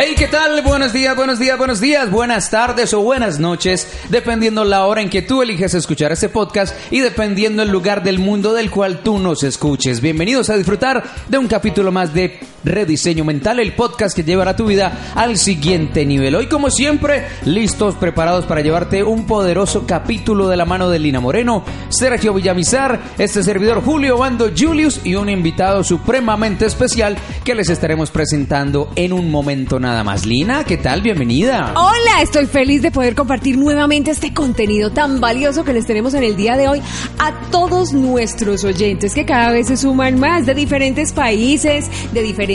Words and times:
Hey, 0.00 0.14
¿qué 0.16 0.28
tal? 0.28 0.62
Buenos 0.62 0.92
días, 0.92 1.16
buenos 1.16 1.40
días, 1.40 1.58
buenos 1.58 1.80
días, 1.80 2.08
buenas 2.08 2.50
tardes 2.50 2.94
o 2.94 3.00
buenas 3.00 3.40
noches, 3.40 3.88
dependiendo 4.10 4.64
la 4.64 4.86
hora 4.86 5.02
en 5.02 5.10
que 5.10 5.22
tú 5.22 5.42
eliges 5.42 5.74
escuchar 5.74 6.12
este 6.12 6.28
podcast 6.28 6.72
y 6.92 7.00
dependiendo 7.00 7.64
el 7.64 7.70
lugar 7.70 8.04
del 8.04 8.20
mundo 8.20 8.54
del 8.54 8.70
cual 8.70 9.00
tú 9.00 9.18
nos 9.18 9.42
escuches. 9.42 10.00
Bienvenidos 10.00 10.50
a 10.50 10.56
disfrutar 10.56 11.02
de 11.26 11.38
un 11.38 11.48
capítulo 11.48 11.90
más 11.90 12.14
de 12.14 12.38
Rediseño 12.64 13.24
Mental, 13.24 13.60
el 13.60 13.74
podcast 13.74 14.16
que 14.16 14.24
llevará 14.24 14.56
tu 14.56 14.66
vida 14.66 15.12
al 15.14 15.38
siguiente 15.38 16.04
nivel. 16.04 16.34
Hoy, 16.34 16.46
como 16.48 16.70
siempre, 16.70 17.26
listos, 17.44 17.94
preparados 17.94 18.46
para 18.46 18.60
llevarte 18.60 19.04
un 19.04 19.26
poderoso 19.26 19.86
capítulo 19.86 20.48
de 20.48 20.56
la 20.56 20.64
mano 20.64 20.90
de 20.90 20.98
Lina 20.98 21.20
Moreno, 21.20 21.64
Sergio 21.88 22.34
Villamizar, 22.34 23.00
este 23.18 23.42
servidor 23.42 23.82
Julio 23.82 24.18
Bando 24.18 24.50
Julius 24.56 25.00
y 25.04 25.14
un 25.14 25.28
invitado 25.28 25.84
supremamente 25.84 26.66
especial 26.66 27.16
que 27.44 27.54
les 27.54 27.70
estaremos 27.70 28.10
presentando 28.10 28.90
en 28.96 29.12
un 29.12 29.30
momento 29.30 29.78
nada 29.78 30.02
más. 30.02 30.26
Lina, 30.26 30.64
¿qué 30.64 30.76
tal? 30.76 31.02
Bienvenida. 31.02 31.74
Hola, 31.76 32.22
estoy 32.22 32.46
feliz 32.46 32.82
de 32.82 32.90
poder 32.90 33.14
compartir 33.14 33.56
nuevamente 33.56 34.10
este 34.10 34.34
contenido 34.34 34.90
tan 34.90 35.20
valioso 35.20 35.64
que 35.64 35.72
les 35.72 35.86
tenemos 35.86 36.14
en 36.14 36.24
el 36.24 36.36
día 36.36 36.56
de 36.56 36.68
hoy 36.68 36.82
a 37.18 37.32
todos 37.50 37.92
nuestros 37.92 38.64
oyentes 38.64 39.14
que 39.14 39.24
cada 39.24 39.52
vez 39.52 39.68
se 39.68 39.76
suman 39.76 40.18
más 40.18 40.44
de 40.44 40.54
diferentes 40.54 41.12
países, 41.12 41.88
de 42.12 42.22
diferentes 42.22 42.47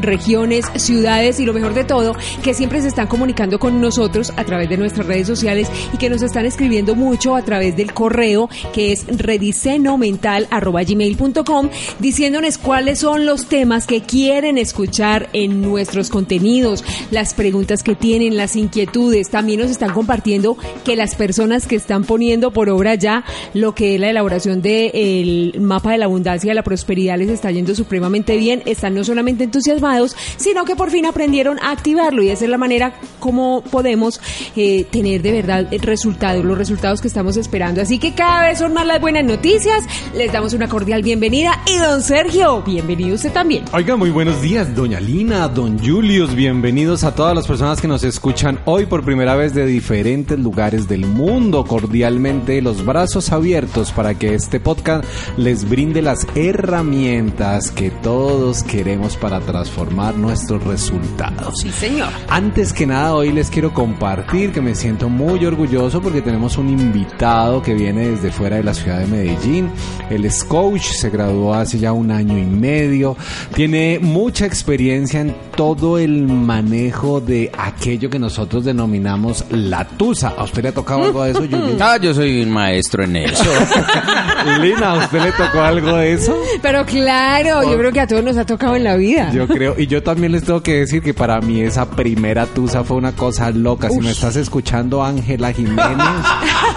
regiones, 0.00 0.64
ciudades 0.76 1.40
y 1.40 1.46
lo 1.46 1.52
mejor 1.52 1.74
de 1.74 1.84
todo, 1.84 2.14
que 2.42 2.54
siempre 2.54 2.80
se 2.80 2.88
están 2.88 3.06
comunicando 3.06 3.58
con 3.58 3.80
nosotros 3.80 4.32
a 4.36 4.44
través 4.44 4.68
de 4.68 4.76
nuestras 4.76 5.06
redes 5.06 5.26
sociales 5.26 5.68
y 5.92 5.96
que 5.98 6.10
nos 6.10 6.22
están 6.22 6.46
escribiendo 6.46 6.94
mucho 6.94 7.34
a 7.36 7.42
través 7.42 7.76
del 7.76 7.92
correo 7.92 8.48
que 8.72 8.92
es 8.92 9.04
redisenomental.gmail.com 9.06 11.68
diciéndonos 11.98 12.58
cuáles 12.58 13.00
son 13.00 13.26
los 13.26 13.46
temas 13.46 13.86
que 13.86 14.02
quieren 14.02 14.58
escuchar 14.58 15.28
en 15.32 15.62
nuestros 15.62 16.10
contenidos, 16.10 16.84
las 17.10 17.32
preguntas 17.34 17.82
que 17.82 17.94
tienen, 17.94 18.36
las 18.36 18.56
inquietudes. 18.56 19.30
También 19.30 19.60
nos 19.60 19.70
están 19.70 19.92
compartiendo 19.92 20.56
que 20.84 20.96
las 20.96 21.14
personas 21.14 21.66
que 21.66 21.76
están 21.76 22.04
poniendo 22.04 22.52
por 22.52 22.68
obra 22.70 22.94
ya 22.94 23.24
lo 23.52 23.74
que 23.74 23.94
es 23.94 24.00
la 24.00 24.08
elaboración 24.10 24.62
del 24.62 25.56
mapa 25.60 25.92
de 25.92 25.98
la 25.98 26.06
abundancia 26.06 26.48
y 26.48 26.50
de 26.50 26.54
la 26.54 26.62
prosperidad 26.62 27.18
les 27.18 27.28
está 27.28 27.50
yendo 27.50 27.74
supremamente 27.74 28.36
bien. 28.36 28.62
Están 28.66 28.94
no 28.94 29.04
solamente 29.04 29.33
entusiasmados, 29.42 30.14
sino 30.36 30.64
que 30.64 30.76
por 30.76 30.90
fin 30.90 31.06
aprendieron 31.06 31.58
a 31.60 31.72
activarlo 31.72 32.22
y 32.22 32.30
esa 32.30 32.44
es 32.44 32.50
la 32.50 32.58
manera 32.58 32.94
como 33.18 33.62
podemos 33.62 34.20
eh, 34.54 34.84
tener 34.84 35.22
de 35.22 35.32
verdad 35.32 35.66
resultados, 35.82 36.44
los 36.44 36.56
resultados 36.56 37.00
que 37.00 37.08
estamos 37.08 37.36
esperando. 37.36 37.80
Así 37.80 37.98
que 37.98 38.14
cada 38.14 38.48
vez 38.48 38.58
son 38.58 38.72
más 38.72 38.86
las 38.86 39.00
buenas 39.00 39.24
noticias. 39.24 39.84
Les 40.14 40.32
damos 40.32 40.52
una 40.52 40.68
cordial 40.68 41.02
bienvenida 41.02 41.60
y 41.66 41.78
don 41.78 42.02
Sergio, 42.02 42.62
bienvenido 42.62 43.14
usted 43.14 43.32
también. 43.32 43.64
Oiga, 43.72 43.96
muy 43.96 44.10
buenos 44.10 44.40
días, 44.40 44.74
doña 44.74 45.00
Lina, 45.00 45.48
don 45.48 45.78
Julius, 45.78 46.34
bienvenidos 46.34 47.04
a 47.04 47.14
todas 47.14 47.34
las 47.34 47.46
personas 47.46 47.80
que 47.80 47.88
nos 47.88 48.04
escuchan 48.04 48.60
hoy 48.64 48.86
por 48.86 49.04
primera 49.04 49.34
vez 49.34 49.54
de 49.54 49.66
diferentes 49.66 50.38
lugares 50.38 50.88
del 50.88 51.06
mundo. 51.06 51.64
Cordialmente 51.64 52.60
los 52.62 52.84
brazos 52.84 53.32
abiertos 53.32 53.92
para 53.92 54.14
que 54.14 54.34
este 54.34 54.60
podcast 54.60 55.04
les 55.36 55.68
brinde 55.68 56.02
las 56.02 56.26
herramientas 56.34 57.70
que 57.70 57.90
todos 57.90 58.62
queremos 58.62 59.16
para 59.24 59.40
transformar 59.40 60.14
nuestros 60.16 60.62
resultados. 60.64 61.54
Sí, 61.62 61.70
señor. 61.70 62.10
Antes 62.28 62.74
que 62.74 62.86
nada, 62.86 63.14
hoy 63.14 63.32
les 63.32 63.48
quiero 63.48 63.72
compartir 63.72 64.52
que 64.52 64.60
me 64.60 64.74
siento 64.74 65.08
muy 65.08 65.42
orgulloso 65.46 66.02
porque 66.02 66.20
tenemos 66.20 66.58
un 66.58 66.68
invitado 66.68 67.62
que 67.62 67.72
viene 67.72 68.10
desde 68.10 68.30
fuera 68.30 68.56
de 68.56 68.64
la 68.64 68.74
ciudad 68.74 68.98
de 68.98 69.06
Medellín. 69.06 69.70
Él 70.10 70.26
es 70.26 70.44
coach, 70.44 70.82
se 70.82 71.08
graduó 71.08 71.54
hace 71.54 71.78
ya 71.78 71.94
un 71.94 72.10
año 72.10 72.36
y 72.36 72.44
medio, 72.44 73.16
tiene 73.54 73.98
mucha 73.98 74.44
experiencia 74.44 75.22
en 75.22 75.34
todo 75.56 75.96
el 75.96 76.24
manejo 76.24 77.22
de 77.22 77.50
aquello 77.56 78.10
que 78.10 78.18
nosotros 78.18 78.66
denominamos 78.66 79.46
la 79.48 79.88
tusa. 79.88 80.34
¿A 80.36 80.44
usted 80.44 80.64
le 80.64 80.68
ha 80.68 80.72
tocado 80.72 81.04
algo 81.04 81.24
de 81.24 81.30
eso, 81.30 81.44
Yuli? 81.46 81.78
Ah, 81.80 81.98
yo 81.98 82.12
soy 82.12 82.42
un 82.42 82.50
maestro 82.50 83.04
en 83.04 83.16
eso. 83.16 83.44
Lina, 84.60 84.92
¿a 84.92 85.04
usted 85.04 85.20
le 85.22 85.32
tocó 85.32 85.60
algo 85.60 85.96
de 85.96 86.12
eso? 86.12 86.36
Pero 86.60 86.84
claro, 86.84 87.62
yo 87.62 87.78
creo 87.78 87.92
que 87.92 88.00
a 88.00 88.06
todos 88.06 88.24
nos 88.24 88.36
ha 88.36 88.44
tocado 88.44 88.74
en 88.74 88.84
la 88.84 88.96
vida. 88.96 89.13
Yo 89.32 89.46
creo, 89.46 89.74
y 89.78 89.86
yo 89.86 90.02
también 90.02 90.32
les 90.32 90.44
tengo 90.44 90.62
que 90.62 90.80
decir 90.80 91.02
que 91.02 91.14
para 91.14 91.40
mí 91.40 91.60
esa 91.60 91.90
primera 91.90 92.46
tusa 92.46 92.84
fue 92.84 92.96
una 92.96 93.12
cosa 93.12 93.50
loca. 93.50 93.90
Si 93.90 94.00
me 94.00 94.10
estás 94.10 94.36
escuchando, 94.36 95.04
Ángela 95.04 95.52
Jiménez, 95.52 96.06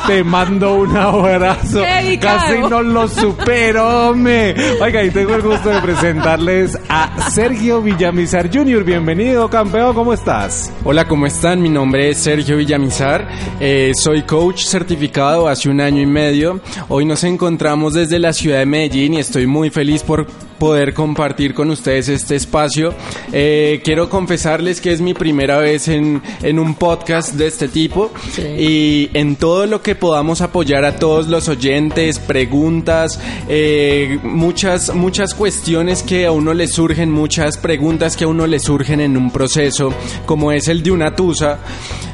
te 0.08 0.24
mando 0.24 0.76
un 0.76 0.96
abrazo. 0.96 1.84
Casi 2.20 2.58
no 2.70 2.82
lo 2.82 3.08
supero, 3.08 4.14
me. 4.16 4.56
Oiga, 4.82 5.04
y 5.04 5.10
tengo 5.12 5.36
el 5.36 5.42
gusto 5.42 5.70
de 5.70 5.82
presentarles 5.82 6.78
a 6.90 7.30
Sergio 7.30 7.82
Villamizar 7.82 8.50
Jr. 8.54 8.84
Bienvenido, 8.84 9.50
campeón, 9.50 9.94
¿cómo 9.94 10.14
estás? 10.14 10.72
Hola, 10.84 11.08
¿cómo 11.08 11.26
están? 11.26 11.62
Mi 11.62 11.70
nombre 11.70 12.10
es 12.10 12.18
Sergio 12.18 12.58
Villamizar, 12.58 13.28
eh, 13.60 13.92
soy 13.96 14.24
coach 14.24 14.64
certificado 14.64 15.48
hace 15.48 15.70
un 15.70 15.82
año 15.82 16.02
y 16.02 16.06
medio. 16.06 16.60
Hoy 16.90 17.06
nos 17.06 17.24
encontramos 17.24 17.94
desde 17.94 18.20
la 18.20 18.34
ciudad 18.34 18.60
de 18.60 18.66
Medellín 18.66 19.16
y 19.16 19.20
estoy 19.20 19.48
muy 19.48 19.70
feliz 19.70 20.04
por 20.04 20.28
poder 20.58 20.94
compartir 20.94 21.54
con 21.54 21.70
ustedes 21.70 22.10
este 22.10 22.36
espacio. 22.36 22.94
Eh, 23.32 23.82
quiero 23.84 24.10
confesarles 24.10 24.82
que 24.82 24.92
es 24.92 25.02
mi 25.02 25.14
primera 25.14 25.58
vez 25.58 25.88
en, 25.88 26.22
en 26.42 26.60
un 26.60 26.76
podcast 26.76 27.34
de 27.34 27.48
este 27.48 27.68
tipo 27.68 28.12
y 28.58 29.10
en 29.14 29.36
todo 29.36 29.66
lo 29.66 29.82
que 29.82 29.96
podamos 29.96 30.42
apoyar 30.42 30.86
a 30.86 30.98
todos 30.98 31.28
los 31.28 31.48
oyentes, 31.50 32.20
preguntas, 32.20 33.20
eh, 33.48 34.20
muchas, 34.24 34.94
muchas 34.94 35.34
cuestiones 35.34 36.04
que 36.04 36.26
a 36.26 36.32
uno 36.32 36.54
le 36.54 36.68
surgen, 36.68 37.12
muchas 37.12 37.58
preguntas 37.58 38.18
que 38.18 38.26
a 38.26 38.28
uno 38.28 38.48
le 38.48 38.60
surgen 38.60 39.02
en 39.02 39.18
un 39.18 39.32
proceso, 39.32 39.94
como 40.26 40.52
es 40.52 40.68
el 40.68 40.84
de 40.84 40.92
una 40.92 41.16
tusa. 41.16 41.60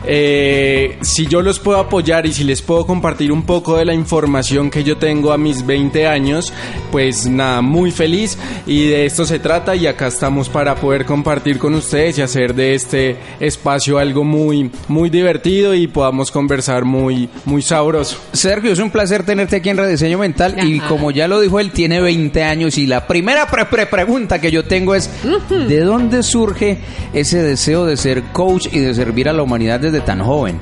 Eh, 0.05 0.97
si 1.01 1.27
yo 1.27 1.41
los 1.41 1.59
puedo 1.59 1.79
apoyar 1.79 2.25
y 2.25 2.33
si 2.33 2.43
les 2.43 2.61
puedo 2.61 2.85
compartir 2.85 3.31
un 3.31 3.43
poco 3.43 3.77
de 3.77 3.85
la 3.85 3.93
información 3.93 4.69
que 4.69 4.83
yo 4.83 4.97
tengo 4.97 5.31
a 5.31 5.37
mis 5.37 5.65
20 5.65 6.07
años, 6.07 6.53
pues 6.91 7.27
nada, 7.27 7.61
muy 7.61 7.91
feliz. 7.91 8.37
Y 8.65 8.87
de 8.87 9.05
esto 9.05 9.25
se 9.25 9.39
trata 9.39 9.75
y 9.75 9.87
acá 9.87 10.07
estamos 10.07 10.49
para 10.49 10.75
poder 10.75 11.05
compartir 11.05 11.57
con 11.57 11.73
ustedes 11.75 12.17
y 12.17 12.21
hacer 12.21 12.53
de 12.53 12.75
este 12.75 13.17
espacio 13.39 13.97
algo 13.97 14.23
muy, 14.23 14.71
muy 14.87 15.09
divertido 15.09 15.73
y 15.73 15.87
podamos 15.87 16.31
conversar 16.31 16.85
muy, 16.85 17.29
muy 17.45 17.61
sabroso. 17.61 18.17
Sergio, 18.31 18.71
es 18.71 18.79
un 18.79 18.91
placer 18.91 19.23
tenerte 19.23 19.57
aquí 19.57 19.69
en 19.69 19.77
Rediseño 19.77 20.17
Mental 20.17 20.55
y 20.67 20.79
como 20.81 21.11
ya 21.11 21.27
lo 21.27 21.39
dijo, 21.39 21.59
él 21.59 21.71
tiene 21.71 22.01
20 22.01 22.43
años 22.43 22.77
y 22.77 22.87
la 22.87 23.07
primera 23.07 23.47
pre 23.47 23.65
pre 23.65 23.85
pregunta 23.85 24.39
que 24.39 24.51
yo 24.51 24.65
tengo 24.65 24.95
es 24.95 25.09
¿de 25.49 25.79
dónde 25.81 26.23
surge 26.23 26.79
ese 27.13 27.41
deseo 27.41 27.85
de 27.85 27.97
ser 27.97 28.23
coach 28.31 28.67
y 28.71 28.79
de 28.79 28.93
servir 28.93 29.29
a 29.29 29.33
la 29.33 29.43
humanidad 29.43 29.79
desde 29.79 29.92
tan 30.01 30.21
joven? 30.21 30.59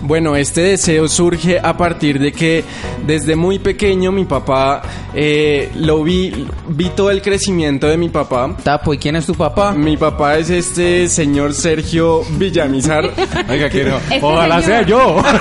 Bueno, 0.00 0.36
este 0.36 0.60
deseo 0.60 1.08
surge 1.08 1.58
a 1.58 1.76
partir 1.76 2.20
de 2.20 2.32
que 2.32 2.64
desde 3.04 3.34
muy 3.34 3.58
pequeño 3.58 4.12
mi 4.12 4.24
papá 4.24 4.82
eh, 5.12 5.70
lo 5.74 6.04
vi, 6.04 6.46
vi 6.68 6.88
todo 6.90 7.10
el 7.10 7.20
crecimiento 7.20 7.88
de 7.88 7.96
mi 7.96 8.08
papá. 8.08 8.54
Tapo, 8.62 8.94
¿y 8.94 8.98
quién 8.98 9.16
es 9.16 9.26
tu 9.26 9.34
papá? 9.34 9.72
Mi 9.72 9.96
papá 9.96 10.36
es 10.36 10.50
este 10.50 11.08
señor 11.08 11.52
Sergio 11.52 12.22
Villamizar. 12.38 13.10
Oiga, 13.48 13.68
que 13.68 13.84
no. 13.84 13.96
Este 13.96 14.20
Ojalá 14.22 14.62
señor. 14.62 14.78
sea 14.78 14.82
yo. 14.82 15.22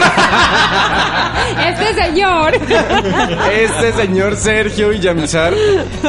Este 1.66 2.04
señor. 2.04 2.54
este 3.54 3.94
señor 3.94 4.36
Sergio 4.36 4.90
Villamizar. 4.90 5.54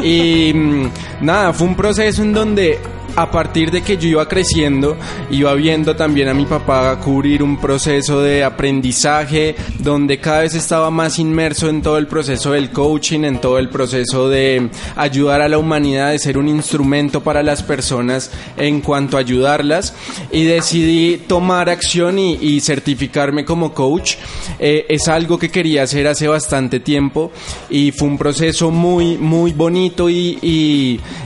Y 0.03 0.53
mm, 0.53 0.91
nada, 1.21 1.53
fue 1.53 1.69
un 1.69 1.77
proceso 1.77 2.23
en 2.23 2.33
donde 2.33 2.81
a 3.19 3.33
partir 3.33 3.73
de 3.73 3.83
que 3.83 3.97
yo 3.97 4.09
iba 4.11 4.29
creciendo, 4.29 4.97
iba 5.29 5.53
viendo 5.55 5.97
también 5.97 6.29
a 6.29 6.35
mi 6.35 6.47
papá 6.47 7.01
cubrir 7.01 7.43
un 7.43 7.61
proceso 7.61 8.23
de 8.23 8.45
aprendizaje 8.45 9.57
donde 9.81 10.21
cada 10.21 10.43
vez 10.43 10.55
estaba 10.55 10.93
más 10.93 11.19
inmerso 11.19 11.69
en 11.69 11.83
todo 11.83 11.99
el 11.99 12.07
proceso 12.07 12.53
del 12.53 12.71
coaching, 12.71 13.25
en 13.25 13.41
todo 13.41 13.59
el 13.59 13.71
proceso 13.71 14.29
de 14.29 14.71
ayudar 14.95 15.43
a 15.43 15.49
la 15.49 15.59
humanidad, 15.59 16.13
de 16.13 16.21
ser 16.21 16.39
un 16.39 16.47
instrumento 16.47 17.21
para 17.21 17.43
las 17.43 17.65
personas 17.65 18.31
en 18.57 18.81
cuanto 18.83 19.17
a 19.17 19.21
ayudarlas 19.21 19.95
y 20.31 20.45
decidí 20.45 21.17
tomar 21.17 21.71
acción 21.71 22.21
y, 22.21 22.61
certificarme 22.61 23.45
como 23.45 23.75
coach. 23.75 24.15
Eh, 24.61 24.87
es 24.89 25.09
algo 25.09 25.41
que 25.41 25.51
quería 25.51 25.83
hacer 25.83 26.07
hace 26.07 26.29
bastante 26.29 26.79
tiempo 26.79 27.33
y 27.69 27.91
fue 27.91 28.07
un 28.07 28.19
proceso 28.19 28.71
muy, 28.71 29.19
muy 29.19 29.53
bonito 29.53 30.09
y, 30.09 30.39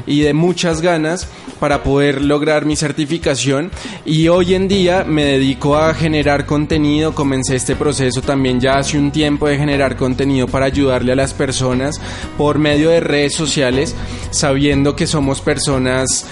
y 0.07 0.21
de 0.23 0.33
muchas 0.33 0.81
ganas 0.81 1.29
para 1.63 1.82
poder 1.83 2.23
lograr 2.23 2.65
mi 2.65 2.77
certificación 2.77 3.71
y 4.05 4.29
hoy 4.29 4.55
en 4.55 4.69
día 4.69 5.05
me 5.05 5.25
dedico 5.25 5.77
a 5.77 5.95
generar 5.95 6.47
contenido, 6.47 7.15
comencé 7.15 7.57
este 7.57 7.77
proceso 7.77 8.23
también 8.23 8.61
ya 8.61 8.79
hace 8.79 8.99
un 8.99 9.11
tiempo 9.11 9.49
de 9.49 9.59
generar 9.59 9.97
contenido 9.97 10.47
para 10.47 10.67
ayudarle 10.67 11.13
a 11.13 11.17
las 11.17 11.35
personas 11.35 12.01
por 12.37 12.59
medio 12.59 12.91
de 12.91 13.01
redes 13.01 13.35
sociales, 13.35 13.95
sabiendo 14.31 14.97
que 14.97 15.07
somos 15.07 15.41
personas 15.41 16.27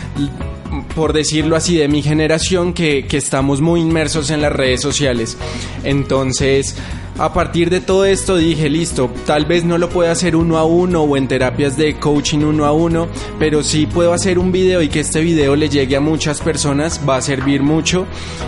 por 0.95 1.13
decirlo 1.13 1.57
así, 1.57 1.77
de 1.77 1.89
mi 1.89 2.03
generación 2.03 2.73
que, 2.73 3.07
que, 3.07 3.17
estamos 3.17 3.61
muy 3.61 3.81
inmersos 3.81 4.31
en 4.31 4.41
las 4.41 4.53
redes 4.53 4.81
sociales. 4.81 5.37
Entonces, 5.85 6.77
a 7.19 7.33
partir 7.33 7.71
de 7.71 7.81
todo 7.81 8.05
esto 8.05 8.37
dije, 8.37 8.69
listo, 8.69 9.11
tal 9.27 9.45
vez 9.45 9.65
no 9.65 9.79
lo 9.79 9.89
pueda 9.89 10.13
hacer 10.13 10.37
uno 10.37 10.57
a 10.57 10.65
uno 10.65 11.03
o 11.03 11.17
en 11.17 11.29
terapias 11.29 11.77
de 11.77 11.99
coaching 11.99 12.39
uno 12.39 12.65
a 12.65 12.73
uno, 12.73 13.09
pero 13.39 13.63
sí 13.63 13.87
puedo 13.87 14.13
hacer 14.13 14.39
un 14.39 14.53
video 14.53 14.81
y 14.83 14.89
que 14.89 15.01
este 15.01 15.21
video 15.21 15.57
le 15.57 15.69
llegue 15.69 15.97
a 15.97 16.01
muchas 16.01 16.41
personas, 16.41 17.01
va 17.09 17.17
a 17.17 17.21
servir 17.21 17.63
mucho 17.63 18.07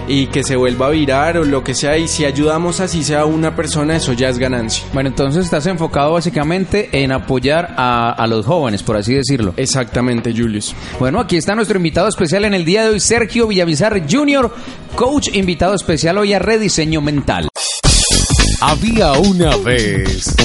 y 0.09 0.27
que 0.27 0.43
se 0.43 0.57
vuelva 0.57 0.87
a 0.87 0.91
virar 0.91 1.39
o 1.39 1.45
lo 1.45 1.63
que 1.63 1.75
sea. 1.75 1.99
Y 1.99 2.09
si 2.09 2.25
ayudamos 2.25 2.81
así 2.81 3.05
sea 3.05 3.25
una 3.25 3.55
persona, 3.55 3.97
eso 3.97 4.13
ya 4.13 4.29
es 4.29 4.39
ganancia. 4.39 4.85
Bueno, 4.93 5.09
entonces 5.11 5.45
estás 5.45 5.67
enfocado 5.67 6.13
básicamente 6.13 6.89
en 6.93 7.13
apoyar 7.13 7.75
a, 7.77 8.11
a 8.13 8.27
los 8.27 8.47
jóvenes, 8.47 8.83
por 8.83 8.97
así 8.97 9.15
decirlo. 9.15 9.55
Exactamente, 9.57 10.33
Julius. 10.33 10.75
Bueno, 10.99 11.21
aquí 11.21 11.37
está 11.37 11.55
nuestro 11.55 11.77
invitado 11.77 12.09
especial 12.09 12.45
en 12.45 12.55
el 12.55 12.65
día 12.65 12.85
de 12.85 12.91
hoy, 12.91 13.01
Sergio 13.01 13.47
Villamizar 13.47 14.03
Jr., 14.11 14.51
coach 14.95 15.29
invitado 15.35 15.75
especial 15.75 16.19
hoy 16.19 16.33
a 16.33 16.39
Rediseño 16.39 17.01
Mental. 17.01 17.49
Había 18.65 19.15
una 19.15 19.57
vez. 19.57 20.37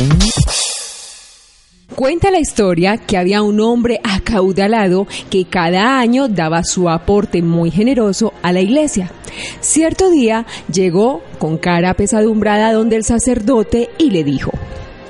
Cuenta 1.93 2.31
la 2.31 2.39
historia 2.39 2.97
que 2.97 3.15
había 3.15 3.43
un 3.43 3.59
hombre 3.59 3.99
acaudalado 4.03 5.05
que 5.29 5.45
cada 5.45 5.99
año 5.99 6.27
daba 6.27 6.63
su 6.63 6.89
aporte 6.89 7.43
muy 7.43 7.69
generoso 7.69 8.33
a 8.41 8.51
la 8.51 8.61
iglesia. 8.61 9.11
Cierto 9.59 10.09
día 10.09 10.47
llegó 10.73 11.21
con 11.37 11.59
cara 11.59 11.93
pesadumbrada 11.93 12.73
donde 12.73 12.95
el 12.95 13.03
sacerdote 13.03 13.91
y 13.99 14.09
le 14.09 14.23
dijo, 14.23 14.49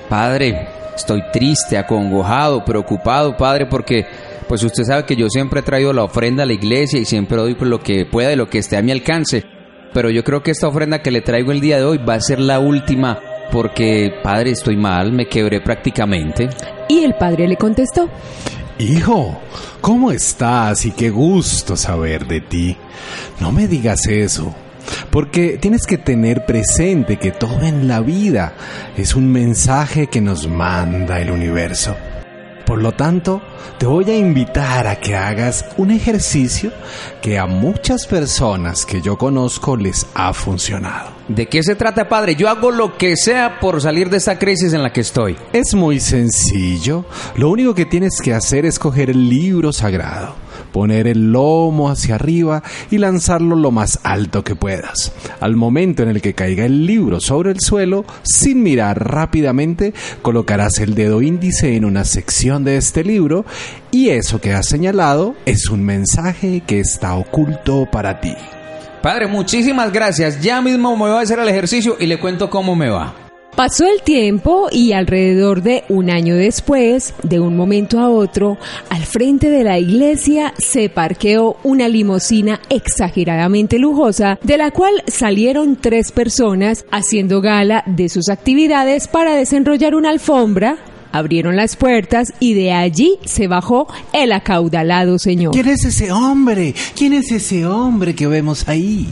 Padre, 0.10 0.68
estoy 0.94 1.22
triste, 1.32 1.78
acongojado, 1.78 2.66
preocupado, 2.66 3.38
Padre, 3.38 3.68
porque 3.68 4.06
pues 4.50 4.62
usted 4.64 4.84
sabe 4.84 5.06
que 5.06 5.16
yo 5.16 5.30
siempre 5.30 5.62
he 5.62 5.64
traído 5.64 5.94
la 5.94 6.04
ofrenda 6.04 6.44
a 6.44 6.46
la 6.46 6.54
iglesia 6.54 7.00
y 7.00 7.06
siempre 7.06 7.38
doy 7.38 7.56
por 7.56 7.68
lo 7.68 7.80
que 7.80 8.06
pueda 8.06 8.34
y 8.34 8.36
lo 8.36 8.50
que 8.50 8.58
esté 8.58 8.76
a 8.76 8.82
mi 8.82 8.92
alcance 8.92 9.46
pero 9.94 10.10
yo 10.10 10.24
creo 10.24 10.44
que 10.44 10.52
esta 10.52 10.68
ofrenda 10.68 11.02
que 11.02 11.12
le 11.12 11.22
traigo 11.22 11.52
el 11.52 11.62
día 11.62 11.78
de 11.78 11.86
hoy 11.86 11.98
va 11.98 12.16
a 12.16 12.22
ser 12.22 12.40
la 12.40 12.60
última 12.60 13.20
porque, 13.52 14.14
padre, 14.24 14.52
estoy 14.52 14.76
mal, 14.76 15.12
me 15.12 15.28
quebré 15.28 15.62
prácticamente. 15.62 16.50
Y 16.90 17.04
el 17.04 17.16
padre 17.16 17.48
le 17.48 17.58
contestó, 17.58 18.10
Hijo, 18.80 19.40
¿cómo 19.82 20.12
estás? 20.12 20.86
Y 20.86 20.92
qué 20.92 21.10
gusto 21.10 21.76
saber 21.76 22.28
de 22.28 22.42
ti. 22.42 22.78
No 23.40 23.52
me 23.52 23.68
digas 23.68 24.06
eso, 24.08 24.54
porque 25.10 25.58
tienes 25.58 25.86
que 25.88 25.98
tener 25.98 26.46
presente 26.46 27.18
que 27.18 27.32
todo 27.32 27.62
en 27.62 27.88
la 27.88 28.02
vida 28.02 28.54
es 28.96 29.16
un 29.16 29.32
mensaje 29.32 30.08
que 30.08 30.22
nos 30.22 30.48
manda 30.48 31.20
el 31.20 31.32
universo. 31.32 31.96
Por 32.68 32.82
lo 32.82 32.92
tanto, 32.92 33.42
te 33.78 33.86
voy 33.86 34.12
a 34.12 34.18
invitar 34.18 34.88
a 34.88 35.00
que 35.00 35.16
hagas 35.16 35.64
un 35.78 35.90
ejercicio 35.90 36.74
que 37.22 37.40
a 37.40 37.46
muchas 37.46 38.06
personas 38.06 38.86
que 38.86 39.02
yo 39.02 39.18
conozco 39.18 39.78
les 39.78 40.06
ha 40.14 40.34
funcionado. 40.34 41.12
¿De 41.30 41.48
qué 41.48 41.64
se 41.64 41.76
trata, 41.76 42.10
padre? 42.10 42.36
Yo 42.36 42.50
hago 42.50 42.72
lo 42.72 42.98
que 42.98 43.16
sea 43.16 43.62
por 43.62 43.82
salir 43.82 44.10
de 44.10 44.18
esta 44.18 44.38
crisis 44.38 44.74
en 44.74 44.84
la 44.84 44.92
que 44.92 45.00
estoy. 45.00 45.38
Es 45.54 45.76
muy 45.76 46.02
sencillo. 46.02 47.06
Lo 47.38 47.50
único 47.50 47.74
que 47.74 47.86
tienes 47.86 48.20
que 48.22 48.34
hacer 48.34 48.66
es 48.66 48.80
coger 48.80 49.12
el 49.12 49.30
libro 49.30 49.72
sagrado 49.72 50.36
poner 50.72 51.08
el 51.08 51.32
lomo 51.32 51.90
hacia 51.90 52.16
arriba 52.16 52.64
y 52.92 52.98
lanzarlo 52.98 53.56
lo 53.56 53.72
más 53.72 54.00
alto 54.04 54.44
que 54.44 54.56
puedas. 54.56 55.12
Al 55.40 55.56
momento 55.56 56.04
en 56.04 56.10
el 56.10 56.22
que 56.22 56.34
caiga 56.34 56.66
el 56.66 56.86
libro 56.86 57.20
sobre 57.20 57.52
el 57.52 57.60
suelo, 57.60 58.06
sin 58.24 58.64
mirar 58.64 59.12
rápidamente, 59.12 59.94
colocarás 60.22 60.80
el 60.80 60.96
dedo 60.96 61.22
índice 61.22 61.76
en 61.76 61.86
una 61.86 62.04
sección 62.04 62.64
de 62.64 62.78
este 62.78 63.04
libro 63.04 63.46
y 63.92 64.10
eso 64.10 64.40
que 64.42 64.54
has 64.54 64.68
señalado 64.68 65.36
es 65.46 65.70
un 65.70 65.84
mensaje 65.84 66.62
que 66.66 66.80
está 66.80 67.16
oculto 67.16 67.88
para 67.92 68.20
ti. 68.20 68.36
Padre, 69.02 69.28
muchísimas 69.28 69.94
gracias. 69.94 70.42
Ya 70.42 70.62
mismo 70.62 70.92
me 70.96 71.04
voy 71.04 71.12
a 71.18 71.22
hacer 71.22 71.40
el 71.40 71.48
ejercicio 71.48 71.98
y 72.00 72.08
le 72.08 72.20
cuento 72.20 72.50
cómo 72.50 72.76
me 72.76 72.90
va. 72.90 73.27
Pasó 73.58 73.88
el 73.88 74.04
tiempo 74.04 74.68
y 74.72 74.92
alrededor 74.92 75.64
de 75.64 75.84
un 75.90 76.12
año 76.12 76.36
después, 76.36 77.16
de 77.24 77.40
un 77.40 77.58
momento 77.58 78.00
a 78.00 78.08
otro, 78.08 78.60
al 78.92 79.04
frente 79.04 79.50
de 79.50 79.64
la 79.64 79.80
iglesia 79.80 80.54
se 80.60 80.90
parqueó 80.90 81.58
una 81.64 81.88
limusina 81.88 82.62
exageradamente 82.70 83.80
lujosa, 83.80 84.38
de 84.44 84.60
la 84.60 84.70
cual 84.70 85.02
salieron 85.08 85.76
tres 85.76 86.12
personas 86.12 86.86
haciendo 86.92 87.42
gala 87.42 87.84
de 87.88 88.10
sus 88.10 88.30
actividades 88.30 89.08
para 89.08 89.34
desenrollar 89.34 89.96
una 89.96 90.12
alfombra, 90.12 90.78
abrieron 91.12 91.56
las 91.56 91.78
puertas 91.78 92.36
y 92.40 92.54
de 92.54 92.74
allí 92.74 93.18
se 93.26 93.48
bajó 93.48 93.88
el 94.14 94.34
acaudalado 94.34 95.18
señor. 95.18 95.54
¿Quién 95.54 95.70
es 95.70 95.84
ese 95.84 96.12
hombre? 96.12 96.76
¿Quién 96.96 97.14
es 97.14 97.32
ese 97.32 97.66
hombre 97.66 98.14
que 98.14 98.28
vemos 98.28 98.68
ahí? 98.68 99.08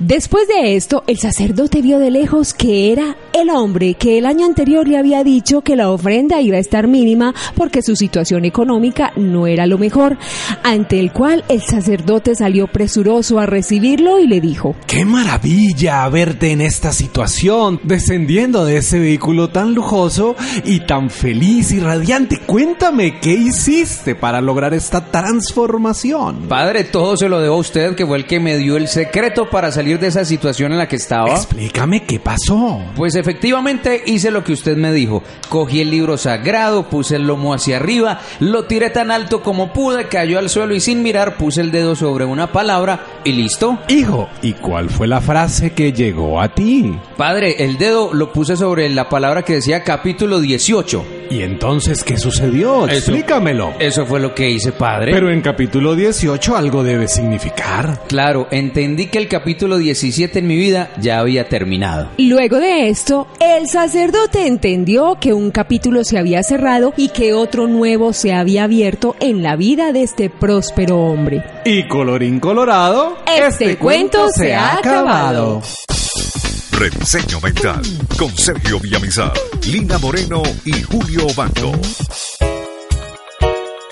Después 0.00 0.48
de 0.48 0.76
esto, 0.76 1.04
el 1.06 1.18
sacerdote 1.18 1.82
vio 1.82 1.98
de 1.98 2.10
lejos 2.10 2.54
que 2.54 2.90
era 2.90 3.18
el 3.34 3.50
hombre 3.50 3.92
que 3.92 4.16
el 4.16 4.24
año 4.24 4.46
anterior 4.46 4.88
le 4.88 4.96
había 4.96 5.22
dicho 5.22 5.60
que 5.60 5.76
la 5.76 5.90
ofrenda 5.90 6.40
iba 6.40 6.56
a 6.56 6.60
estar 6.60 6.88
mínima 6.88 7.34
porque 7.54 7.82
su 7.82 7.94
situación 7.96 8.46
económica 8.46 9.12
no 9.16 9.46
era 9.46 9.66
lo 9.66 9.76
mejor, 9.76 10.16
ante 10.62 10.98
el 10.98 11.12
cual 11.12 11.44
el 11.50 11.60
sacerdote 11.60 12.34
salió 12.34 12.66
presuroso 12.66 13.38
a 13.38 13.44
recibirlo 13.44 14.18
y 14.18 14.26
le 14.26 14.40
dijo, 14.40 14.74
¡Qué 14.86 15.04
maravilla 15.04 16.08
verte 16.08 16.52
en 16.52 16.62
esta 16.62 16.92
situación, 16.92 17.78
descendiendo 17.82 18.64
de 18.64 18.78
ese 18.78 18.98
vehículo 19.00 19.50
tan 19.50 19.74
lujoso 19.74 20.34
y 20.64 20.80
tan 20.80 21.10
feliz 21.10 21.72
y 21.72 21.80
radiante! 21.80 22.38
Cuéntame, 22.46 23.20
¿qué 23.20 23.34
hiciste 23.34 24.14
para 24.14 24.40
lograr 24.40 24.72
esta 24.72 25.10
transformación? 25.10 26.48
Padre, 26.48 26.84
todo 26.84 27.18
se 27.18 27.28
lo 27.28 27.38
debo 27.38 27.56
a 27.56 27.58
usted, 27.58 27.94
que 27.94 28.06
fue 28.06 28.16
el 28.16 28.26
que 28.26 28.40
me 28.40 28.56
dio 28.56 28.78
el 28.78 28.88
secreto 28.88 29.50
para 29.50 29.70
salir 29.70 29.89
de 29.98 30.08
esa 30.08 30.24
situación 30.24 30.72
en 30.72 30.78
la 30.78 30.88
que 30.88 30.96
estaba? 30.96 31.30
Explícame 31.30 32.04
qué 32.04 32.20
pasó. 32.20 32.80
Pues 32.94 33.14
efectivamente 33.14 34.02
hice 34.06 34.30
lo 34.30 34.44
que 34.44 34.52
usted 34.52 34.76
me 34.76 34.92
dijo. 34.92 35.22
Cogí 35.48 35.80
el 35.80 35.90
libro 35.90 36.16
sagrado, 36.16 36.88
puse 36.88 37.16
el 37.16 37.26
lomo 37.26 37.54
hacia 37.54 37.76
arriba, 37.76 38.20
lo 38.40 38.64
tiré 38.66 38.90
tan 38.90 39.10
alto 39.10 39.42
como 39.42 39.72
pude, 39.72 40.08
cayó 40.08 40.38
al 40.38 40.50
suelo 40.50 40.74
y 40.74 40.80
sin 40.80 41.02
mirar 41.02 41.36
puse 41.36 41.60
el 41.60 41.70
dedo 41.70 41.96
sobre 41.96 42.24
una 42.24 42.52
palabra 42.52 43.04
y 43.24 43.32
listo. 43.32 43.78
Hijo, 43.88 44.28
¿y 44.42 44.52
cuál 44.52 44.90
fue 44.90 45.06
la 45.06 45.20
frase 45.20 45.72
que 45.72 45.92
llegó 45.92 46.40
a 46.40 46.54
ti? 46.54 46.94
Padre, 47.16 47.64
el 47.64 47.78
dedo 47.78 48.12
lo 48.12 48.32
puse 48.32 48.56
sobre 48.56 48.88
la 48.90 49.08
palabra 49.08 49.42
que 49.42 49.54
decía 49.54 49.82
capítulo 49.82 50.40
18. 50.40 51.20
¿Y 51.30 51.42
entonces 51.42 52.02
qué 52.02 52.18
sucedió? 52.18 52.88
Explícamelo. 52.88 53.74
Eso 53.78 54.04
fue 54.04 54.18
lo 54.18 54.34
que 54.34 54.50
hice, 54.50 54.72
padre. 54.72 55.12
Pero 55.12 55.30
en 55.30 55.42
capítulo 55.42 55.94
18 55.94 56.56
algo 56.56 56.82
debe 56.82 57.06
significar. 57.06 58.02
Claro, 58.08 58.48
entendí 58.50 59.06
que 59.06 59.18
el 59.18 59.28
capítulo 59.28 59.78
17 59.80 60.38
en 60.38 60.46
mi 60.46 60.56
vida 60.56 60.92
ya 61.00 61.18
había 61.18 61.48
terminado. 61.48 62.10
Luego 62.18 62.58
de 62.58 62.88
esto, 62.88 63.26
el 63.40 63.68
sacerdote 63.68 64.46
entendió 64.46 65.18
que 65.20 65.32
un 65.32 65.50
capítulo 65.50 66.04
se 66.04 66.18
había 66.18 66.42
cerrado 66.42 66.94
y 66.96 67.08
que 67.08 67.34
otro 67.34 67.66
nuevo 67.66 68.12
se 68.12 68.32
había 68.32 68.64
abierto 68.64 69.16
en 69.20 69.42
la 69.42 69.56
vida 69.56 69.92
de 69.92 70.02
este 70.02 70.30
próspero 70.30 70.98
hombre. 70.98 71.44
Y 71.64 71.88
colorín 71.88 72.40
colorado, 72.40 73.18
este, 73.26 73.76
cuento 73.76 74.28
se 74.30 74.54
ha 74.54 74.74
acabado. 74.74 75.62
Rediseño 76.72 77.40
Mental 77.40 77.82
con 78.16 78.30
Sergio 78.36 78.80
Villamizar, 78.80 79.32
Lina 79.70 79.98
Moreno 79.98 80.42
y 80.64 80.82
Julio 80.82 81.26
Bando. 81.36 81.72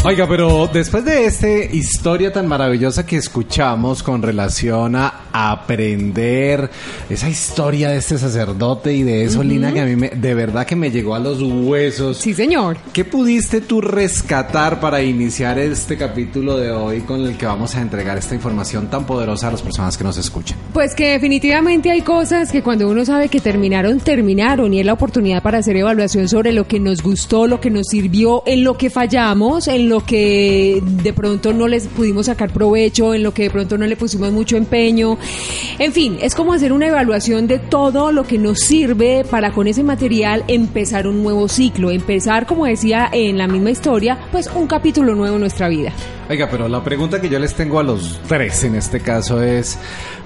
Oiga, 0.04 0.28
pero 0.28 0.70
después 0.72 1.04
de 1.04 1.26
esta 1.26 1.50
historia 1.50 2.32
tan 2.32 2.46
maravillosa 2.46 3.04
que 3.04 3.16
escuchamos 3.16 4.04
con 4.04 4.22
relación 4.22 4.94
a 4.94 5.22
aprender 5.32 6.70
esa 7.10 7.28
historia 7.28 7.90
de 7.90 7.98
este 7.98 8.16
sacerdote 8.16 8.94
y 8.94 9.02
de 9.02 9.24
eso, 9.24 9.42
Lina, 9.42 9.72
que 9.72 9.80
a 9.80 9.84
mí 9.84 9.96
me, 9.96 10.10
de 10.10 10.34
verdad 10.34 10.64
que 10.64 10.76
me 10.76 10.92
llegó 10.92 11.16
a 11.16 11.18
los 11.18 11.42
huesos. 11.42 12.18
Sí, 12.18 12.32
señor. 12.32 12.76
¿Qué 12.92 13.04
pudiste 13.04 13.60
tú 13.60 13.80
rescatar 13.80 14.78
para 14.78 15.02
iniciar 15.02 15.58
este 15.58 15.96
capítulo 15.96 16.56
de 16.56 16.70
hoy 16.70 17.00
con 17.00 17.26
el 17.26 17.36
que 17.36 17.46
vamos 17.46 17.74
a 17.74 17.82
entregar 17.82 18.16
esta 18.16 18.36
información 18.36 18.88
tan 18.88 19.04
poderosa 19.04 19.48
a 19.48 19.50
las 19.50 19.62
personas 19.62 19.98
que 19.98 20.04
nos 20.04 20.16
escuchan? 20.16 20.56
Pues 20.72 20.94
que 20.94 21.10
definitivamente 21.10 21.90
hay 21.90 22.02
cosas 22.02 22.52
que 22.52 22.62
cuando 22.62 22.88
uno 22.88 23.04
sabe 23.04 23.28
que 23.28 23.40
terminaron, 23.40 23.98
terminaron 23.98 24.72
y 24.72 24.78
es 24.80 24.86
la 24.86 24.92
oportunidad 24.92 25.42
para 25.42 25.58
hacer 25.58 25.76
evaluación 25.76 26.28
sobre 26.28 26.52
lo 26.52 26.68
que 26.68 26.78
nos 26.78 27.02
gustó, 27.02 27.48
lo 27.48 27.60
que 27.60 27.70
nos 27.70 27.88
sirvió, 27.88 28.44
en 28.46 28.62
lo 28.62 28.78
que 28.78 28.90
fallamos, 28.90 29.66
en 29.66 29.87
lo 29.88 30.00
que 30.00 30.82
de 30.82 31.12
pronto 31.12 31.52
no 31.52 31.68
les 31.68 31.86
pudimos 31.86 32.26
sacar 32.26 32.52
provecho, 32.52 33.14
en 33.14 33.22
lo 33.22 33.32
que 33.32 33.44
de 33.44 33.50
pronto 33.50 33.78
no 33.78 33.86
le 33.86 33.96
pusimos 33.96 34.32
mucho 34.32 34.56
empeño. 34.56 35.18
En 35.78 35.92
fin, 35.92 36.18
es 36.20 36.34
como 36.34 36.52
hacer 36.52 36.72
una 36.72 36.88
evaluación 36.88 37.46
de 37.46 37.58
todo 37.58 38.12
lo 38.12 38.24
que 38.24 38.38
nos 38.38 38.60
sirve 38.60 39.24
para 39.30 39.52
con 39.52 39.66
ese 39.66 39.82
material 39.82 40.44
empezar 40.48 41.06
un 41.06 41.22
nuevo 41.22 41.48
ciclo, 41.48 41.90
empezar, 41.90 42.46
como 42.46 42.66
decía 42.66 43.08
en 43.12 43.38
la 43.38 43.46
misma 43.46 43.70
historia, 43.70 44.18
pues 44.32 44.48
un 44.54 44.66
capítulo 44.66 45.14
nuevo 45.14 45.36
en 45.36 45.40
nuestra 45.40 45.68
vida. 45.68 45.92
Oiga, 46.30 46.48
pero 46.50 46.68
la 46.68 46.84
pregunta 46.84 47.22
que 47.22 47.30
yo 47.30 47.38
les 47.38 47.54
tengo 47.54 47.78
a 47.78 47.82
los 47.82 48.20
tres 48.28 48.62
en 48.64 48.74
este 48.74 49.00
caso 49.00 49.42
es, 49.42 49.78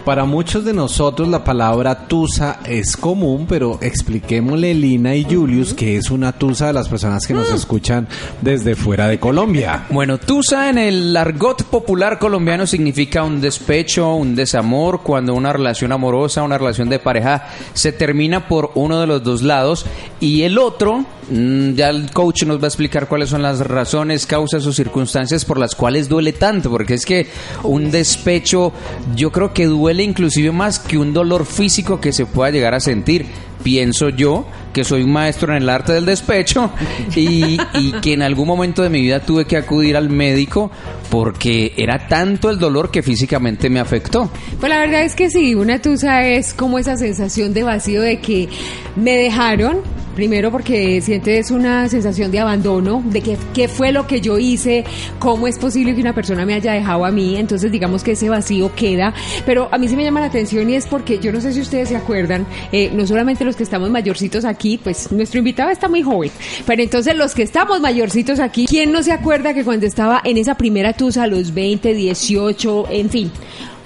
para 0.04 0.24
muchos 0.24 0.64
de 0.64 0.72
nosotros 0.72 1.28
la 1.28 1.44
palabra 1.44 2.06
tusa 2.08 2.60
es 2.64 2.96
común, 2.96 3.46
pero 3.48 3.78
expliquémosle 3.80 4.74
Lina 4.74 5.14
y 5.14 5.24
Julius 5.24 5.74
que 5.74 5.96
es 5.96 6.10
una 6.10 6.32
tusa 6.32 6.66
de 6.66 6.72
las 6.72 6.88
personas 6.88 7.26
que 7.26 7.34
nos 7.34 7.50
escuchan 7.52 8.08
desde 8.40 8.74
fuera 8.74 9.06
de 9.08 9.18
Colombia. 9.18 9.86
Bueno, 9.90 10.18
tusa 10.18 10.70
en 10.70 10.78
el 10.78 11.16
argot 11.16 11.64
popular 11.64 12.18
colombiano 12.18 12.66
significa 12.66 13.22
un 13.22 13.40
despecho, 13.40 14.14
un 14.14 14.34
desamor, 14.34 15.02
cuando 15.02 15.34
una 15.34 15.52
relación 15.52 15.92
amorosa, 15.92 16.42
una 16.42 16.58
relación 16.58 16.88
de 16.88 16.98
pareja 16.98 17.48
se 17.72 17.92
termina 17.92 18.48
por 18.48 18.72
uno 18.74 19.00
de 19.00 19.06
los 19.06 19.22
dos 19.22 19.42
lados 19.42 19.86
y 20.20 20.42
el 20.42 20.58
otro, 20.58 21.04
mm, 21.30 21.74
ya 21.74 21.90
el 21.90 22.10
coach 22.10 22.44
nos 22.44 22.58
va 22.58 22.64
a 22.64 22.68
explicar 22.68 23.08
cuáles 23.08 23.28
son 23.28 23.42
las 23.42 23.60
razones, 23.60 24.26
causas 24.26 24.66
o 24.66 24.72
circunstancias 24.72 25.44
por 25.44 25.58
las 25.58 25.74
cuales 25.74 26.08
duele 26.08 26.32
tanto, 26.32 26.70
porque 26.70 26.94
es 26.94 27.06
que 27.06 27.28
un 27.62 27.90
despecho 27.90 28.72
yo 29.14 29.30
creo 29.30 29.52
que 29.52 29.66
duele 29.66 29.91
inclusive 30.00 30.52
más 30.52 30.78
que 30.78 30.98
un 30.98 31.12
dolor 31.12 31.44
físico 31.44 32.00
que 32.00 32.12
se 32.12 32.26
pueda 32.26 32.50
llegar 32.50 32.74
a 32.74 32.80
sentir 32.80 33.26
pienso 33.62 34.08
yo, 34.08 34.46
que 34.72 34.84
soy 34.84 35.02
un 35.02 35.12
maestro 35.12 35.54
en 35.54 35.62
el 35.62 35.68
arte 35.68 35.92
del 35.92 36.06
despecho 36.06 36.70
y, 37.16 37.58
y, 37.74 37.92
que 38.02 38.14
en 38.14 38.22
algún 38.22 38.46
momento 38.46 38.82
de 38.82 38.90
mi 38.90 39.00
vida 39.00 39.20
tuve 39.20 39.44
que 39.44 39.56
acudir 39.56 39.96
al 39.96 40.08
médico 40.08 40.70
porque 41.10 41.74
era 41.76 42.08
tanto 42.08 42.50
el 42.50 42.58
dolor 42.58 42.90
que 42.90 43.02
físicamente 43.02 43.68
me 43.68 43.80
afectó. 43.80 44.30
Pues 44.58 44.70
la 44.70 44.78
verdad 44.78 45.02
es 45.02 45.14
que 45.14 45.30
sí, 45.30 45.54
una 45.54 45.80
tusa 45.80 46.26
es 46.26 46.54
como 46.54 46.78
esa 46.78 46.96
sensación 46.96 47.52
de 47.52 47.62
vacío 47.62 48.02
de 48.02 48.20
que 48.20 48.48
me 48.96 49.16
dejaron, 49.16 49.82
Primero 50.14 50.50
porque 50.50 51.00
sientes 51.00 51.50
una 51.50 51.88
sensación 51.88 52.30
de 52.30 52.38
abandono, 52.38 53.02
de 53.06 53.22
que 53.22 53.38
qué 53.54 53.66
fue 53.66 53.92
lo 53.92 54.06
que 54.06 54.20
yo 54.20 54.38
hice, 54.38 54.84
cómo 55.18 55.48
es 55.48 55.58
posible 55.58 55.94
que 55.94 56.02
una 56.02 56.14
persona 56.14 56.44
me 56.44 56.52
haya 56.52 56.72
dejado 56.72 57.06
a 57.06 57.10
mí, 57.10 57.36
entonces 57.36 57.72
digamos 57.72 58.02
que 58.04 58.12
ese 58.12 58.28
vacío 58.28 58.74
queda, 58.74 59.14
pero 59.46 59.70
a 59.72 59.78
mí 59.78 59.88
sí 59.88 59.96
me 59.96 60.04
llama 60.04 60.20
la 60.20 60.26
atención 60.26 60.68
y 60.68 60.74
es 60.74 60.86
porque 60.86 61.18
yo 61.18 61.32
no 61.32 61.40
sé 61.40 61.54
si 61.54 61.62
ustedes 61.62 61.88
se 61.88 61.96
acuerdan, 61.96 62.46
eh, 62.72 62.90
no 62.92 63.06
solamente 63.06 63.42
los 63.46 63.56
que 63.56 63.62
estamos 63.62 63.88
mayorcitos 63.88 64.44
aquí, 64.44 64.61
pues 64.82 65.10
nuestro 65.12 65.38
invitado 65.38 65.70
está 65.70 65.88
muy 65.88 66.02
joven, 66.02 66.30
pero 66.66 66.82
entonces 66.82 67.16
los 67.16 67.34
que 67.34 67.42
estamos 67.42 67.80
mayorcitos 67.80 68.40
aquí, 68.40 68.66
¿quién 68.66 68.92
no 68.92 69.02
se 69.02 69.12
acuerda 69.12 69.54
que 69.54 69.64
cuando 69.64 69.86
estaba 69.86 70.20
en 70.24 70.38
esa 70.38 70.56
primera 70.56 70.92
tusa 70.92 71.24
a 71.24 71.26
los 71.26 71.52
20, 71.52 71.94
18, 71.94 72.84
en 72.90 73.10
fin, 73.10 73.32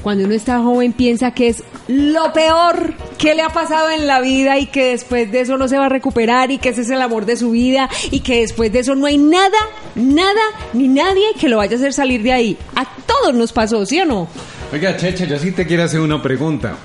cuando 0.02 0.24
uno 0.24 0.34
está 0.34 0.60
joven 0.60 0.92
piensa 0.92 1.32
que 1.32 1.48
es 1.48 1.64
lo 1.88 2.32
peor 2.32 2.94
que 3.18 3.34
le 3.34 3.42
ha 3.42 3.48
pasado 3.48 3.90
en 3.90 4.06
la 4.06 4.20
vida 4.20 4.56
y 4.56 4.66
que 4.66 4.90
después 4.90 5.32
de 5.32 5.40
eso 5.40 5.56
no 5.56 5.66
se 5.66 5.78
va 5.78 5.86
a 5.86 5.88
recuperar 5.88 6.50
y 6.52 6.58
que 6.58 6.68
ese 6.68 6.82
es 6.82 6.90
el 6.90 7.02
amor 7.02 7.26
de 7.26 7.36
su 7.36 7.50
vida 7.50 7.90
y 8.12 8.20
que 8.20 8.42
después 8.42 8.72
de 8.72 8.80
eso 8.80 8.94
no 8.94 9.06
hay 9.06 9.18
nada, 9.18 9.58
nada 9.96 10.42
ni 10.74 10.86
nadie 10.86 11.24
que 11.40 11.48
lo 11.48 11.56
vaya 11.56 11.72
a 11.74 11.78
hacer 11.78 11.92
salir 11.92 12.22
de 12.22 12.32
ahí. 12.32 12.56
A 12.76 12.86
todos 13.04 13.34
nos 13.34 13.52
pasó, 13.52 13.84
¿sí 13.84 14.00
o 14.00 14.04
no? 14.04 14.28
Oiga, 14.72 14.96
Cheche, 14.96 15.26
yo 15.26 15.38
sí 15.38 15.50
te 15.50 15.66
quiero 15.66 15.82
hacer 15.82 15.98
una 15.98 16.22
pregunta. 16.22 16.76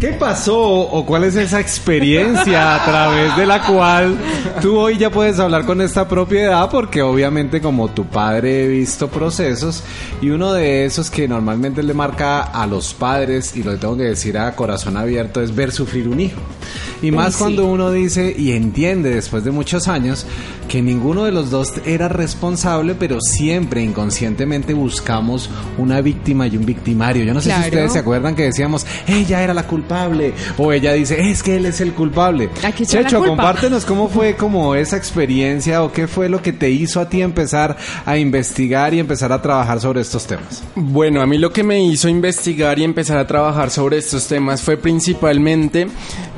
¿Qué 0.00 0.12
pasó 0.12 0.60
o 0.60 1.04
cuál 1.04 1.24
es 1.24 1.34
esa 1.34 1.58
experiencia 1.58 2.76
a 2.76 2.84
través 2.84 3.36
de 3.36 3.46
la 3.46 3.66
cual 3.66 4.16
tú 4.62 4.78
hoy 4.78 4.96
ya 4.96 5.10
puedes 5.10 5.40
hablar 5.40 5.66
con 5.66 5.80
esta 5.80 6.06
propiedad? 6.06 6.70
Porque 6.70 7.02
obviamente 7.02 7.60
como 7.60 7.88
tu 7.88 8.04
padre 8.04 8.64
he 8.64 8.68
visto 8.68 9.08
procesos 9.08 9.82
y 10.22 10.30
uno 10.30 10.52
de 10.52 10.84
esos 10.84 11.10
que 11.10 11.26
normalmente 11.26 11.82
le 11.82 11.94
marca 11.94 12.42
a 12.42 12.64
los 12.68 12.94
padres 12.94 13.56
y 13.56 13.64
lo 13.64 13.76
tengo 13.76 13.96
que 13.96 14.04
decir 14.04 14.38
a 14.38 14.54
corazón 14.54 14.96
abierto 14.96 15.42
es 15.42 15.52
ver 15.52 15.72
sufrir 15.72 16.06
un 16.06 16.20
hijo. 16.20 16.40
Y 17.02 17.10
más 17.10 17.34
sí. 17.34 17.38
cuando 17.40 17.66
uno 17.66 17.90
dice 17.92 18.34
y 18.36 18.52
entiende 18.52 19.10
después 19.10 19.44
de 19.44 19.50
muchos 19.50 19.88
años 19.88 20.26
que 20.68 20.82
ninguno 20.82 21.24
de 21.24 21.32
los 21.32 21.50
dos 21.50 21.72
era 21.86 22.08
responsable, 22.08 22.94
pero 22.94 23.20
siempre 23.20 23.82
inconscientemente 23.82 24.74
buscamos 24.74 25.48
una 25.78 26.00
víctima 26.00 26.46
y 26.46 26.56
un 26.56 26.66
victimario. 26.66 27.24
Yo 27.24 27.32
no 27.34 27.40
sé 27.40 27.48
Claro. 27.48 27.62
si 27.62 27.68
ustedes 27.70 27.92
se 27.92 27.98
acuerdan 28.00 28.34
que 28.34 28.42
decíamos, 28.44 28.84
ella 29.06 29.42
era 29.42 29.54
la 29.54 29.66
culpable, 29.66 30.34
o 30.58 30.72
ella 30.72 30.92
dice, 30.92 31.30
es 31.30 31.42
que 31.42 31.56
él 31.56 31.66
es 31.66 31.80
el 31.80 31.92
culpable. 31.94 32.50
Aquí 32.64 32.82
está 32.82 32.96
la 33.00 33.04
Checho, 33.04 33.18
culpa. 33.18 33.28
compártenos 33.30 33.84
cómo 33.86 34.08
fue 34.08 34.34
como 34.36 34.74
esa 34.74 34.96
experiencia 34.96 35.82
o 35.82 35.92
qué 35.92 36.06
fue 36.06 36.28
lo 36.28 36.42
que 36.42 36.52
te 36.52 36.68
hizo 36.70 37.00
a 37.00 37.08
ti 37.08 37.22
empezar 37.22 37.76
a 38.04 38.18
investigar 38.18 38.92
y 38.92 38.98
empezar 38.98 39.32
a 39.32 39.40
trabajar 39.40 39.80
sobre 39.80 40.00
estos 40.02 40.26
temas. 40.26 40.62
Bueno, 40.74 41.22
a 41.22 41.26
mí 41.26 41.38
lo 41.38 41.52
que 41.52 41.62
me 41.62 41.82
hizo 41.82 42.08
investigar 42.08 42.78
y 42.78 42.84
empezar 42.84 43.16
a 43.18 43.26
trabajar 43.26 43.70
sobre 43.70 43.98
estos 43.98 44.26
temas 44.26 44.60
fue 44.62 44.76
principalmente 44.76 45.86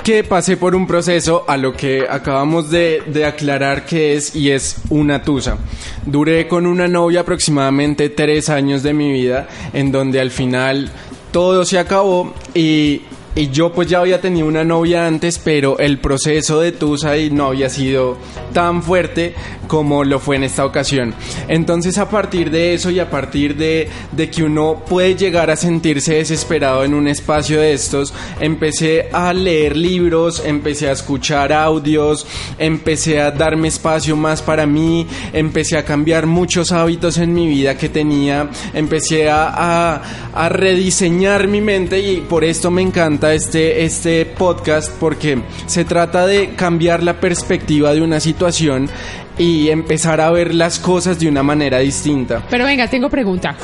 que 0.03 0.25
pasé 0.25 0.57
por 0.57 0.75
un 0.75 0.87
proceso 0.87 1.45
a 1.47 1.57
lo 1.57 1.73
que 1.75 2.07
acabamos 2.09 2.71
de, 2.71 3.03
de 3.07 3.25
aclarar 3.25 3.85
que 3.85 4.15
es 4.15 4.35
y 4.35 4.51
es 4.51 4.77
una 4.89 5.23
tusa. 5.23 5.59
Duré 6.07 6.49
con 6.49 6.67
una 6.67 6.89
novia 6.89 7.21
aproximadamente 7.21 8.09
tres 8.09 8.49
años 8.49 8.83
de 8.83 8.95
mi 8.95 9.13
vida 9.13 9.49
en 9.73 9.93
donde 9.93 10.21
al 10.21 10.31
final 10.31 10.91
todo 11.31 11.65
se 11.65 11.79
acabó 11.79 12.35
y, 12.55 13.03
y 13.35 13.51
yo 13.51 13.73
pues 13.73 13.89
ya 13.89 14.01
había 14.01 14.21
tenido 14.21 14.47
una 14.47 14.65
novia 14.65 15.07
antes, 15.07 15.39
pero 15.39 15.79
el 15.79 15.99
proceso 15.99 16.61
de 16.61 16.73
Tusa 16.73 17.17
y 17.17 17.31
no 17.31 17.47
había 17.47 17.69
sido 17.69 18.19
tan 18.53 18.83
fuerte 18.83 19.35
como 19.69 20.03
lo 20.03 20.19
fue 20.19 20.35
en 20.37 20.45
esta 20.45 20.65
ocasión. 20.65 21.15
Entonces 21.47 21.97
a 21.99 22.11
partir 22.11 22.51
de 22.51 22.75
eso 22.75 22.91
y 22.91 22.99
a 22.99 23.09
partir 23.09 23.57
de, 23.57 23.89
de 24.11 24.31
que 24.31 24.43
uno 24.43 24.83
puede 24.89 25.15
llegar 25.15 25.49
a 25.51 25.57
sentirse 25.57 26.15
desesperado 26.15 26.85
en 26.85 26.93
un 26.93 27.07
espacio 27.07 27.61
de 27.61 27.73
estos, 27.73 28.13
empecé 28.41 29.09
a 29.13 29.33
leer 29.33 29.77
libros, 29.77 30.43
empecé 30.45 30.89
a 30.89 30.93
escuchar 30.93 31.53
audios, 31.53 32.27
empecé 32.59 33.21
a 33.21 33.31
darme 33.31 33.69
espacio 33.69 34.17
más 34.17 34.43
para 34.43 34.67
mí, 34.67 35.07
empecé 35.33 35.79
a 35.79 35.85
cambiar 35.85 36.27
muchos 36.27 36.73
hábitos 36.73 37.19
en 37.19 37.33
mi 37.33 37.47
vida 37.47 37.79
que 37.79 37.89
tenía, 37.89 38.51
empecé 38.75 39.31
a, 39.31 39.53
a, 39.55 40.03
a 40.35 40.49
rediseñar 40.49 41.47
mi 41.47 41.61
mente 41.61 42.01
y 42.01 42.23
por 42.23 42.43
esto 42.43 42.73
me 42.73 42.83
encanta 42.83 43.30
este, 43.35 43.85
este 43.85 44.27
podcast 44.27 44.91
porque 44.99 45.43
se 45.67 45.85
trata 45.85 46.27
de 46.27 46.55
cambiar 46.55 47.03
la 47.03 47.21
perspectiva 47.21 47.93
de 47.93 48.03
una 48.03 48.21
situación 48.21 48.89
y 49.39 49.71
empezar 49.71 50.21
a 50.21 50.31
ver 50.31 50.55
las 50.55 50.79
cosas 50.79 51.19
de 51.19 51.29
una 51.29 51.43
manera 51.43 51.79
distinta. 51.79 52.43
Pero 52.51 52.65
venga, 52.65 52.89
tengo 52.89 53.09
pregunta. 53.09 53.57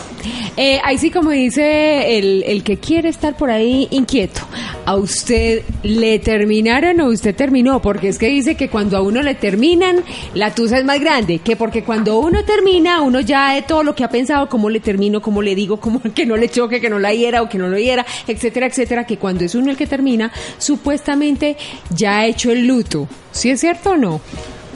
Eh, 0.56 0.80
ahí 0.82 0.96
sí, 0.96 1.11
como 1.11 1.30
dice 1.30 2.18
el, 2.18 2.42
el 2.44 2.62
que 2.62 2.78
quiere 2.78 3.08
estar 3.11 3.37
por 3.37 3.50
ahí 3.50 3.88
inquieto, 3.90 4.40
¿a 4.87 4.96
usted 4.96 5.62
le 5.82 6.18
terminaron 6.18 7.00
o 7.00 7.08
usted 7.08 7.35
terminó? 7.35 7.82
Porque 7.82 8.08
es 8.08 8.18
que 8.18 8.28
dice 8.28 8.54
que 8.54 8.68
cuando 8.68 8.96
a 8.96 9.02
uno 9.02 9.23
le 9.23 9.35
terminan, 9.35 10.02
la 10.35 10.54
tusa 10.54 10.78
es 10.78 10.85
más 10.85 11.00
grande, 11.00 11.40
que 11.40 11.56
porque 11.56 11.85
cuando 11.85 12.18
uno 12.18 12.44
termina, 12.44 13.02
uno 13.02 13.20
ya 13.20 13.54
de 13.54 13.62
todo 13.62 13.82
lo 13.82 13.94
que 13.94 14.04
ha 14.04 14.08
pensado, 14.08 14.49
cómo 14.49 14.70
le 14.70 14.80
termino, 14.80 15.20
cómo 15.20 15.42
le 15.42 15.54
digo, 15.54 15.78
cómo 15.78 16.00
que 16.14 16.25
no 16.25 16.37
le 16.37 16.49
choque, 16.49 16.80
que 16.80 16.88
no 16.88 16.99
la 16.99 17.12
hiera 17.12 17.42
o 17.42 17.49
que 17.49 17.58
no 17.58 17.68
lo 17.68 17.78
hiera, 17.78 18.06
etcétera, 18.26 18.66
etcétera, 18.66 19.04
que 19.04 19.18
cuando 19.18 19.44
es 19.44 19.54
uno 19.54 19.70
el 19.70 19.76
que 19.76 19.87
termina, 19.87 20.32
supuestamente 20.58 21.56
ya 21.90 22.18
ha 22.18 22.26
hecho 22.26 22.50
el 22.50 22.66
luto. 22.66 23.08
¿Sí 23.32 23.50
es 23.50 23.61
cierto 23.61 23.90
o 23.90 23.96
no? 23.96 24.20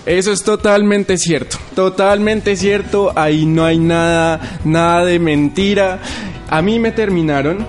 Eso 0.07 0.33
es 0.33 0.42
totalmente 0.42 1.19
cierto, 1.19 1.59
totalmente 1.75 2.57
cierto, 2.57 3.12
ahí 3.16 3.45
no 3.45 3.64
hay 3.64 3.78
nada, 3.78 4.59
nada 4.64 5.04
de 5.04 5.19
mentira. 5.19 6.00
A 6.49 6.62
mí 6.62 6.78
me 6.78 6.90
terminaron 6.90 7.66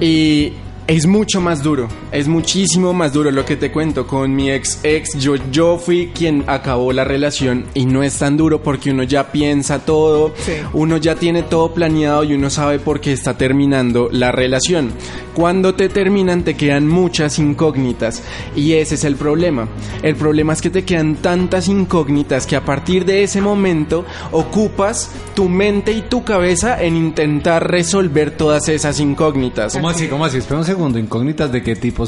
y 0.00 0.52
es 0.86 1.06
mucho 1.06 1.40
más 1.40 1.62
duro, 1.62 1.88
Es 2.12 2.26
muchísimo 2.26 2.92
más 2.92 3.12
duro 3.12 3.30
lo 3.30 3.44
que 3.44 3.56
te 3.56 3.70
cuento. 3.70 4.06
Con 4.06 4.34
mi 4.34 4.50
ex 4.50 4.80
ex, 4.82 5.16
yo, 5.18 5.36
yo 5.52 5.78
fui 5.78 6.10
quien 6.12 6.44
acabó 6.48 6.92
la 6.92 7.04
relación 7.04 7.66
y 7.74 7.86
no 7.86 8.02
es 8.02 8.18
tan 8.18 8.36
duro 8.36 8.62
porque 8.62 8.90
uno 8.90 9.04
ya 9.04 9.30
piensa 9.30 9.78
todo, 9.80 10.34
uno 10.72 10.96
ya 10.96 11.14
tiene 11.14 11.44
todo 11.44 11.72
planeado 11.72 12.24
y 12.24 12.34
uno 12.34 12.50
sabe 12.50 12.80
por 12.80 13.00
qué 13.00 13.12
está 13.12 13.38
terminando 13.38 14.08
la 14.10 14.32
relación. 14.32 14.90
Cuando 15.34 15.74
te 15.74 15.88
terminan 15.88 16.42
te 16.42 16.54
quedan 16.54 16.88
muchas 16.88 17.38
incógnitas 17.38 18.22
y 18.56 18.72
ese 18.72 18.96
es 18.96 19.04
el 19.04 19.14
problema. 19.14 19.68
El 20.02 20.16
problema 20.16 20.52
es 20.52 20.60
que 20.60 20.70
te 20.70 20.84
quedan 20.84 21.16
tantas 21.16 21.68
incógnitas 21.68 22.46
que 22.46 22.56
a 22.56 22.64
partir 22.64 23.04
de 23.04 23.22
ese 23.22 23.40
momento 23.40 24.04
ocupas 24.32 25.12
tu 25.34 25.48
mente 25.48 25.92
y 25.92 26.02
tu 26.02 26.24
cabeza 26.24 26.82
en 26.82 26.96
intentar 26.96 27.70
resolver 27.70 28.32
todas 28.32 28.68
esas 28.68 28.98
incógnitas. 28.98 29.74
¿Cómo 29.74 29.88
así? 29.88 30.08
¿Cómo 30.08 30.24
así? 30.24 30.38
Espera 30.38 30.58
un 30.58 30.66
segundo. 30.66 30.98
¿Incógnitas 30.98 31.52
de 31.52 31.62
qué 31.62 31.76
tipo 31.76 31.99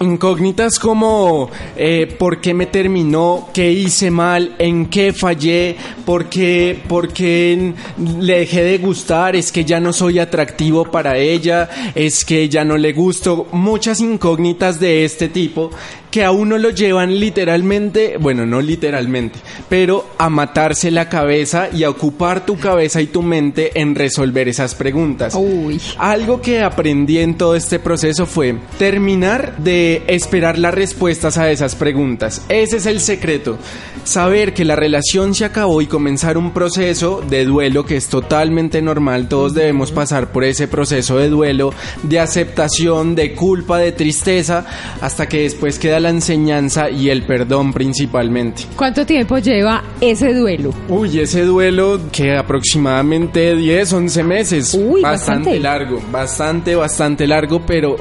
Incógnitas 0.00 0.78
como 0.78 1.50
eh, 1.76 2.06
por 2.18 2.40
qué 2.40 2.54
me 2.54 2.64
terminó, 2.64 3.50
qué 3.52 3.70
hice 3.70 4.10
mal, 4.10 4.54
en 4.58 4.86
qué 4.86 5.12
fallé, 5.12 5.76
por 6.06 6.30
qué, 6.30 6.80
por 6.88 7.12
qué 7.12 7.74
le 8.18 8.38
dejé 8.38 8.62
de 8.62 8.78
gustar, 8.78 9.36
es 9.36 9.52
que 9.52 9.66
ya 9.66 9.78
no 9.78 9.92
soy 9.92 10.18
atractivo 10.18 10.86
para 10.90 11.18
ella, 11.18 11.68
es 11.94 12.24
que 12.24 12.48
ya 12.48 12.64
no 12.64 12.78
le 12.78 12.94
gusto. 12.94 13.46
Muchas 13.52 14.00
incógnitas 14.00 14.80
de 14.80 15.04
este 15.04 15.28
tipo 15.28 15.70
que 16.10 16.24
a 16.24 16.32
uno 16.32 16.58
lo 16.58 16.70
llevan 16.70 17.18
literalmente, 17.18 18.16
bueno, 18.18 18.46
no 18.46 18.60
literalmente, 18.60 19.38
pero 19.68 20.06
a 20.18 20.28
matarse 20.28 20.90
la 20.90 21.08
cabeza 21.08 21.68
y 21.72 21.84
a 21.84 21.90
ocupar 21.90 22.44
tu 22.44 22.58
cabeza 22.58 23.00
y 23.00 23.06
tu 23.06 23.22
mente 23.22 23.80
en 23.80 23.94
resolver 23.94 24.48
esas 24.48 24.74
preguntas. 24.74 25.34
Uy. 25.36 25.80
Algo 25.98 26.40
que 26.40 26.62
aprendí 26.62 27.18
en 27.18 27.34
todo 27.34 27.54
este 27.54 27.78
proceso 27.78 28.26
fue 28.26 28.56
terminar 28.78 29.56
de 29.58 30.02
esperar 30.08 30.58
las 30.58 30.74
respuestas 30.74 31.38
a 31.38 31.50
esas 31.50 31.74
preguntas. 31.74 32.42
Ese 32.48 32.78
es 32.78 32.86
el 32.86 33.00
secreto. 33.00 33.58
Saber 34.04 34.54
que 34.54 34.64
la 34.64 34.76
relación 34.76 35.34
se 35.34 35.44
acabó 35.44 35.82
y 35.82 35.86
comenzar 35.86 36.38
un 36.38 36.52
proceso 36.52 37.22
de 37.28 37.44
duelo 37.44 37.84
que 37.84 37.96
es 37.96 38.08
totalmente 38.08 38.82
normal. 38.82 39.28
Todos 39.28 39.54
debemos 39.54 39.92
pasar 39.92 40.32
por 40.32 40.42
ese 40.42 40.68
proceso 40.68 41.18
de 41.18 41.28
duelo, 41.28 41.72
de 42.02 42.18
aceptación, 42.18 43.14
de 43.14 43.34
culpa, 43.34 43.78
de 43.78 43.92
tristeza, 43.92 44.66
hasta 45.00 45.28
que 45.28 45.42
después 45.42 45.78
queda 45.78 45.99
la 46.00 46.10
enseñanza 46.10 46.90
y 46.90 47.10
el 47.10 47.22
perdón 47.22 47.72
principalmente. 47.72 48.64
¿Cuánto 48.76 49.04
tiempo 49.06 49.38
lleva 49.38 49.82
ese 50.00 50.34
duelo? 50.34 50.72
Uy, 50.88 51.20
ese 51.20 51.44
duelo 51.44 52.00
que 52.12 52.36
aproximadamente 52.36 53.54
10, 53.54 53.92
11 53.92 54.24
meses. 54.24 54.74
Uy, 54.74 55.02
bastante, 55.02 55.50
bastante. 55.50 55.60
largo, 55.60 56.02
bastante, 56.10 56.74
bastante 56.74 57.26
largo, 57.26 57.64
pero 57.64 57.96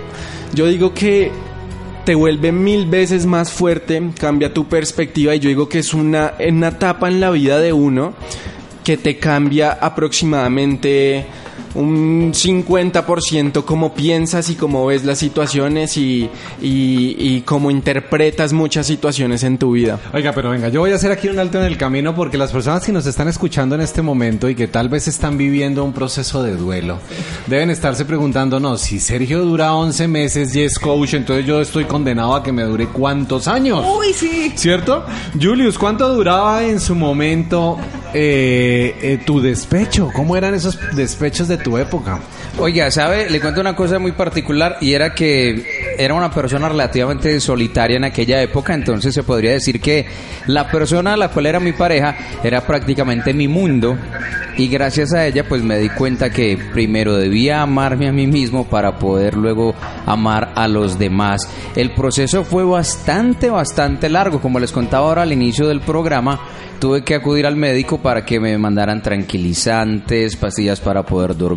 yo 0.53 0.68
digo 0.68 0.94
que 0.94 1.32
te 2.06 2.15
vuelve 2.15 2.51
mil 2.51 2.88
veces 2.88 3.25
más 3.25 3.51
fuerte, 3.51 4.01
cambia 4.20 4.53
tu 4.53 4.68
perspectiva 4.68 5.36
y 5.36 5.39
yo 5.39 5.50
digo 5.50 5.70
que 5.70 5.79
es 5.79 5.94
una, 5.94 6.34
una 6.48 6.70
etapa 6.70 7.08
en 7.08 7.20
la 7.20 7.29
vida 7.29 7.60
de 7.60 7.72
uno 7.72 8.13
que 8.84 8.98
te 8.98 9.18
cambia 9.18 9.74
aproximadamente 9.74 11.25
un 11.79 12.33
50% 12.33 13.63
cómo 13.63 13.93
piensas 13.93 14.50
y 14.50 14.55
cómo 14.55 14.86
ves 14.86 15.05
las 15.05 15.17
situaciones 15.17 15.95
y, 15.98 16.29
y, 16.62 17.15
y 17.17 17.41
cómo 17.45 17.71
interpretas 17.71 18.53
muchas 18.53 18.86
situaciones 18.86 19.43
en 19.43 19.57
tu 19.57 19.71
vida. 19.71 20.00
Oiga, 20.13 20.33
pero 20.33 20.50
venga, 20.50 20.69
yo 20.69 20.81
voy 20.81 20.91
a 20.91 20.95
hacer 20.95 21.12
aquí 21.12 21.29
un 21.29 21.39
alto 21.39 21.57
en 21.59 21.65
el 21.65 21.77
camino 21.77 22.13
porque 22.13 22.38
las 22.38 22.51
personas 22.51 22.86
que 22.86 22.91
nos 22.91 23.05
están 23.05 23.27
escuchando 23.27 23.75
en 23.75 23.81
este 23.81 24.01
momento 24.01 24.50
y 24.50 24.55
que 24.55 24.67
tal 24.67 24.89
vez 24.89 25.07
están 25.07 25.38
viviendo 25.38 25.83
un 25.83 25.93
proceso 25.93 26.43
de 26.43 26.55
duelo, 26.55 27.00
deben 27.48 27.69
estarse 27.69 28.05
preguntando, 28.05 28.59
no, 28.59 28.77
si 28.77 29.00
Sergio 29.00 29.39
dura 29.45 29.74
11 29.74 30.07
meses 30.07 30.55
y 30.55 30.63
es 30.63 30.77
coach, 30.77 31.13
entonces 31.13 31.45
yo 31.45 31.62
estoy 31.62 31.86
condenado 31.86 32.36
a 32.36 32.43
que 32.43 32.51
me 32.51 32.63
dure 32.63 32.88
cuántos 32.88 33.48
años. 33.48 33.86
Uy, 33.98 34.13
sí. 34.13 34.51
¿Cierto? 34.55 35.05
Julius, 35.39 35.77
¿cuánto 35.77 36.13
duraba 36.13 36.63
en 36.65 36.79
su 36.79 36.95
momento 36.95 37.77
eh, 38.13 38.95
eh, 39.01 39.19
tu 39.25 39.39
despecho? 39.39 40.09
¿Cómo 40.13 40.36
eran 40.36 40.53
esos 40.53 40.77
despechos 40.95 41.48
de 41.48 41.57
tu 41.57 41.68
época? 41.77 42.19
Oiga, 42.57 42.91
¿sabe? 42.91 43.29
Le 43.29 43.39
cuento 43.39 43.61
una 43.61 43.75
cosa 43.75 43.99
muy 43.99 44.11
particular 44.11 44.77
y 44.81 44.93
era 44.93 45.13
que 45.13 45.95
era 45.97 46.13
una 46.13 46.31
persona 46.31 46.69
relativamente 46.69 47.39
solitaria 47.39 47.97
en 47.97 48.05
aquella 48.05 48.41
época, 48.41 48.73
entonces 48.73 49.13
se 49.13 49.23
podría 49.23 49.51
decir 49.51 49.79
que 49.79 50.05
la 50.47 50.69
persona 50.69 51.13
a 51.13 51.17
la 51.17 51.29
cual 51.29 51.45
era 51.45 51.59
mi 51.59 51.73
pareja 51.73 52.15
era 52.43 52.65
prácticamente 52.65 53.33
mi 53.33 53.47
mundo 53.47 53.97
y 54.59 54.67
gracias 54.67 55.13
a 55.13 55.25
ella 55.25 55.47
pues 55.47 55.63
me 55.63 55.77
di 55.77 55.89
cuenta 55.89 56.29
que 56.29 56.57
primero 56.73 57.15
debía 57.15 57.61
amarme 57.61 58.09
a 58.09 58.11
mí 58.11 58.27
mismo 58.27 58.65
para 58.65 58.99
poder 58.99 59.38
luego 59.38 59.73
amar 60.05 60.51
a 60.55 60.67
los 60.67 60.99
demás. 60.99 61.49
El 61.75 61.91
proceso 61.91 62.43
fue 62.43 62.65
bastante, 62.65 63.49
bastante 63.49 64.09
largo, 64.09 64.41
como 64.41 64.59
les 64.59 64.73
contaba 64.73 65.07
ahora 65.07 65.21
al 65.21 65.31
inicio 65.31 65.67
del 65.67 65.79
programa, 65.79 66.41
tuve 66.79 67.03
que 67.03 67.15
acudir 67.15 67.45
al 67.45 67.55
médico 67.55 67.99
para 67.99 68.25
que 68.25 68.39
me 68.39 68.57
mandaran 68.57 69.01
tranquilizantes, 69.01 70.35
pastillas 70.35 70.79
para 70.79 71.03
poder 71.03 71.38
dormir. 71.38 71.49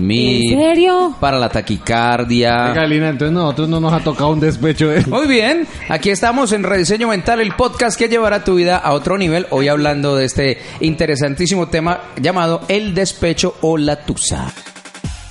¿En 0.53 0.59
serio? 0.59 1.15
Para 1.21 1.39
la 1.39 1.49
taquicardia. 1.49 2.71
Oiga, 2.71 2.87
Lina, 2.87 3.09
entonces 3.11 3.33
nosotros 3.33 3.69
no 3.69 3.81
nos 3.81 3.93
ha 3.93 4.01
tocado 4.01 4.31
un 4.31 4.41
despecho 4.41 4.89
de... 4.89 5.05
Muy 5.07 5.27
bien, 5.27 5.67
aquí 5.89 6.11
estamos 6.11 6.53
en 6.53 6.63
Rediseño 6.63 7.09
Mental, 7.09 7.41
el 7.41 7.55
podcast 7.55 7.99
que 7.99 8.09
llevará 8.09 8.45
tu 8.45 8.55
vida 8.55 8.77
a 8.77 8.93
otro 8.93 9.19
nivel. 9.19 9.47
Hoy 9.51 9.69
hablando 9.69 10.17
de 10.17 10.25
este 10.25 10.59
interesantísimo 10.81 11.69
tema 11.69 12.01
llamado 12.21 12.63
el 12.69 12.95
despecho 12.95 13.57
o 13.61 13.77
la 13.77 14.05
tusa. 14.05 14.53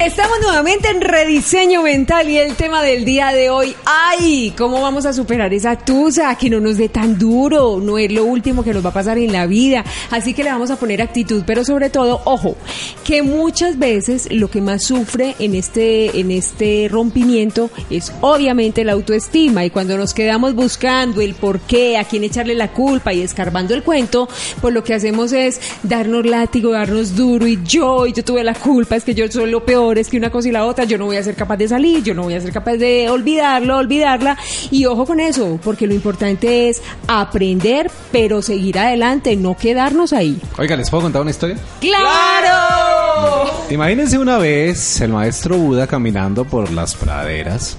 Estamos 0.00 0.40
nuevamente 0.42 0.88
en 0.88 1.00
rediseño 1.00 1.80
mental 1.82 2.28
y 2.28 2.36
el 2.36 2.56
tema 2.56 2.82
del 2.82 3.04
día 3.04 3.28
de 3.28 3.48
hoy, 3.48 3.76
ay, 3.86 4.52
¿cómo 4.58 4.82
vamos 4.82 5.06
a 5.06 5.12
superar 5.12 5.54
esa 5.54 5.76
tusa? 5.76 6.34
Que 6.34 6.50
no 6.50 6.58
nos 6.58 6.78
dé 6.78 6.88
tan 6.88 7.16
duro, 7.16 7.78
no 7.80 7.96
es 7.96 8.10
lo 8.10 8.24
último 8.24 8.64
que 8.64 8.74
nos 8.74 8.84
va 8.84 8.90
a 8.90 8.92
pasar 8.92 9.18
en 9.18 9.32
la 9.32 9.46
vida, 9.46 9.84
así 10.10 10.34
que 10.34 10.42
le 10.42 10.50
vamos 10.50 10.72
a 10.72 10.76
poner 10.76 11.00
actitud, 11.00 11.44
pero 11.46 11.64
sobre 11.64 11.90
todo, 11.90 12.20
ojo, 12.24 12.56
que 13.04 13.22
muchas 13.22 13.78
veces 13.78 14.26
lo 14.32 14.50
que 14.50 14.60
más 14.60 14.82
sufre 14.82 15.36
en 15.38 15.54
este, 15.54 16.18
en 16.18 16.32
este 16.32 16.88
rompimiento 16.90 17.70
es 17.88 18.12
obviamente 18.20 18.82
la 18.82 18.92
autoestima. 18.92 19.64
Y 19.64 19.70
cuando 19.70 19.96
nos 19.96 20.12
quedamos 20.12 20.56
buscando 20.56 21.20
el 21.20 21.34
por 21.34 21.60
qué, 21.60 21.98
a 21.98 22.04
quién 22.04 22.24
echarle 22.24 22.56
la 22.56 22.72
culpa 22.72 23.14
y 23.14 23.20
escarbando 23.20 23.74
el 23.74 23.84
cuento, 23.84 24.28
pues 24.60 24.74
lo 24.74 24.82
que 24.82 24.94
hacemos 24.94 25.32
es 25.32 25.60
darnos 25.84 26.26
látigo, 26.26 26.72
darnos 26.72 27.14
duro. 27.14 27.46
Y 27.46 27.60
yo, 27.62 28.06
y 28.06 28.12
yo 28.12 28.24
tuve 28.24 28.42
la 28.42 28.54
culpa, 28.54 28.96
es 28.96 29.04
que 29.04 29.14
yo 29.14 29.30
soy 29.30 29.50
lo 29.50 29.64
peor 29.64 29.83
es 29.92 30.08
que 30.08 30.16
una 30.16 30.30
cosa 30.30 30.48
y 30.48 30.52
la 30.52 30.64
otra, 30.64 30.84
yo 30.84 30.98
no 30.98 31.06
voy 31.06 31.16
a 31.16 31.22
ser 31.22 31.34
capaz 31.34 31.56
de 31.56 31.68
salir, 31.68 32.02
yo 32.02 32.14
no 32.14 32.22
voy 32.22 32.34
a 32.34 32.40
ser 32.40 32.52
capaz 32.52 32.76
de 32.76 33.08
olvidarlo, 33.08 33.78
olvidarla. 33.78 34.36
Y 34.70 34.86
ojo 34.86 35.06
con 35.06 35.20
eso, 35.20 35.58
porque 35.62 35.86
lo 35.86 35.94
importante 35.94 36.68
es 36.68 36.82
aprender, 37.06 37.90
pero 38.10 38.42
seguir 38.42 38.78
adelante, 38.78 39.36
no 39.36 39.56
quedarnos 39.56 40.12
ahí. 40.12 40.40
Oiga, 40.58 40.76
¿les 40.76 40.90
puedo 40.90 41.04
contar 41.04 41.22
una 41.22 41.30
historia? 41.30 41.56
¡Claro! 41.80 43.50
Imagínense 43.70 44.18
una 44.18 44.38
vez 44.38 45.00
el 45.00 45.12
maestro 45.12 45.56
Buda 45.56 45.86
caminando 45.86 46.44
por 46.44 46.70
las 46.72 46.94
praderas 46.94 47.76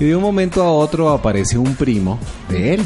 y 0.00 0.04
de 0.04 0.16
un 0.16 0.22
momento 0.22 0.62
a 0.62 0.70
otro 0.70 1.10
aparece 1.10 1.58
un 1.58 1.74
primo 1.74 2.18
de 2.48 2.74
él. 2.74 2.80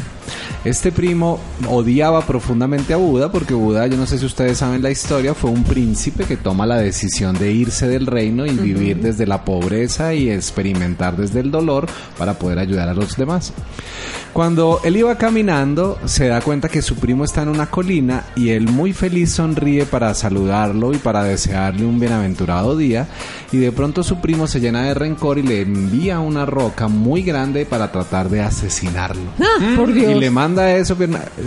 Este 0.65 0.91
primo 0.91 1.39
odiaba 1.69 2.25
profundamente 2.25 2.93
a 2.93 2.97
Buda 2.97 3.31
porque 3.31 3.53
Buda, 3.53 3.87
yo 3.87 3.95
no 3.95 4.05
sé 4.05 4.17
si 4.17 4.25
ustedes 4.25 4.57
saben 4.57 4.83
la 4.83 4.91
historia, 4.91 5.33
fue 5.33 5.49
un 5.49 5.63
príncipe 5.63 6.25
que 6.25 6.35
toma 6.35 6.65
la 6.65 6.77
decisión 6.77 7.37
de 7.37 7.51
irse 7.51 7.87
del 7.87 8.05
reino 8.05 8.45
y 8.45 8.51
vivir 8.51 8.97
desde 8.97 9.25
la 9.25 9.45
pobreza 9.45 10.13
y 10.13 10.29
experimentar 10.29 11.15
desde 11.15 11.39
el 11.39 11.49
dolor 11.49 11.87
para 12.17 12.37
poder 12.37 12.59
ayudar 12.59 12.89
a 12.89 12.93
los 12.93 13.15
demás. 13.15 13.53
Cuando 14.33 14.79
él 14.83 14.97
iba 14.97 15.17
caminando, 15.17 15.97
se 16.05 16.27
da 16.27 16.41
cuenta 16.41 16.69
que 16.69 16.81
su 16.81 16.95
primo 16.95 17.23
está 17.23 17.41
en 17.41 17.49
una 17.49 17.69
colina 17.69 18.25
y 18.35 18.49
él 18.49 18.67
muy 18.67 18.93
feliz 18.93 19.31
sonríe 19.31 19.85
para 19.85 20.13
saludarlo 20.13 20.93
y 20.93 20.97
para 20.97 21.23
desearle 21.23 21.85
un 21.85 21.99
bienaventurado 21.99 22.77
día 22.77 23.07
y 23.51 23.57
de 23.57 23.71
pronto 23.71 24.03
su 24.03 24.21
primo 24.21 24.47
se 24.47 24.59
llena 24.59 24.83
de 24.83 24.93
rencor 24.93 25.39
y 25.39 25.43
le 25.43 25.61
envía 25.61 26.19
una 26.19 26.45
roca 26.45 26.87
muy 26.87 27.23
grande 27.23 27.65
para 27.65 27.91
tratar 27.91 28.29
de 28.29 28.41
asesinarlo. 28.41 29.31
Ah, 29.39 29.73
por 29.75 29.91
Dios. 29.93 30.15
Y 30.15 30.19
le 30.19 30.29
manda 30.29 30.75
eso. 30.75 30.95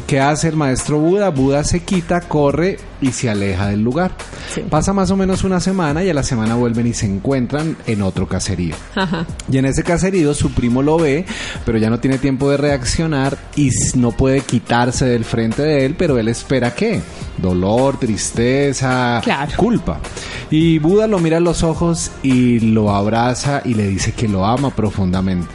¿Qué 0.07 0.21
hace 0.21 0.49
el 0.49 0.57
maestro 0.57 0.99
Buda? 0.99 1.31
Buda 1.31 1.65
se 1.65 1.81
quita, 1.81 2.21
corre 2.21 2.79
y 3.03 3.13
se 3.13 3.29
aleja 3.29 3.69
del 3.69 3.83
lugar. 3.83 4.13
Sí. 4.55 4.63
Pasa 4.71 4.93
más 4.95 5.11
o 5.11 5.17
menos 5.17 5.45
una 5.45 5.61
semana 5.61 6.03
y 6.03 6.09
a 6.11 6.15
la 6.15 6.23
semana 6.23 6.55
vuelven 6.55 6.87
y 6.87 6.95
se 6.95 7.05
encuentran 7.07 7.77
en 7.87 8.01
otro 8.03 8.27
caserío. 8.27 8.75
Ajá. 8.95 9.27
Y 9.51 9.59
en 9.59 9.67
ese 9.67 9.83
caserío 9.83 10.33
su 10.33 10.53
primo 10.53 10.83
lo 10.83 10.97
ve, 10.99 11.27
pero 11.67 11.77
ya 11.79 11.91
no 11.91 12.01
tiene 12.01 12.19
tiempo 12.19 12.51
de 12.51 12.57
reaccionar 12.57 13.37
y 13.57 13.71
no 13.97 14.13
puede 14.13 14.41
quitarse 14.41 15.05
del 15.05 15.25
frente 15.25 15.63
de 15.63 15.85
él, 15.85 15.95
pero 15.99 16.19
él 16.19 16.29
espera 16.29 16.75
qué? 16.75 17.01
Dolor, 17.39 17.99
tristeza, 17.99 19.21
Claro. 19.23 19.53
culpa. 19.57 20.01
Y 20.51 20.79
Buda 20.79 21.07
lo 21.07 21.19
mira 21.19 21.39
a 21.39 21.41
los 21.41 21.63
ojos 21.63 22.11
y 22.23 22.61
lo 22.61 22.95
abraza 22.95 23.63
y 23.65 23.73
le 23.75 23.89
dice 23.89 24.13
que 24.13 24.29
lo 24.29 24.45
ama 24.45 24.69
profundamente. 24.71 25.49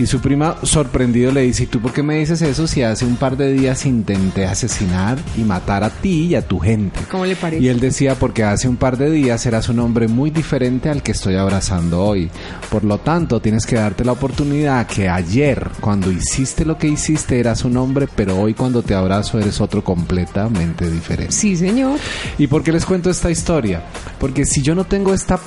Y 0.00 0.06
su 0.06 0.20
prima 0.20 0.56
sorprendido 0.64 1.30
le 1.30 1.42
dice, 1.42 1.62
¿y 1.64 1.66
tú 1.66 1.80
por 1.80 1.92
qué 1.92 2.02
me 2.02 2.18
dices 2.18 2.42
eso 2.42 2.66
si 2.66 2.82
hace 2.82 3.04
un 3.04 3.14
par 3.16 3.36
de 3.36 3.52
días 3.52 3.86
intenté 3.86 4.46
asesinar 4.46 5.16
y 5.38 5.42
matar 5.42 5.84
a 5.84 5.90
ti 5.90 6.26
y 6.26 6.34
a 6.34 6.42
tu 6.42 6.58
gente? 6.58 6.81
¿Cómo 7.10 7.26
le 7.26 7.36
parece? 7.36 7.62
Y 7.62 7.68
él 7.68 7.80
decía, 7.80 8.14
porque 8.14 8.44
hace 8.44 8.68
un 8.68 8.76
par 8.76 8.96
de 8.96 9.10
días 9.10 9.44
eras 9.46 9.68
un 9.68 9.78
hombre 9.80 10.08
muy 10.08 10.30
diferente 10.30 10.88
al 10.88 11.02
que 11.02 11.12
estoy 11.12 11.36
abrazando 11.36 12.02
hoy. 12.04 12.30
Por 12.70 12.84
lo 12.84 12.98
tanto, 12.98 13.40
tienes 13.40 13.66
que 13.66 13.76
darte 13.76 14.04
la 14.04 14.12
oportunidad 14.12 14.86
que 14.86 15.08
ayer, 15.08 15.68
cuando 15.80 16.10
hiciste 16.10 16.64
lo 16.64 16.78
que 16.78 16.88
hiciste, 16.88 17.38
eras 17.38 17.64
un 17.64 17.76
hombre, 17.76 18.08
pero 18.14 18.38
hoy 18.38 18.54
cuando 18.54 18.82
te 18.82 18.94
abrazo 18.94 19.38
eres 19.38 19.60
otro 19.60 19.84
completamente 19.84 20.90
diferente. 20.90 21.32
Sí, 21.32 21.56
señor. 21.56 21.98
¿Y 22.38 22.46
por 22.46 22.62
qué 22.62 22.72
les 22.72 22.84
cuento 22.84 23.10
esta 23.10 23.30
historia? 23.30 23.82
Porque 24.18 24.44
si 24.44 24.62
yo 24.62 24.74
no 24.74 24.84
tengo 24.84 25.14
esta 25.14 25.38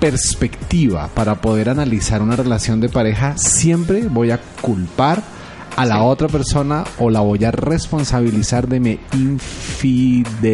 perspectiva 0.00 1.08
para 1.14 1.36
poder 1.36 1.70
analizar 1.70 2.22
una 2.22 2.36
relación 2.36 2.80
de 2.80 2.88
pareja, 2.88 3.36
siempre 3.36 4.08
voy 4.08 4.30
a 4.30 4.40
culpar 4.60 5.22
a 5.76 5.84
la 5.84 6.02
otra 6.02 6.28
persona 6.28 6.84
o 6.98 7.10
la 7.10 7.20
voy 7.20 7.44
a 7.44 7.50
responsabilizar 7.50 8.66
de 8.66 8.80
mi 8.80 8.98
infidelidad 9.12 10.46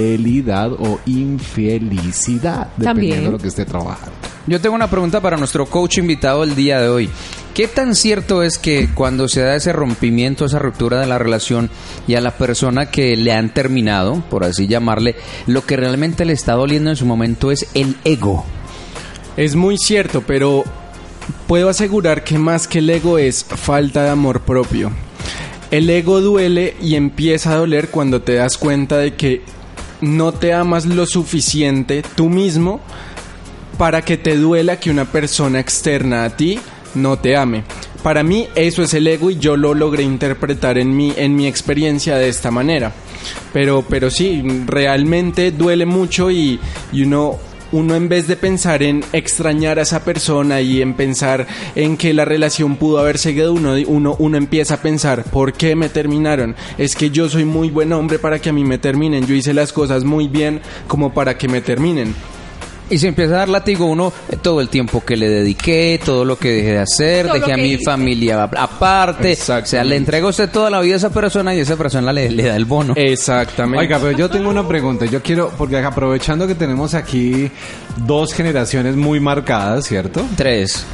o 0.72 0.98
infelicidad, 1.06 2.68
dependiendo 2.76 2.84
También. 2.84 3.24
de 3.24 3.30
lo 3.30 3.38
que 3.38 3.48
esté 3.48 3.64
trabajando. 3.64 4.12
Yo 4.46 4.60
tengo 4.60 4.74
una 4.74 4.90
pregunta 4.90 5.20
para 5.20 5.36
nuestro 5.36 5.66
coach 5.66 5.98
invitado 5.98 6.42
el 6.42 6.56
día 6.56 6.80
de 6.80 6.88
hoy. 6.88 7.08
¿Qué 7.54 7.68
tan 7.68 7.94
cierto 7.94 8.42
es 8.42 8.58
que 8.58 8.88
cuando 8.92 9.28
se 9.28 9.42
da 9.42 9.54
ese 9.54 9.72
rompimiento, 9.72 10.44
esa 10.44 10.58
ruptura 10.58 10.98
de 11.00 11.06
la 11.06 11.18
relación 11.18 11.70
y 12.08 12.14
a 12.14 12.20
la 12.20 12.32
persona 12.32 12.90
que 12.90 13.14
le 13.14 13.32
han 13.32 13.54
terminado, 13.54 14.22
por 14.30 14.42
así 14.42 14.66
llamarle, 14.66 15.14
lo 15.46 15.64
que 15.64 15.76
realmente 15.76 16.24
le 16.24 16.32
está 16.32 16.54
doliendo 16.54 16.90
en 16.90 16.96
su 16.96 17.06
momento 17.06 17.52
es 17.52 17.68
el 17.74 17.96
ego? 18.04 18.44
Es 19.36 19.54
muy 19.54 19.76
cierto, 19.78 20.24
pero 20.26 20.64
puedo 21.46 21.68
asegurar 21.68 22.24
que 22.24 22.38
más 22.38 22.66
que 22.66 22.78
el 22.80 22.90
ego 22.90 23.18
es 23.18 23.44
falta 23.44 24.02
de 24.02 24.10
amor 24.10 24.40
propio. 24.40 24.90
El 25.72 25.88
ego 25.88 26.20
duele 26.20 26.76
y 26.82 26.96
empieza 26.96 27.54
a 27.54 27.56
doler 27.56 27.88
cuando 27.88 28.20
te 28.20 28.34
das 28.34 28.58
cuenta 28.58 28.98
de 28.98 29.14
que 29.14 29.40
no 30.02 30.32
te 30.32 30.52
amas 30.52 30.84
lo 30.84 31.06
suficiente 31.06 32.02
tú 32.14 32.28
mismo 32.28 32.80
para 33.78 34.02
que 34.02 34.18
te 34.18 34.36
duela 34.36 34.78
que 34.78 34.90
una 34.90 35.06
persona 35.06 35.60
externa 35.60 36.24
a 36.24 36.36
ti 36.36 36.60
no 36.94 37.18
te 37.18 37.36
ame. 37.38 37.64
Para 38.02 38.22
mí 38.22 38.48
eso 38.54 38.82
es 38.82 38.92
el 38.92 39.06
ego 39.06 39.30
y 39.30 39.38
yo 39.38 39.56
lo 39.56 39.72
logré 39.72 40.02
interpretar 40.02 40.76
en 40.76 40.94
mi, 40.94 41.14
en 41.16 41.34
mi 41.34 41.46
experiencia 41.46 42.16
de 42.16 42.28
esta 42.28 42.50
manera. 42.50 42.92
Pero, 43.54 43.82
pero 43.88 44.10
sí, 44.10 44.42
realmente 44.66 45.52
duele 45.52 45.86
mucho 45.86 46.30
y, 46.30 46.60
y 46.92 47.02
uno, 47.04 47.38
uno 47.72 47.94
en 47.94 48.08
vez 48.08 48.28
de 48.28 48.36
pensar 48.36 48.82
en 48.82 49.04
extrañar 49.12 49.78
a 49.78 49.82
esa 49.82 50.04
persona 50.04 50.60
y 50.60 50.80
en 50.80 50.94
pensar 50.94 51.46
en 51.74 51.96
que 51.96 52.12
la 52.14 52.24
relación 52.24 52.76
pudo 52.76 52.98
haber 52.98 53.18
seguido, 53.18 53.52
uno, 53.52 53.74
uno, 53.86 54.16
uno 54.18 54.36
empieza 54.36 54.74
a 54.74 54.82
pensar, 54.82 55.24
¿por 55.24 55.52
qué 55.52 55.74
me 55.74 55.88
terminaron? 55.88 56.54
Es 56.78 56.94
que 56.94 57.10
yo 57.10 57.28
soy 57.28 57.44
muy 57.44 57.70
buen 57.70 57.92
hombre 57.92 58.18
para 58.18 58.38
que 58.38 58.50
a 58.50 58.52
mí 58.52 58.64
me 58.64 58.78
terminen, 58.78 59.26
yo 59.26 59.34
hice 59.34 59.54
las 59.54 59.72
cosas 59.72 60.04
muy 60.04 60.28
bien 60.28 60.60
como 60.86 61.12
para 61.12 61.36
que 61.36 61.48
me 61.48 61.60
terminen. 61.60 62.14
Y 62.92 62.98
se 62.98 63.08
empieza 63.08 63.34
a 63.34 63.38
dar 63.38 63.48
látigo 63.48 63.86
uno 63.86 64.12
eh, 64.30 64.36
todo 64.40 64.60
el 64.60 64.68
tiempo 64.68 65.02
que 65.04 65.16
le 65.16 65.28
dediqué, 65.28 65.98
todo 66.04 66.24
lo 66.24 66.38
que 66.38 66.50
dejé 66.52 66.72
de 66.72 66.78
hacer, 66.78 67.26
Todo 67.26 67.34
dejé 67.38 67.52
a 67.52 67.56
mi 67.56 67.72
hice. 67.72 67.84
familia 67.84 68.44
aparte. 68.44 69.32
O 69.32 69.66
sea, 69.66 69.82
le 69.82 69.96
entrega 69.96 70.28
usted 70.28 70.50
toda 70.50 70.68
la 70.68 70.80
vida 70.80 70.94
a 70.94 70.96
esa 70.98 71.10
persona 71.10 71.54
y 71.54 71.60
esa 71.60 71.76
persona 71.76 72.12
le, 72.12 72.30
le 72.30 72.42
da 72.44 72.54
el 72.56 72.66
bono. 72.66 72.92
Exactamente. 72.96 73.78
Oiga, 73.84 73.98
pero 73.98 74.12
yo 74.16 74.28
tengo 74.28 74.50
una 74.50 74.66
pregunta. 74.68 75.06
Yo 75.06 75.22
quiero, 75.22 75.50
porque 75.56 75.78
aprovechando 75.78 76.46
que 76.46 76.54
tenemos 76.54 76.94
aquí 76.94 77.50
dos 78.06 78.34
generaciones 78.34 78.94
muy 78.94 79.20
marcadas, 79.20 79.86
¿cierto? 79.86 80.22
Tres. 80.36 80.84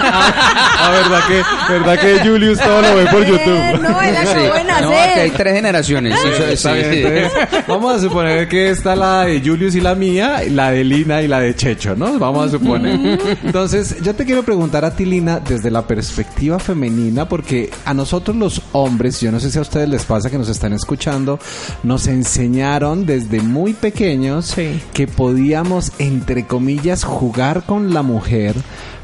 Ah, 0.00 0.90
verdad 0.92 1.20
que, 1.28 1.72
verdad 1.72 1.98
que 1.98 2.28
Julius 2.28 2.58
todo 2.58 2.82
lo 2.82 2.96
ve 2.96 3.06
por 3.06 3.24
YouTube. 3.24 3.80
no, 3.80 4.02
él 4.02 4.16
acabó 4.16 4.54
de 4.54 4.64
No, 4.64 4.88
aquí 4.88 5.20
hay 5.20 5.30
tres 5.30 5.54
generaciones. 5.54 6.18
sí, 6.20 6.28
sí, 6.36 6.42
Está 6.52 6.74
sí. 6.74 6.80
bien, 6.80 6.92
entonces, 7.06 7.64
vamos 7.66 7.94
a 7.96 8.00
suponer 8.00 8.48
que 8.48 8.70
está 8.70 8.96
la 8.96 9.24
de 9.24 9.40
Julius 9.40 9.74
y 9.74 9.80
la 9.80 9.94
mía, 9.94 10.40
la 10.50 10.70
de 10.70 10.84
Lina 10.84 11.22
y 11.22 11.28
la 11.28 11.40
de 11.40 11.54
Checho, 11.54 11.94
¿no? 11.96 12.18
Vamos 12.18 12.48
a 12.48 12.50
suponer. 12.50 13.18
Entonces, 13.44 13.96
yo 14.02 14.14
te 14.14 14.24
quiero 14.24 14.42
preguntar 14.42 14.84
a 14.84 14.90
ti, 14.94 15.04
Lina, 15.04 15.40
desde 15.40 15.70
la 15.70 15.86
perspectiva 15.86 16.58
femenina, 16.58 17.28
porque 17.28 17.70
a 17.84 17.94
nosotros 17.94 18.36
los 18.36 18.62
hombres, 18.72 19.20
yo 19.20 19.30
no 19.32 19.40
sé 19.40 19.50
si 19.50 19.58
a 19.58 19.62
ustedes 19.62 19.88
les 19.88 20.04
pasa 20.04 20.30
que 20.30 20.38
nos 20.38 20.48
están 20.48 20.72
escuchando, 20.72 21.38
nos 21.82 22.06
enseñaron 22.06 23.06
desde 23.06 23.40
muy 23.40 23.72
pequeños 23.72 24.46
Sí. 24.46 24.80
que 24.92 25.06
podíamos, 25.06 25.92
entre 25.98 26.46
comillas, 26.46 27.04
jugar 27.04 27.62
con 27.64 27.92
la 27.94 28.02
mujer. 28.02 28.54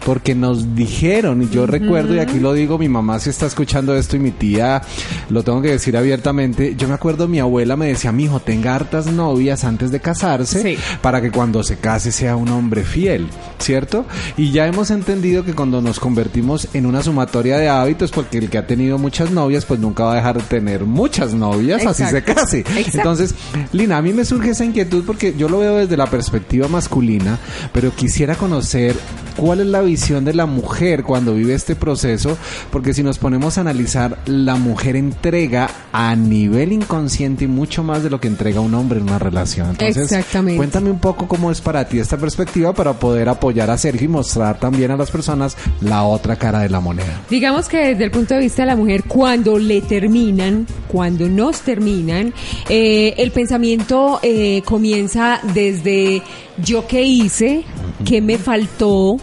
Porque 0.05 0.35
nos 0.35 0.75
dijeron, 0.75 1.43
y 1.43 1.49
yo 1.49 1.67
recuerdo, 1.67 2.15
y 2.15 2.19
aquí 2.19 2.39
lo 2.39 2.53
digo, 2.53 2.79
mi 2.79 2.89
mamá 2.89 3.19
si 3.19 3.31
está 3.31 3.47
escuchando 3.47 3.97
esto 3.97 4.17
y 4.17 4.19
mi 4.19 4.31
tía, 4.33 4.83
lo 5.31 5.43
tengo 5.43 5.63
que 5.63 5.71
decir 5.71 5.97
abiertamente, 5.97 6.75
yo 6.77 6.89
me 6.89 6.95
acuerdo 6.95 7.27
mi 7.29 7.39
abuela 7.41 7.77
me 7.77 7.87
decía, 7.87 8.13
mi 8.13 8.25
hijo, 8.25 8.41
tenga 8.41 8.75
hartas 8.75 9.07
novias 9.07 9.65
antes 9.65 9.91
de 9.91 10.01
casarse, 10.01 10.63
Sí. 10.63 10.77
para 11.01 11.21
que 11.23 11.31
cuando 11.31 11.63
se 11.63 11.77
case 11.77 12.13
sea 12.13 12.37
un 12.37 12.49
hombre 12.49 12.85
fiel, 12.85 13.27
¿cierto? 13.59 14.05
Y 14.37 14.51
ya 14.53 14.67
hemos 14.67 14.91
entendido 14.91 15.45
que 15.45 15.55
cuando 15.55 15.81
nos 15.81 15.99
convertimos 16.01 16.69
en 16.75 16.87
una 16.87 17.03
sumatoria 17.03 17.57
de 17.57 17.69
hábitos, 17.69 18.11
porque 18.11 18.39
el 18.39 18.51
que 18.51 18.59
ha 18.59 18.67
tenido 18.67 18.99
muchas 18.99 19.31
novias, 19.31 19.65
pues 19.65 19.81
nunca 19.81 20.05
va 20.05 20.13
a 20.13 20.17
dejar 20.17 20.37
de 20.37 20.43
tener 20.43 20.85
muchas 20.85 21.33
novias, 21.35 21.85
así 21.87 22.05
se 22.05 22.23
case. 22.23 22.59
Exacto. 22.61 22.99
Entonces, 22.99 23.35
Lina, 23.73 23.97
a 23.99 24.03
mí 24.03 24.13
me 24.13 24.25
surge 24.25 24.51
esa 24.51 24.65
inquietud 24.65 25.05
porque 25.07 25.35
yo 25.37 25.49
lo 25.49 25.61
veo 25.61 25.77
desde 25.77 25.97
la 25.97 26.07
perspectiva 26.07 26.69
masculina, 26.69 27.39
pero 27.73 27.91
quisiera 27.95 28.35
conocer 28.35 28.95
cuál 29.37 29.61
es 29.61 29.67
la 29.67 29.81
visión 29.95 30.25
de 30.25 30.35
la 30.35 30.47
mujer 30.47 31.05
cuando 31.05 31.35
vive 31.35 31.55
este 31.55 31.77
proceso, 31.77 32.37
porque 32.73 32.93
si 32.93 33.05
nos 33.05 33.19
ponemos 33.19 33.59
a 33.59 33.61
analizar, 33.61 34.19
la 34.27 34.57
mujer 34.57 34.97
entrega 34.97 35.71
a 35.93 36.17
nivel 36.17 36.73
inconsciente 36.73 37.45
y 37.45 37.47
mucho 37.47 37.85
más 37.85 38.03
de 38.03 38.11
lo 38.11 38.19
que 38.21 38.27
entrega 38.27 38.59
un 38.59 38.75
hombre 38.75 38.99
en 38.99 39.05
una 39.05 39.21
relación. 39.21 39.71
Entonces, 39.71 40.11
Exactamente. 40.11 40.57
cuéntame 40.57 40.91
un 40.91 40.99
poco 40.99 41.29
cómo 41.29 41.53
es 41.53 41.61
para 41.61 41.87
ti 41.87 42.01
esta 42.01 42.17
perspectiva 42.17 42.73
para 42.73 42.95
poder 42.95 43.29
apoyar 43.29 43.71
a 43.71 43.79
Sergio 43.79 44.07
y 44.07 44.09
mostrar 44.09 44.59
también 44.59 44.91
a 44.91 44.97
las 44.97 45.13
personas 45.13 45.57
la 45.81 46.03
otra 46.03 46.35
cara 46.35 46.59
de 46.59 46.71
la 46.71 46.81
moneda. 46.81 47.23
Digamos 47.31 47.69
que 47.69 47.79
desde 47.79 48.03
el 48.03 48.11
punto 48.11 48.35
de 48.35 48.41
vista 48.41 48.63
de 48.63 48.67
la 48.67 48.77
mujer, 48.77 49.05
cuando 49.05 49.59
le 49.59 49.81
terminan, 49.81 50.67
cuando 50.89 51.29
nos 51.29 51.61
terminan, 51.61 52.35
eh, 52.69 53.15
el 53.17 53.31
pensamiento 53.31 54.19
eh, 54.25 54.61
comienza 54.65 55.39
desde 55.55 56.21
yo 56.59 56.87
qué 56.87 57.03
hice, 57.03 57.65
qué 58.05 58.21
me 58.21 58.39
faltó, 58.39 59.19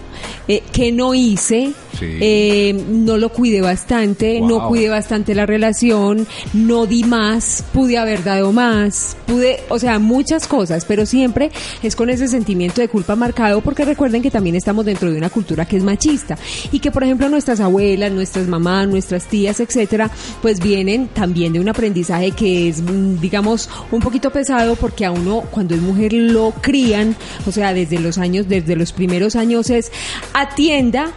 eh, 0.47 0.63
qué 0.71 0.91
no 0.91 1.13
hice, 1.13 1.73
Sí. 1.97 2.17
eh, 2.19 2.85
no 2.89 3.17
lo 3.17 3.29
cuidé 3.29 3.61
bastante, 3.61 4.41
no 4.41 4.67
cuidé 4.67 4.89
bastante 4.89 5.35
la 5.35 5.45
relación, 5.45 6.25
no 6.53 6.85
di 6.85 7.03
más, 7.03 7.63
pude 7.73 7.97
haber 7.97 8.23
dado 8.23 8.51
más, 8.51 9.17
pude, 9.27 9.59
o 9.69 9.79
sea, 9.79 9.99
muchas 9.99 10.47
cosas, 10.47 10.85
pero 10.85 11.05
siempre 11.05 11.51
es 11.83 11.95
con 11.95 12.09
ese 12.09 12.27
sentimiento 12.27 12.81
de 12.81 12.87
culpa 12.87 13.15
marcado 13.15 13.61
porque 13.61 13.85
recuerden 13.85 14.21
que 14.21 14.31
también 14.31 14.55
estamos 14.55 14.85
dentro 14.85 15.11
de 15.11 15.17
una 15.17 15.29
cultura 15.29 15.65
que 15.65 15.77
es 15.77 15.83
machista 15.83 16.37
y 16.71 16.79
que 16.79 16.91
por 16.91 17.03
ejemplo 17.03 17.29
nuestras 17.29 17.59
abuelas, 17.59 18.11
nuestras 18.11 18.47
mamás, 18.47 18.87
nuestras 18.87 19.25
tías, 19.25 19.59
etcétera, 19.59 20.09
pues 20.41 20.59
vienen 20.59 21.07
también 21.07 21.53
de 21.53 21.59
un 21.59 21.69
aprendizaje 21.69 22.31
que 22.31 22.69
es 22.69 22.81
mm, 22.81 23.19
digamos 23.19 23.69
un 23.91 23.99
poquito 23.99 24.31
pesado 24.31 24.75
porque 24.75 25.05
a 25.05 25.11
uno 25.11 25.43
cuando 25.51 25.75
es 25.75 25.81
mujer 25.81 26.13
lo 26.13 26.51
crían, 26.61 27.15
o 27.45 27.51
sea, 27.51 27.73
desde 27.73 27.99
los 27.99 28.17
años 28.17 28.47
desde 28.47 28.75
los 28.75 28.91
primeros 28.91 29.35
años 29.35 29.69
es 29.69 29.91
atienda 30.33 31.11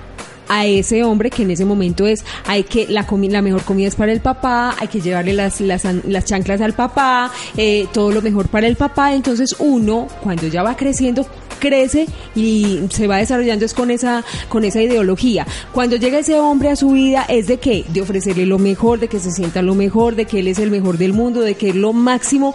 a 0.48 0.66
ese 0.66 1.04
hombre 1.04 1.30
que 1.30 1.42
en 1.42 1.50
ese 1.50 1.64
momento 1.64 2.06
es 2.06 2.24
hay 2.46 2.64
que 2.64 2.86
la 2.88 3.06
la 3.10 3.42
mejor 3.42 3.62
comida 3.62 3.88
es 3.88 3.96
para 3.96 4.12
el 4.12 4.20
papá 4.20 4.74
hay 4.78 4.88
que 4.88 5.00
llevarle 5.00 5.32
las 5.32 5.60
las, 5.60 5.84
las 5.84 6.24
chanclas 6.24 6.60
al 6.60 6.72
papá 6.74 7.30
eh, 7.56 7.86
todo 7.92 8.10
lo 8.12 8.22
mejor 8.22 8.48
para 8.48 8.66
el 8.66 8.76
papá. 8.76 9.14
Entonces 9.14 9.56
uno 9.58 10.08
cuando 10.22 10.46
ya 10.48 10.62
va 10.62 10.76
creciendo 10.76 11.26
crece 11.58 12.06
y 12.34 12.80
se 12.90 13.06
va 13.06 13.18
desarrollando 13.18 13.64
es 13.64 13.74
con 13.74 13.90
esa 13.90 14.24
con 14.48 14.64
esa 14.64 14.82
ideología. 14.82 15.46
Cuando 15.72 15.96
llega 15.96 16.18
ese 16.18 16.38
hombre 16.38 16.70
a 16.70 16.76
su 16.76 16.90
vida 16.90 17.24
es 17.28 17.46
de 17.46 17.58
que 17.58 17.84
de 17.88 18.00
ofrecerle 18.00 18.46
lo 18.46 18.58
mejor 18.58 18.98
de 18.98 19.08
que 19.08 19.20
se 19.20 19.30
sienta 19.30 19.62
lo 19.62 19.74
mejor 19.74 20.16
de 20.16 20.24
que 20.26 20.40
él 20.40 20.48
es 20.48 20.58
el 20.58 20.70
mejor 20.70 20.98
del 20.98 21.12
mundo 21.12 21.40
de 21.40 21.54
que 21.54 21.70
es 21.70 21.74
lo 21.74 21.92
máximo 21.92 22.54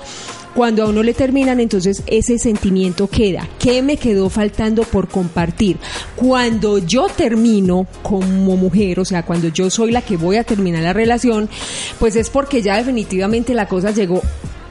cuando 0.55 0.83
a 0.83 0.89
uno 0.89 1.03
le 1.03 1.13
terminan, 1.13 1.59
entonces 1.59 2.03
ese 2.07 2.37
sentimiento 2.37 3.07
queda. 3.07 3.47
¿Qué 3.59 3.81
me 3.81 3.97
quedó 3.97 4.29
faltando 4.29 4.83
por 4.83 5.07
compartir? 5.07 5.77
Cuando 6.15 6.79
yo 6.79 7.07
termino 7.07 7.87
como 8.01 8.57
mujer, 8.57 8.99
o 8.99 9.05
sea, 9.05 9.23
cuando 9.23 9.49
yo 9.49 9.69
soy 9.69 9.91
la 9.91 10.01
que 10.01 10.17
voy 10.17 10.37
a 10.37 10.43
terminar 10.43 10.83
la 10.83 10.93
relación, 10.93 11.49
pues 11.99 12.15
es 12.15 12.29
porque 12.29 12.61
ya 12.61 12.77
definitivamente 12.77 13.53
la 13.53 13.67
cosa 13.67 13.91
llegó, 13.91 14.21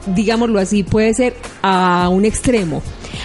digámoslo 0.07 0.59
así, 0.59 0.83
puede 0.83 1.13
ser 1.13 1.35
a 1.61 2.09
un 2.09 2.25
extremo. 2.25 2.81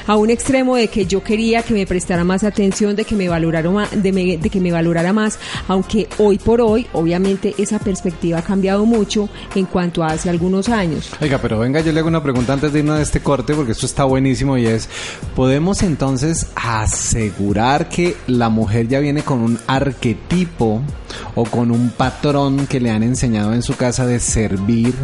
A 0.07 0.16
un 0.16 0.30
extremo 0.30 0.76
de 0.76 0.88
que 0.88 1.07
yo 1.07 1.22
quería 1.22 1.62
que 1.62 1.74
me 1.74 1.87
prestara 1.87 2.24
más 2.24 2.44
atención, 2.44 2.94
de 2.96 3.04
que 3.04 3.14
me 3.14 3.28
valorara 3.28 3.70
más, 3.70 3.90
de, 4.02 4.12
me- 4.12 4.38
de 4.38 4.50
que 4.50 4.61
me 4.61 4.72
valorara 4.72 5.12
más, 5.12 5.38
aunque 5.68 6.09
hoy 6.18 6.38
por 6.38 6.61
hoy, 6.61 6.87
obviamente, 6.92 7.54
esa 7.59 7.78
perspectiva 7.78 8.38
ha 8.38 8.42
cambiado 8.42 8.85
mucho 8.87 9.28
en 9.54 9.66
cuanto 9.66 10.02
a 10.02 10.09
hace 10.09 10.30
algunos 10.30 10.68
años. 10.68 11.11
Oiga, 11.20 11.38
pero 11.40 11.59
venga, 11.59 11.80
yo 11.80 11.92
le 11.92 12.00
hago 12.00 12.09
una 12.09 12.22
pregunta 12.22 12.52
antes 12.52 12.72
de 12.72 12.78
irnos 12.80 12.96
de 12.96 13.02
este 13.02 13.20
corte, 13.20 13.54
porque 13.54 13.72
esto 13.72 13.87
está 13.87 14.04
buenísimo 14.04 14.57
y 14.59 14.66
es, 14.66 14.88
¿podemos 15.35 15.83
entonces 15.83 16.46
asegurar 16.54 17.88
que 17.88 18.16
la 18.26 18.48
mujer 18.48 18.88
ya 18.88 19.00
viene 19.00 19.22
con 19.22 19.40
un 19.40 19.59
arquetipo 19.66 20.80
o 21.35 21.44
con 21.44 21.70
un 21.70 21.90
patrón 21.90 22.66
que 22.66 22.80
le 22.80 22.90
han 22.90 23.02
enseñado 23.02 23.52
en 23.54 23.62
su 23.62 23.74
casa 23.76 24.07
de 24.07 24.20
servir, 24.20 24.94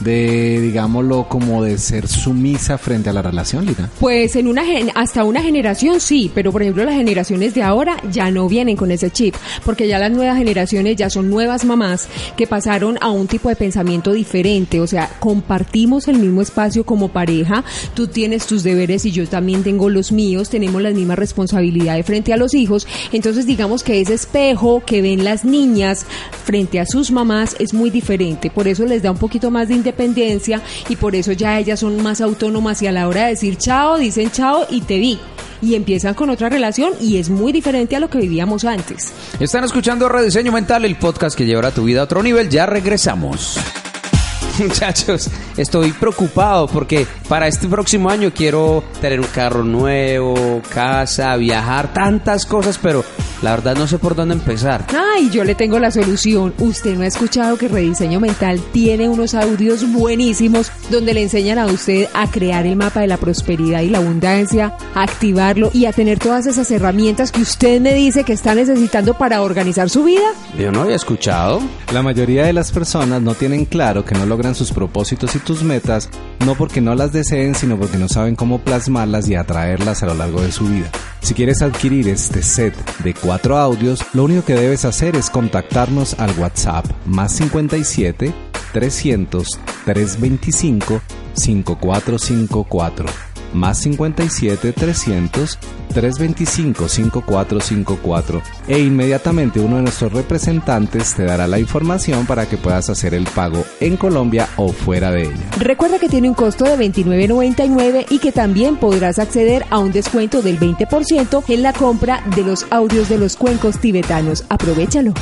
de, 0.00 0.60
digámoslo, 0.60 1.26
como 1.28 1.62
de 1.62 1.78
ser 1.78 2.08
sumisa 2.08 2.78
frente 2.78 3.10
a 3.10 3.12
la 3.12 3.22
relación, 3.22 3.64
Lina? 3.66 3.90
Pues 4.00 4.13
en 4.14 4.46
una 4.46 4.64
gen- 4.64 4.90
hasta 4.94 5.24
una 5.24 5.42
generación 5.42 6.00
sí, 6.00 6.30
pero 6.34 6.52
por 6.52 6.62
ejemplo 6.62 6.84
las 6.84 6.94
generaciones 6.94 7.52
de 7.54 7.62
ahora 7.62 7.96
ya 8.12 8.30
no 8.30 8.48
vienen 8.48 8.76
con 8.76 8.90
ese 8.92 9.10
chip, 9.10 9.34
porque 9.64 9.88
ya 9.88 9.98
las 9.98 10.12
nuevas 10.12 10.38
generaciones 10.38 10.94
ya 10.96 11.10
son 11.10 11.28
nuevas 11.30 11.64
mamás 11.64 12.08
que 12.36 12.46
pasaron 12.46 12.96
a 13.00 13.10
un 13.10 13.26
tipo 13.26 13.48
de 13.48 13.56
pensamiento 13.56 14.12
diferente, 14.12 14.80
o 14.80 14.86
sea, 14.86 15.10
compartimos 15.18 16.06
el 16.06 16.18
mismo 16.18 16.42
espacio 16.42 16.84
como 16.84 17.08
pareja, 17.08 17.64
tú 17.94 18.06
tienes 18.06 18.46
tus 18.46 18.62
deberes 18.62 19.04
y 19.04 19.10
yo 19.10 19.26
también 19.26 19.64
tengo 19.64 19.90
los 19.90 20.12
míos, 20.12 20.48
tenemos 20.48 20.80
las 20.80 20.94
mismas 20.94 21.18
responsabilidades 21.18 22.06
frente 22.06 22.32
a 22.32 22.36
los 22.36 22.54
hijos, 22.54 22.86
entonces 23.12 23.46
digamos 23.46 23.82
que 23.82 24.00
ese 24.00 24.14
espejo 24.14 24.82
que 24.86 25.02
ven 25.02 25.24
las 25.24 25.44
niñas 25.44 26.06
frente 26.44 26.78
a 26.78 26.86
sus 26.86 27.10
mamás 27.10 27.56
es 27.58 27.74
muy 27.74 27.90
diferente, 27.90 28.48
por 28.50 28.68
eso 28.68 28.84
les 28.86 29.02
da 29.02 29.10
un 29.10 29.18
poquito 29.18 29.50
más 29.50 29.66
de 29.68 29.74
independencia 29.74 30.62
y 30.88 30.94
por 30.96 31.16
eso 31.16 31.32
ya 31.32 31.58
ellas 31.58 31.80
son 31.80 32.00
más 32.02 32.20
autónomas 32.20 32.80
y 32.82 32.86
a 32.86 32.92
la 32.92 33.08
hora 33.08 33.24
de 33.24 33.30
decir 33.30 33.56
chao, 33.56 33.93
dicen 33.98 34.30
chao 34.30 34.66
y 34.70 34.80
te 34.80 34.98
vi. 34.98 35.18
Y 35.62 35.74
empiezan 35.74 36.14
con 36.14 36.28
otra 36.28 36.48
relación 36.48 36.92
y 37.00 37.16
es 37.16 37.30
muy 37.30 37.52
diferente 37.52 37.96
a 37.96 38.00
lo 38.00 38.10
que 38.10 38.18
vivíamos 38.18 38.64
antes. 38.64 39.12
Están 39.40 39.64
escuchando 39.64 40.08
Rediseño 40.08 40.52
Mental, 40.52 40.84
el 40.84 40.96
podcast 40.96 41.36
que 41.36 41.46
llevará 41.46 41.70
tu 41.70 41.84
vida 41.84 42.00
a 42.00 42.04
otro 42.04 42.22
nivel. 42.22 42.50
Ya 42.50 42.66
regresamos. 42.66 43.58
Muchachos, 44.58 45.30
estoy 45.56 45.92
preocupado 45.92 46.66
porque 46.68 47.06
para 47.28 47.48
este 47.48 47.66
próximo 47.66 48.10
año 48.10 48.32
quiero 48.34 48.84
tener 49.00 49.20
un 49.20 49.26
carro 49.26 49.64
nuevo, 49.64 50.62
casa, 50.72 51.34
viajar, 51.36 51.92
tantas 51.92 52.46
cosas, 52.46 52.78
pero 52.80 53.04
la 53.42 53.50
verdad 53.50 53.76
no 53.76 53.86
sé 53.86 53.98
por 53.98 54.14
dónde 54.14 54.34
empezar. 54.34 54.86
Ay, 54.94 55.30
yo 55.30 55.44
le 55.44 55.54
tengo 55.54 55.78
la 55.78 55.90
solución. 55.90 56.54
Usted 56.58 56.96
no 56.96 57.02
ha 57.02 57.06
escuchado 57.06 57.56
que 57.58 57.68
Rediseño 57.68 58.20
Mental 58.20 58.60
tiene 58.72 59.08
unos 59.08 59.34
audios 59.34 59.90
buenísimos 59.92 60.70
donde 60.90 61.14
le 61.14 61.22
enseñan 61.22 61.58
a 61.58 61.66
usted 61.66 62.08
a 62.14 62.30
crear 62.30 62.66
el 62.66 62.76
mapa 62.76 63.00
de 63.00 63.06
la 63.06 63.16
prosperidad 63.16 63.82
y 63.82 63.90
la 63.90 63.98
abundancia, 63.98 64.76
a 64.94 65.02
activarlo 65.02 65.70
y 65.72 65.86
a 65.86 65.92
tener 65.92 66.18
todas 66.18 66.46
esas 66.46 66.70
herramientas 66.70 67.32
que 67.32 67.42
usted 67.42 67.80
me 67.80 67.94
dice 67.94 68.24
que 68.24 68.32
está 68.32 68.54
necesitando 68.54 69.14
para 69.14 69.42
organizar 69.42 69.90
su 69.90 70.04
vida. 70.04 70.24
Yo 70.58 70.72
no 70.72 70.82
había 70.82 70.96
escuchado. 70.96 71.60
La 71.92 72.02
mayoría 72.02 72.46
de 72.46 72.52
las 72.52 72.72
personas 72.72 73.22
no 73.22 73.34
tienen 73.34 73.64
claro 73.64 74.04
que 74.04 74.14
no 74.14 74.26
logran 74.26 74.54
sus 74.54 74.72
propósitos 74.72 75.34
y 75.36 75.38
tus 75.38 75.62
metas, 75.62 76.08
no 76.44 76.54
porque 76.54 76.80
no 76.80 76.94
las 76.94 77.12
deseen, 77.12 77.54
sino 77.54 77.78
porque 77.78 77.98
no 77.98 78.08
saben 78.08 78.36
cómo 78.36 78.58
plasmarlas 78.58 79.28
y 79.28 79.34
atraerlas 79.34 80.02
a 80.02 80.06
lo 80.06 80.14
largo 80.14 80.40
de 80.40 80.52
su 80.52 80.66
vida. 80.66 80.90
Si 81.24 81.32
quieres 81.32 81.62
adquirir 81.62 82.06
este 82.08 82.42
set 82.42 82.74
de 82.98 83.14
cuatro 83.14 83.56
audios, 83.56 84.04
lo 84.12 84.24
único 84.24 84.44
que 84.44 84.52
debes 84.52 84.84
hacer 84.84 85.16
es 85.16 85.30
contactarnos 85.30 86.20
al 86.20 86.38
WhatsApp 86.38 86.84
más 87.06 87.32
57 87.36 88.30
300 88.74 89.48
325 89.86 91.00
5454 91.32 93.33
más 93.54 93.78
57 93.78 94.72
300 94.72 95.58
325 95.94 96.88
5454 96.88 98.42
e 98.68 98.80
inmediatamente 98.80 99.60
uno 99.60 99.76
de 99.76 99.82
nuestros 99.82 100.12
representantes 100.12 101.14
te 101.14 101.24
dará 101.24 101.46
la 101.46 101.58
información 101.58 102.26
para 102.26 102.46
que 102.46 102.56
puedas 102.56 102.90
hacer 102.90 103.14
el 103.14 103.24
pago 103.24 103.64
en 103.80 103.96
Colombia 103.96 104.48
o 104.56 104.72
fuera 104.72 105.10
de 105.10 105.22
ella. 105.22 105.50
Recuerda 105.58 105.98
que 105.98 106.08
tiene 106.08 106.28
un 106.28 106.34
costo 106.34 106.64
de 106.64 106.76
$29.99 106.76 108.06
y 108.10 108.18
que 108.18 108.32
también 108.32 108.76
podrás 108.76 109.18
acceder 109.18 109.64
a 109.70 109.78
un 109.78 109.92
descuento 109.92 110.42
del 110.42 110.58
20% 110.58 111.44
en 111.48 111.62
la 111.62 111.72
compra 111.72 112.22
de 112.34 112.42
los 112.42 112.66
audios 112.70 113.08
de 113.08 113.18
los 113.18 113.36
cuencos 113.36 113.78
tibetanos. 113.78 114.44
Aprovechalo. 114.48 115.14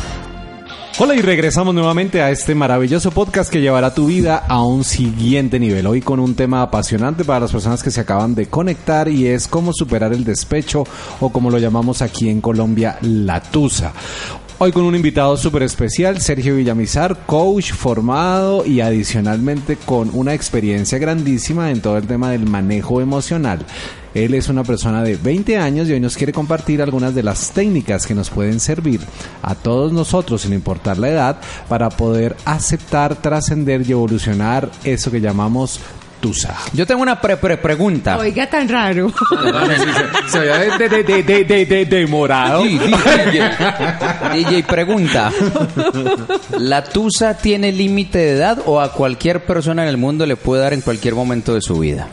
Hola 0.99 1.15
y 1.15 1.23
regresamos 1.23 1.75
nuevamente 1.75 2.21
a 2.21 2.31
este 2.31 2.55
maravilloso 2.55 3.11
podcast 3.13 3.51
que 3.51 3.63
llevará 3.63 3.95
tu 3.95 4.07
vida 4.07 4.37
a 4.37 4.63
un 4.63 4.85
siguiente 4.85 5.59
nivel. 5.59 5.87
Hoy 5.87 6.03
con 6.03 6.21
un 6.21 6.35
tema 6.35 6.61
apasionante 6.61 7.25
para 7.25 7.41
las 7.41 7.51
personas 7.51 7.83
que 7.83 7.91
se 7.91 8.03
acaban 8.03 8.35
de 8.35 8.47
conectar 8.47 9.09
y 9.09 9.27
es 9.27 9.49
cómo 9.49 9.73
superar 9.73 10.13
el 10.13 10.23
despecho 10.23 10.85
o 11.21 11.31
como 11.31 11.51
lo 11.51 11.59
llamamos 11.59 12.03
aquí 12.03 12.29
en 12.29 12.43
Colombia, 12.43 12.99
la 13.01 13.41
tusa. 13.41 13.95
Hoy 14.59 14.71
con 14.71 14.85
un 14.85 14.95
invitado 14.95 15.39
súper 15.39 15.63
especial, 15.63 16.21
Sergio 16.21 16.57
Villamizar, 16.57 17.25
coach 17.25 17.73
formado 17.73 18.67
y 18.67 18.83
adicionalmente 18.83 19.77
con 19.77 20.11
una 20.13 20.35
experiencia 20.35 20.99
grandísima 20.99 21.71
en 21.71 21.81
todo 21.81 21.97
el 21.97 22.07
tema 22.07 22.31
del 22.31 22.47
manejo 22.47 23.01
emocional. 23.01 23.65
Él 24.15 24.35
es 24.35 24.49
una 24.49 24.63
persona 24.65 25.03
de 25.03 25.17
20 25.17 25.57
años 25.59 25.89
y 25.89 25.93
hoy 25.93 26.01
nos 26.01 26.17
quiere 26.17 26.33
compartir 26.33 26.83
algunas 26.83 27.15
de 27.15 27.23
las 27.23 27.51
técnicas 27.53 28.07
que 28.07 28.15
nos 28.15 28.31
pueden 28.31 28.61
servir 28.61 29.01
a 29.43 29.55
todos 29.55 29.93
nosotros, 29.93 30.43
sin 30.43 30.53
importar 30.53 30.99
la 30.99 31.09
edad, 31.09 31.37
para 31.69 31.89
poder 31.89 32.37
aceptar, 32.45 33.17
trascender 33.17 33.83
y 33.89 33.93
evolucionar 33.93 34.71
eso 34.85 35.11
que 35.11 35.21
llamamos 35.21 35.81
tusa. 36.21 36.57
Yo 36.73 36.87
tengo 36.87 37.03
una 37.03 37.21
pre-pre-pregunta. 37.21 38.17
Oiga, 38.19 38.49
tan 38.49 38.69
raro. 38.69 39.13
Se 40.29 40.39
veía 40.39 40.59
de, 40.79 40.89
de, 40.89 41.03
de, 41.03 41.23
de, 41.25 41.45
de, 41.45 41.67
de- 41.67 41.85
demorado. 41.87 42.63
Sí, 42.63 42.79
DJ, 42.79 43.51
DJ, 44.35 44.63
pregunta. 44.63 45.33
¿La 46.59 46.85
tusa 46.85 47.37
tiene 47.37 47.73
límite 47.73 48.19
de 48.19 48.33
edad 48.33 48.59
o 48.67 48.81
a 48.81 48.93
cualquier 48.93 49.45
persona 49.45 49.83
en 49.83 49.89
el 49.89 49.97
mundo 49.97 50.25
le 50.27 50.37
puede 50.37 50.63
dar 50.63 50.73
en 50.75 50.81
cualquier 50.81 51.15
momento 51.15 51.55
de 51.55 51.61
su 51.61 51.79
vida? 51.79 52.09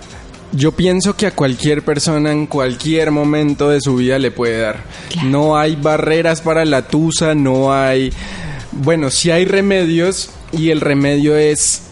Yo 0.51 0.71
pienso 0.71 1.15
que 1.15 1.27
a 1.27 1.35
cualquier 1.35 1.83
persona 1.83 2.31
en 2.31 2.47
cualquier 2.47 3.11
momento 3.11 3.69
de 3.69 3.81
su 3.81 3.95
vida 3.97 4.17
le 4.17 4.31
puede 4.31 4.59
dar. 4.59 4.83
No 5.23 5.57
hay 5.57 5.75
barreras 5.75 6.41
para 6.41 6.65
la 6.65 6.87
tusa, 6.87 7.35
no 7.35 7.73
hay... 7.73 8.11
Bueno, 8.71 9.09
sí 9.09 9.31
hay 9.31 9.45
remedios 9.45 10.29
y 10.51 10.69
el 10.69 10.81
remedio 10.81 11.37
es 11.37 11.88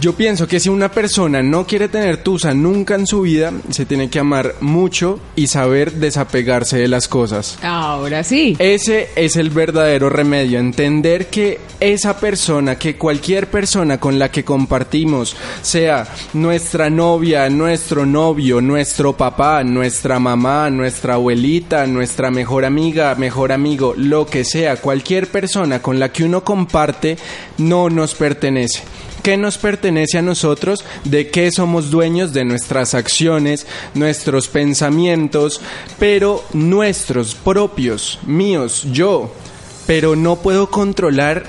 yo 0.00 0.14
pienso 0.14 0.46
que 0.46 0.60
si 0.60 0.68
una 0.68 0.90
persona 0.90 1.42
no 1.42 1.66
quiere 1.66 1.88
tener 1.88 2.22
tusa 2.22 2.54
nunca 2.54 2.94
en 2.94 3.06
su 3.06 3.22
vida, 3.22 3.52
se 3.70 3.84
tiene 3.84 4.08
que 4.08 4.18
amar 4.18 4.54
mucho 4.60 5.20
y 5.36 5.48
saber 5.48 5.92
desapegarse 5.92 6.78
de 6.78 6.88
las 6.88 7.08
cosas. 7.08 7.58
Ahora 7.62 8.24
sí. 8.24 8.56
Ese 8.58 9.10
es 9.16 9.36
el 9.36 9.50
verdadero 9.50 10.08
remedio, 10.08 10.58
entender 10.58 11.26
que 11.26 11.60
esa 11.78 12.18
persona, 12.18 12.76
que 12.76 12.96
cualquier 12.96 13.48
persona 13.48 13.98
con 13.98 14.18
la 14.18 14.30
que 14.30 14.44
compartimos, 14.44 15.36
sea 15.60 16.06
nuestra 16.32 16.88
novia, 16.88 17.48
nuestro 17.50 18.06
novio, 18.06 18.60
nuestro 18.60 19.16
papá, 19.16 19.62
nuestra 19.62 20.18
mamá, 20.18 20.70
nuestra 20.70 21.14
abuelita, 21.14 21.86
nuestra 21.86 22.30
mejor 22.30 22.64
amiga, 22.64 23.14
mejor 23.14 23.52
amigo, 23.52 23.94
lo 23.96 24.26
que 24.26 24.44
sea, 24.44 24.76
cualquier 24.76 25.28
persona 25.28 25.82
con 25.82 25.98
la 25.98 26.10
que 26.10 26.24
uno 26.24 26.42
comparte, 26.42 27.16
no 27.58 27.90
nos 27.90 28.14
pertenece 28.14 28.82
qué 29.22 29.36
nos 29.36 29.58
pertenece 29.58 30.18
a 30.18 30.22
nosotros, 30.22 30.84
de 31.04 31.28
qué 31.28 31.50
somos 31.50 31.90
dueños 31.90 32.32
de 32.32 32.44
nuestras 32.44 32.94
acciones, 32.94 33.66
nuestros 33.94 34.48
pensamientos, 34.48 35.60
pero 35.98 36.44
nuestros 36.52 37.34
propios, 37.34 38.18
míos, 38.26 38.86
yo. 38.92 39.32
Pero 39.86 40.16
no 40.16 40.36
puedo 40.36 40.70
controlar 40.70 41.44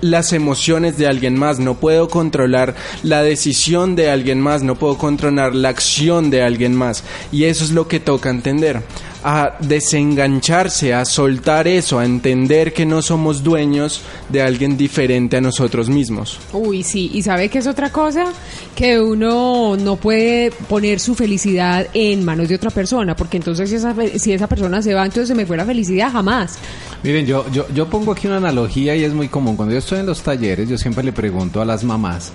las 0.00 0.32
emociones 0.32 0.96
de 0.96 1.06
alguien 1.06 1.38
más, 1.38 1.58
no 1.58 1.74
puedo 1.74 2.08
controlar 2.08 2.74
la 3.02 3.22
decisión 3.22 3.96
de 3.96 4.10
alguien 4.10 4.40
más, 4.40 4.62
no 4.62 4.76
puedo 4.76 4.96
controlar 4.96 5.54
la 5.54 5.68
acción 5.68 6.30
de 6.30 6.42
alguien 6.42 6.74
más. 6.74 7.04
Y 7.32 7.44
eso 7.44 7.64
es 7.64 7.70
lo 7.70 7.88
que 7.88 8.00
toca 8.00 8.30
entender 8.30 8.82
a 9.22 9.56
desengancharse, 9.60 10.94
a 10.94 11.04
soltar 11.04 11.68
eso, 11.68 11.98
a 11.98 12.04
entender 12.04 12.72
que 12.72 12.86
no 12.86 13.02
somos 13.02 13.42
dueños 13.42 14.02
de 14.28 14.42
alguien 14.42 14.76
diferente 14.76 15.36
a 15.36 15.40
nosotros 15.40 15.88
mismos. 15.88 16.38
Uy, 16.52 16.82
sí, 16.82 17.10
y 17.14 17.22
sabe 17.22 17.48
que 17.48 17.58
es 17.58 17.66
otra 17.66 17.90
cosa 17.90 18.26
que 18.74 19.00
uno 19.00 19.76
no 19.76 19.96
puede 19.96 20.50
poner 20.50 21.00
su 21.00 21.14
felicidad 21.14 21.86
en 21.92 22.24
manos 22.24 22.48
de 22.48 22.54
otra 22.54 22.70
persona, 22.70 23.14
porque 23.14 23.36
entonces 23.36 23.68
si 23.68 23.76
esa, 23.76 23.94
si 24.18 24.32
esa 24.32 24.46
persona 24.46 24.82
se 24.82 24.94
va, 24.94 25.04
entonces 25.04 25.28
se 25.28 25.34
me 25.34 25.46
fue 25.46 25.56
la 25.56 25.64
felicidad 25.64 26.12
jamás. 26.12 26.58
Miren, 27.02 27.26
yo, 27.26 27.50
yo, 27.50 27.66
yo 27.74 27.88
pongo 27.88 28.12
aquí 28.12 28.26
una 28.26 28.36
analogía 28.36 28.94
y 28.96 29.04
es 29.04 29.12
muy 29.12 29.28
común. 29.28 29.56
Cuando 29.56 29.72
yo 29.72 29.78
estoy 29.78 30.00
en 30.00 30.06
los 30.06 30.22
talleres, 30.22 30.68
yo 30.68 30.78
siempre 30.78 31.04
le 31.04 31.12
pregunto 31.12 31.60
a 31.60 31.64
las 31.64 31.84
mamás, 31.84 32.32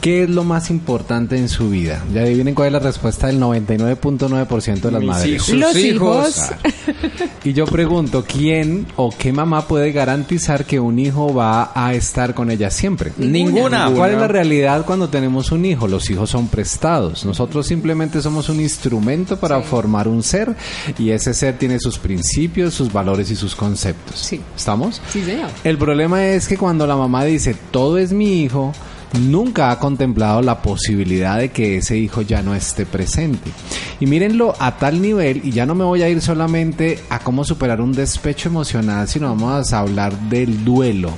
¿Qué 0.00 0.22
es 0.22 0.30
lo 0.30 0.44
más 0.44 0.70
importante 0.70 1.36
en 1.36 1.48
su 1.48 1.70
vida? 1.70 2.04
Ya 2.14 2.20
adivinen 2.22 2.54
cuál 2.54 2.68
es 2.68 2.72
la 2.74 2.78
respuesta 2.78 3.26
del 3.26 3.40
99.9% 3.40 4.80
de 4.80 4.90
las 4.92 5.00
Mis 5.00 5.10
madres. 5.10 5.28
hijos. 5.34 5.48
Los 5.50 5.76
hijos. 5.76 6.42
Y 7.44 7.52
yo 7.52 7.64
pregunto, 7.66 8.24
¿quién 8.26 8.86
o 8.96 9.10
qué 9.16 9.32
mamá 9.32 9.66
puede 9.66 9.90
garantizar 9.92 10.64
que 10.64 10.78
un 10.78 10.98
hijo 10.98 11.34
va 11.34 11.72
a 11.74 11.94
estar 11.94 12.34
con 12.34 12.50
ella 12.50 12.70
siempre? 12.70 13.12
Ninguna. 13.18 13.90
¿Cuál 13.90 14.12
es 14.12 14.18
la 14.18 14.28
realidad 14.28 14.84
cuando 14.86 15.08
tenemos 15.08 15.50
un 15.50 15.64
hijo? 15.64 15.88
Los 15.88 16.08
hijos 16.10 16.30
son 16.30 16.48
prestados. 16.48 17.24
Nosotros 17.24 17.66
simplemente 17.66 18.22
somos 18.22 18.48
un 18.48 18.60
instrumento 18.60 19.36
para 19.38 19.60
formar 19.62 20.06
un 20.08 20.22
ser 20.22 20.54
y 20.98 21.10
ese 21.10 21.34
ser 21.34 21.58
tiene 21.58 21.78
sus 21.80 21.98
principios, 21.98 22.74
sus 22.74 22.92
valores 22.92 23.30
y 23.30 23.36
sus 23.36 23.54
conceptos. 23.56 24.18
Sí. 24.18 24.40
¿Estamos? 24.56 25.00
Sí, 25.10 25.22
señor. 25.24 25.48
El 25.64 25.76
problema 25.78 26.24
es 26.26 26.46
que 26.46 26.56
cuando 26.56 26.86
la 26.86 26.96
mamá 26.96 27.24
dice, 27.24 27.56
todo 27.70 27.98
es 27.98 28.12
mi 28.12 28.42
hijo, 28.42 28.72
nunca 29.20 29.70
ha 29.70 29.78
contemplado 29.78 30.42
la 30.42 30.60
posibilidad 30.62 31.38
de 31.38 31.50
que 31.50 31.78
ese 31.78 31.96
hijo 31.96 32.22
ya 32.22 32.42
no 32.42 32.54
esté 32.54 32.86
presente. 32.86 33.50
Y 34.00 34.06
mírenlo 34.06 34.54
a 34.58 34.76
tal 34.76 35.00
nivel, 35.00 35.42
y 35.44 35.50
ya 35.50 35.66
no 35.66 35.74
me 35.74 35.84
voy 35.84 36.02
a 36.02 36.08
ir 36.08 36.20
solamente 36.20 36.98
a 37.08 37.18
cómo 37.20 37.44
superar 37.44 37.80
un 37.80 37.92
despecho 37.92 38.48
emocional, 38.48 39.08
sino 39.08 39.28
vamos 39.28 39.72
a 39.72 39.80
hablar 39.80 40.18
del 40.28 40.64
duelo. 40.64 41.10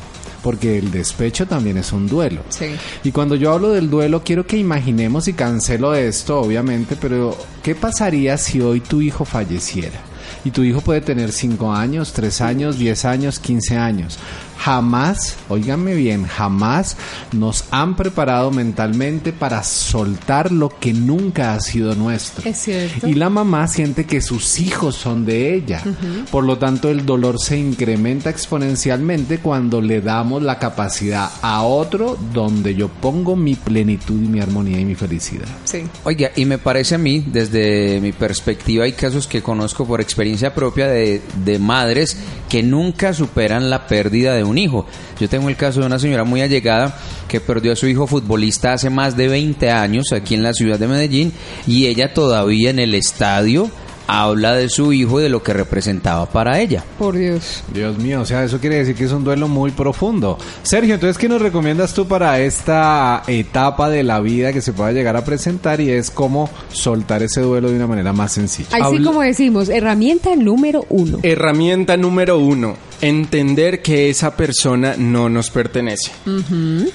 Porque 0.43 0.79
el 0.79 0.91
despecho 0.91 1.47
también 1.47 1.77
es 1.77 1.93
un 1.93 2.07
duelo. 2.07 2.41
Sí. 2.49 2.67
Y 3.05 3.13
cuando 3.13 3.35
yo 3.35 3.53
hablo 3.53 3.71
del 3.71 3.91
duelo, 3.91 4.23
quiero 4.25 4.47
que 4.47 4.57
imaginemos 4.57 5.29
y 5.29 5.35
cancelo 5.35 5.95
esto, 5.95 6.41
obviamente, 6.41 6.97
pero 6.99 7.37
¿qué 7.63 7.75
pasaría 7.75 8.39
si 8.39 8.61
hoy 8.63 8.81
tu 8.81 9.03
hijo 9.03 9.27
falleciera? 9.27 10.10
Y 10.45 10.51
tu 10.51 10.63
hijo 10.63 10.81
puede 10.81 11.01
tener 11.01 11.33
5 11.33 11.73
años, 11.73 12.13
3 12.13 12.41
años, 12.41 12.79
10 12.79 13.05
años, 13.05 13.39
15 13.39 13.77
años. 13.77 14.19
Jamás, 14.59 15.37
óiganme 15.49 15.95
bien, 15.95 16.27
jamás 16.27 16.99
nos 17.33 17.65
han 17.71 17.97
preparado 17.97 18.51
mentalmente 18.51 19.33
para 19.33 19.63
soltar 19.63 20.53
lo 20.53 20.69
que 20.69 20.93
nunca 20.93 21.55
ha 21.55 21.61
sido 21.61 21.95
nuestro. 21.95 22.47
Es 22.47 22.59
cierto. 22.59 23.09
Y 23.09 23.15
la 23.15 23.31
mamá 23.31 23.67
siente 23.69 24.05
que 24.05 24.21
sus 24.21 24.61
hijos 24.61 24.97
son 24.97 25.25
de 25.25 25.55
ella. 25.55 25.83
Por 26.31 26.45
lo 26.45 26.59
tanto, 26.59 26.91
el 26.91 27.07
dolor 27.07 27.41
se 27.41 27.57
incrementa 27.57 28.29
exponencialmente 28.29 29.39
cuando 29.39 29.81
le 29.81 30.03
damos 30.03 30.43
la 30.43 30.59
capacidad 30.59 31.31
a 31.41 31.63
otro 31.63 32.19
donde 32.35 32.75
yo 32.75 32.89
pongo 32.89 33.37
mi 33.37 33.55
plenitud 33.55 34.23
y 34.23 34.29
mi 34.29 34.41
armonía 34.41 34.79
y 34.79 34.85
mi 34.85 34.95
felicidad. 34.95 35.49
Sí. 35.65 35.85
Oiga, 36.05 36.33
y 36.37 36.45
me 36.45 36.59
parece 36.59 36.97
a 36.97 36.99
mí, 36.99 37.25
desde 37.33 37.99
mi 38.03 38.13
perspectiva, 38.13 38.85
hay 38.85 38.93
casos 38.93 39.27
que 39.27 39.43
conozco 39.43 39.87
por 39.87 40.03
experiencia 40.03 40.30
propia 40.55 40.89
de, 40.89 41.23
de 41.45 41.59
madres 41.59 42.17
que 42.49 42.63
nunca 42.63 43.15
superan 43.15 43.71
la 43.71 43.87
pérdida 43.87 44.35
de 44.35 44.45
un 44.45 44.59
hijo. 44.59 44.87
Yo 45.21 45.29
tengo 45.29 45.49
el 45.49 45.57
caso 45.57 45.81
de 45.81 45.87
una 45.87 45.99
señora 45.99 46.25
muy 46.25 46.43
allegada 46.43 46.99
que 47.29 47.41
perdió 47.41 47.73
a 47.73 47.77
su 47.77 47.87
hijo 47.87 48.07
futbolista 48.07 48.73
hace 48.73 48.91
más 48.91 49.17
de 49.17 49.29
20 49.29 49.71
años 49.71 50.13
aquí 50.13 50.35
en 50.35 50.43
la 50.43 50.53
ciudad 50.53 50.79
de 50.79 50.89
Medellín 50.89 51.33
y 51.67 51.87
ella 51.87 52.13
todavía 52.13 52.71
en 52.71 52.81
el 52.81 52.95
estadio 52.95 53.71
habla 54.11 54.55
de 54.55 54.69
su 54.69 54.93
hijo 54.93 55.21
y 55.21 55.23
de 55.23 55.29
lo 55.29 55.43
que 55.43 55.53
representaba 55.53 56.27
para 56.27 56.61
ella. 56.61 56.85
Por 56.99 57.17
Dios. 57.17 57.63
Dios 57.73 57.97
mío, 57.99 58.23
o 58.23 58.25
sea, 58.25 58.43
eso 58.43 58.59
quiere 58.59 58.77
decir 58.77 58.97
que 58.97 59.05
es 59.05 59.13
un 59.13 59.23
duelo 59.23 59.47
muy 59.47 59.71
profundo. 59.71 60.37
Sergio, 60.65 60.95
entonces, 60.95 61.17
¿qué 61.17 61.29
nos 61.29 61.41
recomiendas 61.41 61.95
tú 61.95 62.09
para 62.09 62.41
esta 62.41 63.23
etapa 63.29 63.89
de 63.89 64.03
la 64.03 64.21
vida 64.21 64.53
que 64.53 64.63
se 64.63 64.73
pueda 64.73 64.91
llegar 64.91 65.17
a 65.17 65.25
presentar 65.25 65.81
y 65.81 65.91
es 65.91 66.11
cómo 66.11 66.51
soltar 66.73 67.23
ese 67.23 67.41
duelo 67.41 67.71
de 67.71 67.77
una 67.77 67.87
manera 67.87 68.13
más 68.13 68.33
sencilla? 68.33 68.69
Así 68.73 69.01
como 69.03 69.23
decimos, 69.23 69.69
herramienta 69.69 70.35
número 70.35 70.85
uno. 70.89 71.19
Herramienta 71.23 71.97
número 71.97 72.39
uno, 72.39 72.77
entender 73.01 73.83
que 73.83 74.11
esa 74.11 74.37
persona 74.37 74.95
no 74.99 75.29
nos 75.29 75.51
pertenece. 75.51 76.11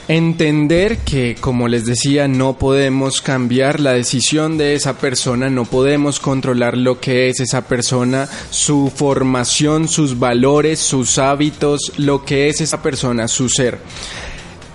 Entender 0.08 0.98
que, 1.00 1.36
como 1.40 1.68
les 1.68 1.86
decía, 1.86 2.28
no 2.28 2.58
podemos 2.58 3.22
cambiar 3.22 3.80
la 3.80 3.94
decisión 3.94 4.58
de 4.58 4.76
esa 4.76 4.98
persona, 4.98 5.50
no 5.50 5.66
podemos 5.66 6.20
controlar 6.20 6.78
lo 6.78 7.00
que 7.00 7.05
es 7.08 7.40
esa 7.40 7.62
persona, 7.62 8.28
su 8.50 8.92
formación, 8.94 9.88
sus 9.88 10.18
valores, 10.20 10.80
sus 10.80 11.18
hábitos, 11.18 11.94
lo 11.98 12.24
que 12.26 12.50
es 12.50 12.62
esa 12.62 12.82
persona, 12.82 13.28
su 13.28 13.50
ser. 13.50 13.80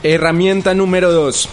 Herramienta 0.03 0.75
número 0.75 1.13
dos, 1.13 1.49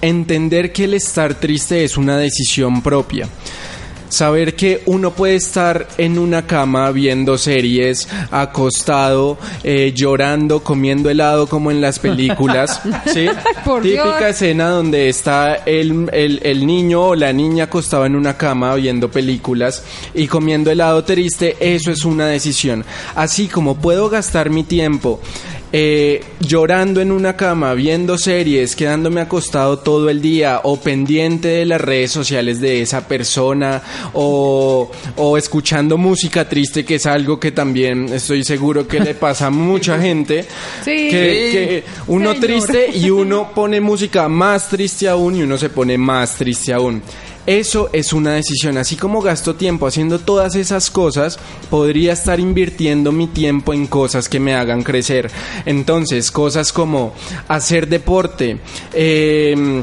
entender 0.00 0.72
que 0.72 0.84
el 0.84 0.94
estar 0.94 1.34
triste 1.34 1.84
es 1.84 1.96
una 1.96 2.18
decisión 2.18 2.82
propia. 2.82 3.28
Saber 4.08 4.54
que 4.56 4.82
uno 4.86 5.12
puede 5.12 5.36
estar 5.36 5.86
en 5.98 6.18
una 6.18 6.46
cama 6.46 6.90
viendo 6.92 7.36
series, 7.38 8.08
acostado, 8.30 9.38
eh, 9.62 9.92
llorando, 9.94 10.60
comiendo 10.62 11.10
helado 11.10 11.46
como 11.46 11.70
en 11.70 11.80
las 11.80 11.98
películas, 12.00 12.80
¿sí? 13.06 13.26
Por 13.64 13.82
Típica 13.82 14.18
Dios. 14.18 14.30
escena 14.30 14.68
donde 14.70 15.08
está 15.08 15.54
el, 15.66 16.08
el- 16.12 16.40
el 16.42 16.66
niño 16.66 17.08
o 17.08 17.14
la 17.14 17.32
niña 17.32 17.64
acostado 17.64 18.06
en 18.06 18.16
una 18.16 18.36
cama 18.36 18.74
viendo 18.74 19.10
películas 19.10 19.82
y 20.14 20.26
comiendo 20.26 20.70
helado 20.70 21.04
triste, 21.04 21.56
eso 21.60 21.90
es 21.90 22.04
una 22.04 22.26
decisión. 22.26 22.84
Así 23.14 23.48
como 23.48 23.76
puedo 23.76 24.08
gastar 24.08 24.50
mi 24.50 24.64
tiempo 24.64 25.20
eh, 25.72 26.24
llorando 26.40 27.00
en 27.00 27.12
una 27.12 27.36
cama, 27.36 27.74
viendo 27.74 28.16
series, 28.16 28.74
quedándome 28.74 29.20
acostado 29.20 29.78
todo 29.78 30.08
el 30.08 30.22
día 30.22 30.60
o 30.64 30.80
pendiente 30.80 31.48
de 31.48 31.66
las 31.66 31.80
redes 31.80 32.10
sociales 32.10 32.60
de 32.60 32.80
esa 32.80 33.06
persona 33.06 33.82
o, 34.14 34.90
o 35.16 35.36
escuchando 35.36 35.98
música 35.98 36.48
triste, 36.48 36.84
que 36.84 36.94
es 36.94 37.06
algo 37.06 37.38
que 37.38 37.52
también 37.52 38.08
estoy 38.12 38.44
seguro 38.44 38.88
que 38.88 39.00
le 39.00 39.14
pasa 39.14 39.46
a 39.46 39.50
mucha 39.50 39.98
gente. 40.00 40.44
Sí. 40.84 41.08
Que, 41.10 41.10
que 41.10 41.84
uno 42.06 42.32
Señor. 42.32 42.46
triste 42.46 42.90
y 42.94 43.10
uno 43.10 43.50
pone 43.54 43.80
música 43.80 44.28
más 44.28 44.68
triste 44.68 45.08
aún 45.08 45.36
y 45.36 45.42
uno 45.42 45.58
se 45.58 45.68
pone 45.68 45.98
más 45.98 46.36
triste 46.36 46.72
aún. 46.72 47.02
Eso 47.48 47.88
es 47.94 48.12
una 48.12 48.34
decisión. 48.34 48.76
Así 48.76 48.94
como 48.94 49.22
gasto 49.22 49.54
tiempo 49.54 49.86
haciendo 49.86 50.18
todas 50.18 50.54
esas 50.54 50.90
cosas, 50.90 51.38
podría 51.70 52.12
estar 52.12 52.38
invirtiendo 52.38 53.10
mi 53.10 53.26
tiempo 53.26 53.72
en 53.72 53.86
cosas 53.86 54.28
que 54.28 54.38
me 54.38 54.54
hagan 54.54 54.82
crecer. 54.82 55.30
Entonces, 55.64 56.30
cosas 56.30 56.74
como 56.74 57.14
hacer 57.48 57.88
deporte, 57.88 58.58
eh, 58.92 59.82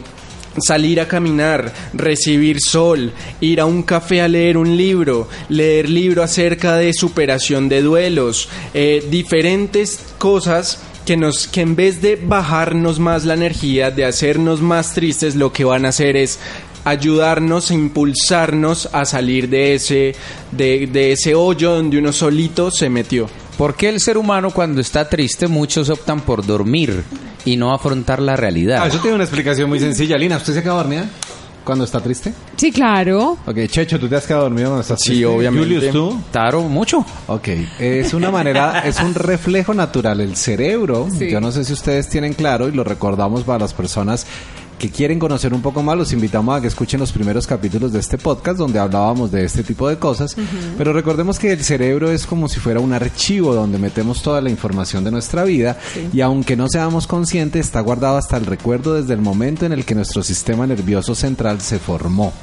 salir 0.60 1.02
a 1.02 1.08
caminar, 1.08 1.74
recibir 1.94 2.60
sol, 2.62 3.12
ir 3.42 3.60
a 3.60 3.66
un 3.66 3.82
café 3.82 4.22
a 4.22 4.28
leer 4.28 4.58
un 4.58 4.78
libro, 4.78 5.28
leer 5.50 5.90
libro 5.90 6.22
acerca 6.22 6.76
de 6.76 6.94
superación 6.94 7.68
de 7.68 7.82
duelos, 7.82 8.48
eh, 8.76 9.04
diferentes 9.10 10.02
cosas 10.20 10.84
que 11.06 11.18
nos 11.18 11.48
que 11.48 11.62
en 11.62 11.76
vez 11.76 12.02
de 12.02 12.16
bajarnos 12.16 13.00
más 13.00 13.26
la 13.26 13.36
energía, 13.36 13.92
de 13.92 14.06
hacernos 14.06 14.62
más 14.62 14.94
tristes, 14.94 15.36
lo 15.36 15.54
que 15.54 15.64
van 15.64 15.86
a 15.86 15.90
hacer 15.90 16.18
es 16.18 16.40
ayudarnos, 16.86 17.72
e 17.72 17.74
impulsarnos 17.74 18.88
a 18.94 19.04
salir 19.06 19.50
de 19.50 19.76
ese, 19.76 20.16
de, 20.52 20.88
de 20.88 21.12
ese 21.12 21.36
hoyo 21.36 21.72
donde 21.76 21.98
uno 21.98 22.14
solito 22.14 22.72
se 22.72 22.90
metió. 22.90 23.28
¿Por 23.58 23.76
qué 23.76 23.90
el 23.90 24.00
ser 24.00 24.18
humano 24.18 24.52
cuando 24.52 24.82
está 24.82 25.08
triste 25.10 25.48
muchos 25.48 25.90
optan 25.90 26.22
por 26.22 26.46
dormir 26.46 27.04
y 27.46 27.58
no 27.58 27.74
afrontar 27.74 28.22
la 28.22 28.36
realidad? 28.36 28.80
Ah, 28.84 28.88
eso 28.88 29.00
tiene 29.00 29.16
una 29.16 29.24
explicación 29.24 29.70
muy 29.70 29.80
sencilla. 29.80 30.18
Lina, 30.18 30.38
¿usted 30.38 30.54
se 30.54 30.62
queda 30.62 30.74
dormida 30.74 31.06
cuando 31.64 31.86
está 31.86 32.02
triste? 32.02 32.34
Sí, 32.58 32.72
claro. 32.72 33.38
Ok, 33.48 33.58
Checho, 33.68 33.98
¿tú 34.00 34.08
te 34.10 34.18
has 34.18 34.26
quedado 34.28 34.44
dormido 34.44 34.68
cuando 34.70 34.82
estás 34.82 35.00
Sí, 35.02 35.08
triste? 35.12 35.26
obviamente. 35.26 35.68
Julius, 35.76 35.92
¿tú? 35.94 36.22
Claro, 36.34 36.64
mucho. 36.64 37.06
Ok, 37.28 37.48
es 37.80 38.14
una 38.14 38.30
manera, 38.30 38.82
es 38.86 39.00
un 39.00 39.14
reflejo 39.16 39.74
natural. 39.74 40.20
El 40.20 40.36
cerebro, 40.36 41.08
Sí. 41.18 41.30
yo 41.32 41.40
no 41.40 41.52
sé 41.52 41.64
si 41.64 41.72
ustedes 41.74 42.10
tienen 42.10 42.34
claro 42.34 42.68
y 42.68 42.72
lo 42.74 42.84
recordamos 42.84 43.44
para 43.44 43.60
las 43.60 43.74
personas 43.74 44.28
que 44.78 44.90
quieren 44.90 45.20
conocer 45.20 45.54
un 45.54 45.62
poco 45.62 45.82
más, 45.82 45.98
los 45.98 46.12
invitamos 46.12 46.58
a 46.58 46.62
que 46.62 46.68
escuchen 46.68 47.00
los 47.00 47.12
primeros 47.12 47.48
capítulos 47.48 47.94
de 47.94 48.00
este 48.00 48.18
podcast 48.18 48.58
donde 48.58 48.80
hablábamos 48.80 49.32
de 49.32 49.46
este 49.46 49.64
tipo 49.64 49.88
de 49.88 49.98
cosas. 49.98 50.36
Pero 50.78 50.94
recordemos 50.94 51.40
que 51.40 51.52
el 51.54 51.64
cerebro 51.64 52.12
es 52.12 52.26
como 52.26 52.50
si 52.50 52.60
fuera 52.60 52.80
un 52.80 52.94
archivo 52.94 53.54
donde 53.54 53.78
metemos 53.78 54.22
toda 54.22 54.42
la 54.42 54.50
información 54.50 55.04
de 55.04 55.12
nuestra 55.12 55.44
vida 55.44 55.78
y 56.14 56.22
aunque 56.22 56.56
no 56.56 56.68
seamos 56.68 57.08
conscientes, 57.08 57.68
está 57.68 57.80
guardado 57.80 58.18
hasta 58.18 58.38
el 58.38 58.46
recuerdo 58.46 58.96
desde 58.96 59.14
el 59.14 59.22
momento 59.22 59.66
en 59.66 59.72
el 59.72 59.86
que 59.86 59.96
nuestro 59.96 60.24
sistema 60.24 60.68
nervioso 60.68 61.16
central 61.16 61.62
se 61.62 61.80
formó. 61.80 62.34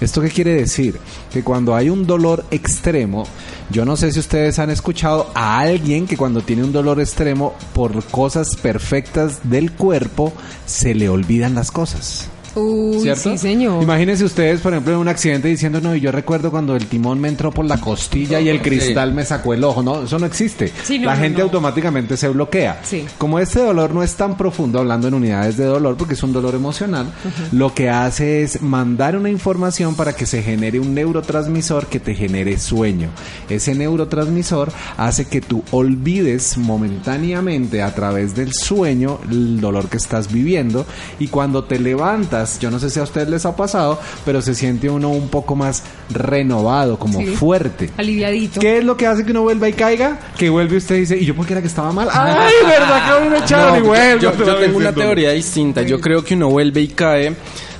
¿Esto 0.00 0.20
qué 0.20 0.28
quiere 0.28 0.54
decir? 0.54 0.98
Que 1.32 1.42
cuando 1.42 1.74
hay 1.74 1.90
un 1.90 2.06
dolor 2.06 2.44
extremo, 2.50 3.24
yo 3.70 3.84
no 3.84 3.96
sé 3.96 4.12
si 4.12 4.20
ustedes 4.20 4.58
han 4.58 4.70
escuchado 4.70 5.30
a 5.34 5.58
alguien 5.58 6.06
que 6.06 6.16
cuando 6.16 6.40
tiene 6.40 6.64
un 6.64 6.72
dolor 6.72 7.00
extremo 7.00 7.54
por 7.72 8.04
cosas 8.04 8.56
perfectas 8.56 9.40
del 9.44 9.72
cuerpo 9.72 10.32
se 10.66 10.94
le 10.94 11.08
olvidan 11.08 11.54
las 11.54 11.70
cosas 11.70 11.79
cosas. 11.80 12.28
Uy, 12.54 13.00
¿Cierto? 13.00 13.22
sí, 13.22 13.38
señor. 13.38 13.82
Imagínense 13.82 14.24
ustedes, 14.24 14.60
por 14.60 14.72
ejemplo, 14.72 14.92
en 14.94 14.98
un 14.98 15.08
accidente 15.08 15.48
diciendo, 15.48 15.80
no, 15.80 15.94
y 15.94 16.00
yo 16.00 16.12
recuerdo 16.12 16.50
cuando 16.50 16.76
el 16.76 16.86
timón 16.86 17.20
me 17.20 17.28
entró 17.28 17.50
por 17.50 17.64
la 17.64 17.80
costilla 17.80 18.40
y 18.40 18.48
el 18.48 18.60
cristal 18.62 19.12
me 19.12 19.24
sacó 19.24 19.54
el 19.54 19.62
ojo. 19.64 19.82
No, 19.82 20.02
eso 20.02 20.18
no 20.18 20.26
existe. 20.26 20.72
Sí, 20.82 20.98
no, 20.98 21.06
la 21.06 21.14
no, 21.16 21.22
gente 21.22 21.38
no. 21.38 21.44
automáticamente 21.44 22.16
se 22.16 22.28
bloquea. 22.28 22.80
Sí. 22.82 23.04
Como 23.18 23.38
este 23.38 23.60
dolor 23.60 23.94
no 23.94 24.02
es 24.02 24.14
tan 24.14 24.36
profundo, 24.36 24.78
hablando 24.78 25.08
en 25.08 25.14
unidades 25.14 25.56
de 25.56 25.64
dolor, 25.64 25.96
porque 25.96 26.14
es 26.14 26.22
un 26.22 26.32
dolor 26.32 26.54
emocional, 26.54 27.06
lo 27.52 27.74
que 27.74 27.90
hace 27.90 28.42
es 28.42 28.62
mandar 28.62 29.16
una 29.16 29.30
información 29.30 29.94
para 29.94 30.14
que 30.14 30.26
se 30.26 30.42
genere 30.42 30.80
un 30.80 30.94
neurotransmisor 30.94 31.86
que 31.86 32.00
te 32.00 32.14
genere 32.14 32.58
sueño. 32.58 33.10
Ese 33.48 33.74
neurotransmisor 33.74 34.72
hace 34.96 35.26
que 35.26 35.40
tú 35.40 35.62
olvides 35.70 36.58
momentáneamente 36.58 37.82
a 37.82 37.94
través 37.94 38.34
del 38.34 38.52
sueño 38.52 39.18
el 39.30 39.60
dolor 39.60 39.88
que 39.88 39.96
estás 39.96 40.32
viviendo 40.32 40.86
y 41.18 41.28
cuando 41.28 41.64
te 41.64 41.78
levantas, 41.78 42.39
yo 42.60 42.70
no 42.70 42.78
sé 42.78 42.90
si 42.90 42.98
a 43.00 43.02
ustedes 43.02 43.28
les 43.28 43.44
ha 43.46 43.54
pasado, 43.56 43.98
pero 44.24 44.40
se 44.42 44.54
siente 44.54 44.88
uno 44.90 45.10
un 45.10 45.28
poco 45.28 45.54
más 45.56 45.82
renovado, 46.10 46.98
como 46.98 47.18
Sí. 47.20 47.26
fuerte. 47.28 47.90
Aliviadito. 47.96 48.60
¿Qué 48.60 48.78
es 48.78 48.84
lo 48.84 48.96
que 48.96 49.06
hace 49.06 49.24
que 49.24 49.30
uno 49.32 49.42
vuelva 49.42 49.68
y 49.68 49.72
caiga? 49.72 50.18
Que 50.36 50.50
vuelve 50.50 50.74
y 50.74 50.78
usted 50.78 50.96
dice, 50.96 51.16
¿y 51.18 51.24
yo 51.24 51.34
por 51.34 51.46
qué 51.46 51.52
era 51.54 51.60
que 51.62 51.68
estaba 51.68 51.92
mal? 51.92 52.08
¡Ay, 52.12 52.52
verdad 52.66 53.22
que 53.22 53.30
me 53.30 53.38
echaron 53.38 53.76
y 53.76 53.80
No, 53.80 53.86
vuelvo! 53.86 54.20
yo, 54.22 54.28
otra 54.30 54.46
yo 54.46 54.52
vez 54.54 54.64
tengo 54.66 54.78
una 54.78 54.92
teoría 54.92 55.30
distinta. 55.32 55.82
Yo 55.82 56.00
creo 56.00 56.24
que 56.24 56.34
uno 56.34 56.48
vuelve 56.50 56.80
y 56.80 56.88
cae 56.88 57.34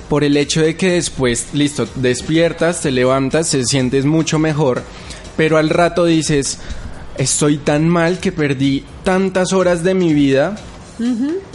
por 0.09 0.23
el 0.23 0.35
hecho 0.37 0.61
de 0.61 0.75
que 0.75 0.91
después, 0.91 1.47
listo, 1.53 1.87
despiertas, 1.95 2.81
te 2.81 2.91
levantas, 2.91 3.49
te 3.51 3.63
sientes 3.63 4.03
mucho 4.05 4.39
mejor, 4.39 4.83
pero 5.37 5.57
al 5.57 5.69
rato 5.69 6.03
dices, 6.05 6.59
estoy 7.17 7.57
tan 7.57 7.87
mal 7.87 8.19
que 8.19 8.31
perdí 8.33 8.83
tantas 9.03 9.53
horas 9.53 9.83
de 9.83 9.93
mi 9.93 10.13
vida 10.13 10.55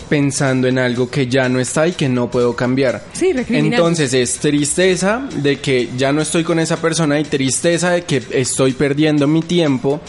pensando 0.08 0.68
en 0.68 0.78
algo 0.78 1.10
que 1.10 1.26
ya 1.26 1.48
no 1.48 1.60
está 1.60 1.86
y 1.86 1.92
que 1.92 2.08
no 2.08 2.30
puedo 2.30 2.54
cambiar. 2.54 3.04
Sí. 3.12 3.32
Entonces 3.48 4.14
es 4.14 4.38
tristeza 4.38 5.28
de 5.34 5.58
que 5.58 5.90
ya 5.96 6.12
no 6.12 6.22
estoy 6.22 6.44
con 6.44 6.58
esa 6.58 6.76
persona 6.76 7.18
y 7.20 7.24
tristeza 7.24 7.90
de 7.90 8.02
que 8.02 8.22
estoy 8.30 8.72
perdiendo 8.72 9.26
mi 9.26 9.42
tiempo 9.42 10.00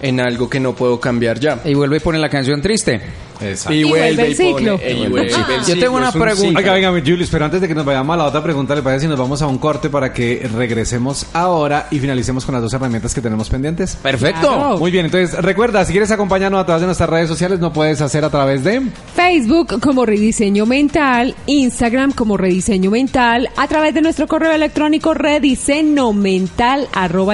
en 0.00 0.20
algo 0.20 0.48
que 0.48 0.60
no 0.60 0.74
puedo 0.74 1.00
cambiar 1.00 1.40
ya. 1.40 1.60
Y 1.64 1.74
vuelve 1.74 1.96
y 1.96 2.00
pone 2.00 2.18
la 2.18 2.28
canción 2.28 2.62
triste. 2.62 3.00
Exacto. 3.40 3.72
Y 3.74 3.84
vuelve 3.84 4.26
el 4.26 4.36
ciclo. 4.36 4.78
pone- 4.78 4.90
y 4.92 5.06
vuelve 5.08 5.22
el 5.26 5.30
Yo 5.60 5.64
ciclo, 5.64 5.80
tengo 5.80 5.96
una 5.96 6.12
pregunta. 6.12 6.58
Oiga, 6.58 6.72
venga, 6.72 6.92
mi 6.92 7.00
Julius, 7.00 7.28
pero 7.30 7.44
antes 7.44 7.60
de 7.60 7.68
que 7.68 7.74
nos 7.74 7.84
vayamos 7.84 8.14
a 8.14 8.16
la 8.18 8.24
otra 8.24 8.42
pregunta, 8.42 8.74
¿le 8.74 8.82
parece 8.82 9.02
si 9.02 9.08
nos 9.08 9.18
vamos 9.18 9.40
a 9.42 9.46
un 9.46 9.58
corte 9.58 9.90
para 9.90 10.12
que 10.12 10.48
regresemos 10.54 11.26
ahora 11.32 11.88
y 11.90 11.98
finalicemos 11.98 12.44
con 12.44 12.54
las 12.54 12.62
dos 12.62 12.72
herramientas 12.74 13.14
que 13.14 13.20
tenemos 13.20 13.48
pendientes? 13.48 13.96
Perfecto. 14.02 14.40
Claro. 14.48 14.78
Muy 14.78 14.90
bien, 14.90 15.04
entonces 15.06 15.38
recuerda, 15.42 15.84
si 15.84 15.92
quieres 15.92 16.10
acompañarnos 16.10 16.60
a 16.60 16.66
través 16.66 16.80
de 16.82 16.86
nuestras 16.86 17.08
redes 17.10 17.28
sociales, 17.28 17.58
no 17.60 17.72
puedes 17.72 18.00
hacer 18.00 18.24
a 18.24 18.30
través 18.30 18.64
de... 18.64 18.82
Facebook 19.14 19.80
como 19.80 20.04
Rediseño 20.06 20.66
Mental, 20.66 21.34
Instagram 21.46 22.12
como 22.12 22.36
Rediseño 22.36 22.90
Mental, 22.90 23.48
a 23.56 23.66
través 23.68 23.94
de 23.94 24.00
nuestro 24.02 24.26
correo 24.26 24.52
electrónico 24.52 25.14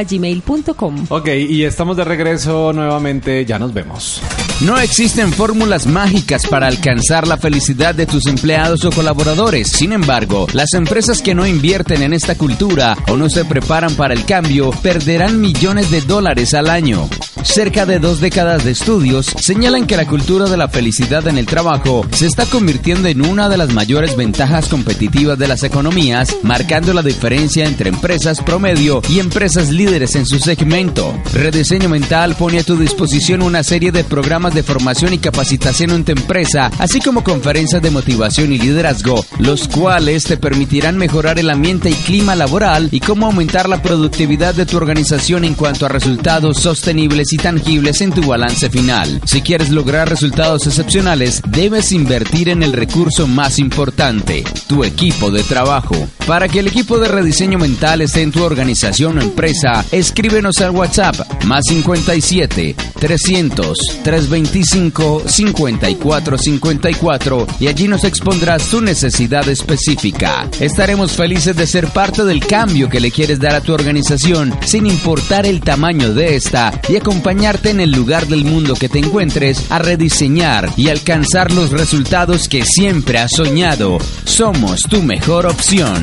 gmail.com. 0.09 1.07
Ok, 1.09 1.29
y 1.29 1.65
estamos 1.65 1.97
de 1.97 2.05
regreso 2.05 2.73
nuevamente, 2.73 3.45
ya 3.45 3.59
nos 3.59 3.73
vemos. 3.73 4.21
No 4.61 4.79
existen 4.79 5.33
fórmulas 5.33 5.87
mágicas 5.95 6.47
para 6.49 6.67
alcanzar 6.67 7.29
la 7.29 7.39
felicidad 7.39 7.95
de 7.95 8.05
tus 8.05 8.27
empleados 8.27 8.85
o 8.85 8.91
colaboradores. 8.91 9.69
Sin 9.71 9.93
embargo, 9.93 10.49
las 10.53 10.75
empresas 10.75 11.23
que 11.23 11.37
no 11.37 11.47
invierten 11.47 12.03
en 12.03 12.13
esta 12.13 12.35
cultura 12.35 12.99
o 13.09 13.17
no 13.17 13.31
se 13.31 13.45
preparan 13.45 13.95
para 13.95 14.13
el 14.13 14.25
cambio 14.25 14.73
perderán 14.83 15.41
millones 15.41 15.93
de 15.93 16.01
dólares 16.01 16.53
al 16.53 16.69
año. 16.69 17.09
Cerca 17.45 17.85
de 17.85 17.99
dos 17.99 18.21
décadas 18.21 18.65
de 18.65 18.73
estudios 18.73 19.27
señalan 19.39 19.87
que 19.87 19.99
la 19.99 20.07
cultura 20.07 20.47
de 20.47 20.57
la 20.57 20.69
felicidad 20.69 21.29
en 21.29 21.37
el 21.37 21.47
trabajo 21.47 22.05
se 22.11 22.27
está 22.27 22.47
convirtiendo 22.47 23.07
en 23.07 23.25
una 23.25 23.49
de 23.49 23.59
las 23.59 23.73
mayores 23.73 24.17
ventajas 24.17 24.69
competitivas 24.69 25.39
de 25.39 25.47
las 25.47 25.63
economías, 25.63 26.37
marcando 26.43 26.95
la 26.95 27.03
diferencia 27.03 27.67
entre 27.67 27.91
empresas 27.91 28.41
promedio 28.41 29.03
y 29.11 29.21
empresas 29.21 29.71
líderes 29.71 30.17
en 30.17 30.27
su 30.27 30.39
segmento. 30.39 31.15
Rediseño 31.35 31.89
Mental 31.89 32.35
pone 32.35 32.59
a 32.59 32.65
tu 32.65 32.77
disposición 32.77 33.43
una 33.43 33.63
serie 33.63 33.93
de 33.93 34.05
programas 34.05 34.55
de 34.55 34.63
formación 34.63 35.13
y 35.13 35.19
capacitación 35.19 35.91
en 35.91 36.05
tu 36.05 36.13
empresa, 36.13 36.71
así 36.79 36.99
como 36.99 37.23
conferencias 37.23 37.83
de 37.83 37.91
motivación 37.91 38.53
y 38.53 38.59
liderazgo, 38.59 39.25
los 39.39 39.69
cuales 39.69 40.25
te 40.25 40.39
permitirán 40.39 40.97
mejorar 40.97 41.39
el 41.39 41.51
ambiente 41.51 41.91
y 41.91 41.95
clima 41.95 42.35
laboral 42.35 42.89
y 42.91 43.01
cómo 43.01 43.27
aumentar 43.27 43.69
la 43.69 43.83
productividad 43.83 44.55
de 44.55 44.67
tu 44.67 44.79
organización 44.79 45.45
en 45.45 45.55
cuanto 45.55 45.85
a 45.85 45.91
resultados 45.91 46.59
sostenibles 46.59 47.34
y 47.35 47.37
tangibles 47.37 48.01
en 48.01 48.13
tu 48.13 48.23
balance 48.23 48.71
final. 48.71 49.21
Si 49.25 49.43
quieres 49.43 49.71
lograr 49.71 50.09
resultados 50.09 50.69
excepcionales, 50.69 51.43
debes 51.49 51.91
invertir 51.91 52.49
en 52.49 52.63
el 52.63 52.73
recurso 52.73 53.27
más 53.27 53.59
importante, 53.59 54.45
tu 54.69 54.85
equipo 54.85 55.33
de 55.33 55.43
trabajo. 55.43 55.97
Para 56.29 56.47
que 56.49 56.61
el 56.61 56.69
equipo 56.69 56.99
de 56.99 57.09
rediseño 57.09 57.59
mental 57.59 58.03
esté 58.03 58.23
en 58.23 58.31
tu 58.31 58.45
organización 58.45 59.19
o 59.19 59.21
empresa, 59.21 59.85
escríbenos 59.91 60.61
al 60.61 60.71
WhatsApp 60.71 61.17
más 61.45 61.65
57 61.67 62.77
300 63.01 63.79
325 64.05 65.25
5454 65.27 67.47
y 67.59 67.67
allí 67.67 67.89
nos 67.89 68.05
expondrás 68.05 68.69
tu 68.69 68.81
necesidad 68.81 69.49
específica. 69.49 70.49
Estaremos 70.61 71.13
felices 71.13 71.57
de 71.57 71.67
ser 71.67 71.89
parte 71.89 72.25
del 72.25 72.47
cambio 72.47 72.89
que 72.89 73.01
le 73.01 73.11
quieres 73.11 73.41
dar 73.41 73.57
a 73.57 73.61
tu 73.61 73.75
organización, 73.75 74.57
sin 74.65 74.87
importar 74.87 75.47
el 75.47 75.61
tamaño 75.61 76.15
de 76.15 76.37
esta, 76.37 76.81
y 76.89 76.95
acompañarte 77.25 77.71
en 77.71 77.81
el 77.81 77.91
lugar 77.91 78.27
del 78.27 78.45
mundo 78.45 78.75
que 78.75 78.91
te 78.91 78.99
encuentres 78.99 79.71
a 79.71 79.79
rediseñar 79.79 80.69
y 80.77 80.91
alcanzar 80.91 81.53
los 81.53 81.71
resultados 81.71 82.49
que 82.51 82.67
siempre 82.67 83.19
has 83.19 83.31
soñado. 83.35 83.97
Somos 84.27 84.83
tu 84.83 85.03
mejor 85.03 85.47
opción. 85.47 86.03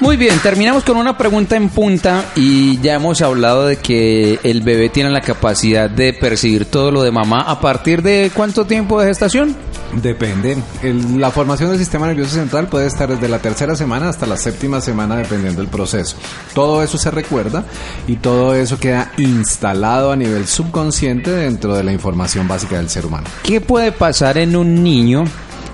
Muy 0.00 0.16
bien, 0.16 0.38
terminamos 0.42 0.82
con 0.82 0.96
una 0.96 1.18
pregunta 1.18 1.56
en 1.56 1.68
punta 1.68 2.24
y 2.34 2.80
ya 2.80 2.94
hemos 2.94 3.20
hablado 3.20 3.66
de 3.66 3.76
que 3.76 4.40
el 4.42 4.62
bebé 4.62 4.88
tiene 4.88 5.10
la 5.10 5.20
capacidad 5.20 5.90
de 5.90 6.14
percibir 6.14 6.64
todo 6.64 6.90
lo 6.90 7.02
de 7.02 7.10
mamá 7.10 7.42
a 7.42 7.60
partir 7.60 8.00
de 8.02 8.30
cuánto 8.34 8.64
tiempo 8.64 8.98
de 8.98 9.08
gestación. 9.08 9.54
Depende. 10.02 10.56
El- 10.82 11.20
la 11.20 11.30
formación 11.30 11.68
del 11.68 11.78
sistema 11.78 12.06
nervioso 12.06 12.34
central 12.36 12.68
puede 12.68 12.86
estar 12.86 13.10
desde 13.10 13.28
la 13.28 13.40
tercera 13.40 13.76
semana 13.76 14.08
hasta 14.08 14.24
la 14.24 14.38
séptima 14.38 14.80
semana 14.80 15.16
dependiendo 15.16 15.60
del 15.60 15.70
proceso. 15.70 16.16
Todo 16.54 16.82
eso 16.82 16.96
se 16.96 17.10
recuerda 17.10 17.64
y 18.08 18.16
todo 18.16 18.54
eso 18.54 18.78
queda 18.78 19.12
instalado 19.18 20.12
a 20.12 20.16
nivel 20.16 20.46
subconsciente 20.46 21.30
dentro 21.30 21.74
de 21.76 21.84
la 21.84 21.92
información 21.92 22.48
básica 22.48 22.76
del 22.78 22.88
ser 22.88 23.04
humano. 23.04 23.26
¿Qué 23.42 23.60
puede 23.60 23.92
pasar 23.92 24.38
en 24.38 24.56
un 24.56 24.82
niño 24.82 25.24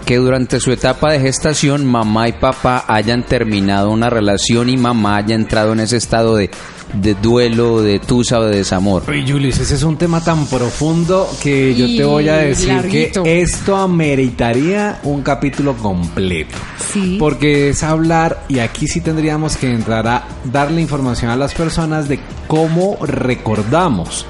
que 0.06 0.16
durante 0.16 0.60
su 0.60 0.70
etapa 0.72 1.12
de 1.12 1.20
gestación 1.20 1.84
mamá 1.84 2.28
y 2.28 2.32
papá 2.32 2.84
hayan 2.88 3.24
terminado 3.24 3.90
una 3.90 4.08
relación 4.08 4.70
y 4.70 4.76
mamá 4.76 5.16
haya 5.16 5.34
entrado 5.34 5.72
en 5.72 5.80
ese 5.80 5.96
estado 5.96 6.36
de, 6.36 6.48
de 6.94 7.14
duelo, 7.14 7.82
de 7.82 7.98
tusa 7.98 8.38
o 8.38 8.44
de 8.44 8.58
desamor? 8.58 9.02
Oye, 9.08 9.24
Julius, 9.30 9.58
ese 9.58 9.74
es 9.74 9.82
un 9.82 9.96
tema 9.98 10.22
tan 10.22 10.46
profundo 10.46 11.28
que 11.42 11.74
yo 11.74 11.86
te 11.86 12.04
voy 12.04 12.28
a 12.28 12.44
Y 12.44 12.48
decir 12.50 12.68
larguito. 12.72 13.24
que 13.24 13.42
esto 13.42 13.76
ameritaría 13.76 15.00
un 15.02 15.22
capítulo 15.22 15.74
completo. 15.76 16.56
Sí. 16.92 17.16
Porque 17.18 17.70
es 17.70 17.82
hablar, 17.82 18.44
y 18.48 18.60
aquí 18.60 18.86
sí 18.86 19.00
tendríamos 19.00 19.56
que 19.56 19.70
entrar 19.70 20.06
a 20.06 20.24
darle 20.44 20.80
información 20.80 21.30
a 21.32 21.36
las 21.36 21.52
personas 21.52 22.08
de 22.08 22.20
cómo 22.46 22.96
recordamos. 23.04 24.24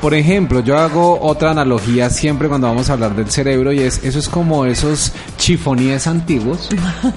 Por 0.00 0.14
ejemplo, 0.14 0.60
yo 0.60 0.78
hago 0.78 1.18
otra 1.20 1.50
analogía 1.50 2.08
siempre 2.10 2.48
cuando 2.48 2.68
vamos 2.68 2.88
a 2.88 2.92
hablar 2.92 3.14
del 3.16 3.30
cerebro 3.30 3.72
y 3.72 3.80
es 3.80 4.02
eso 4.04 4.18
es 4.18 4.28
como 4.28 4.64
esos 4.64 5.12
chifoníes 5.38 6.06
antiguos. 6.06 6.68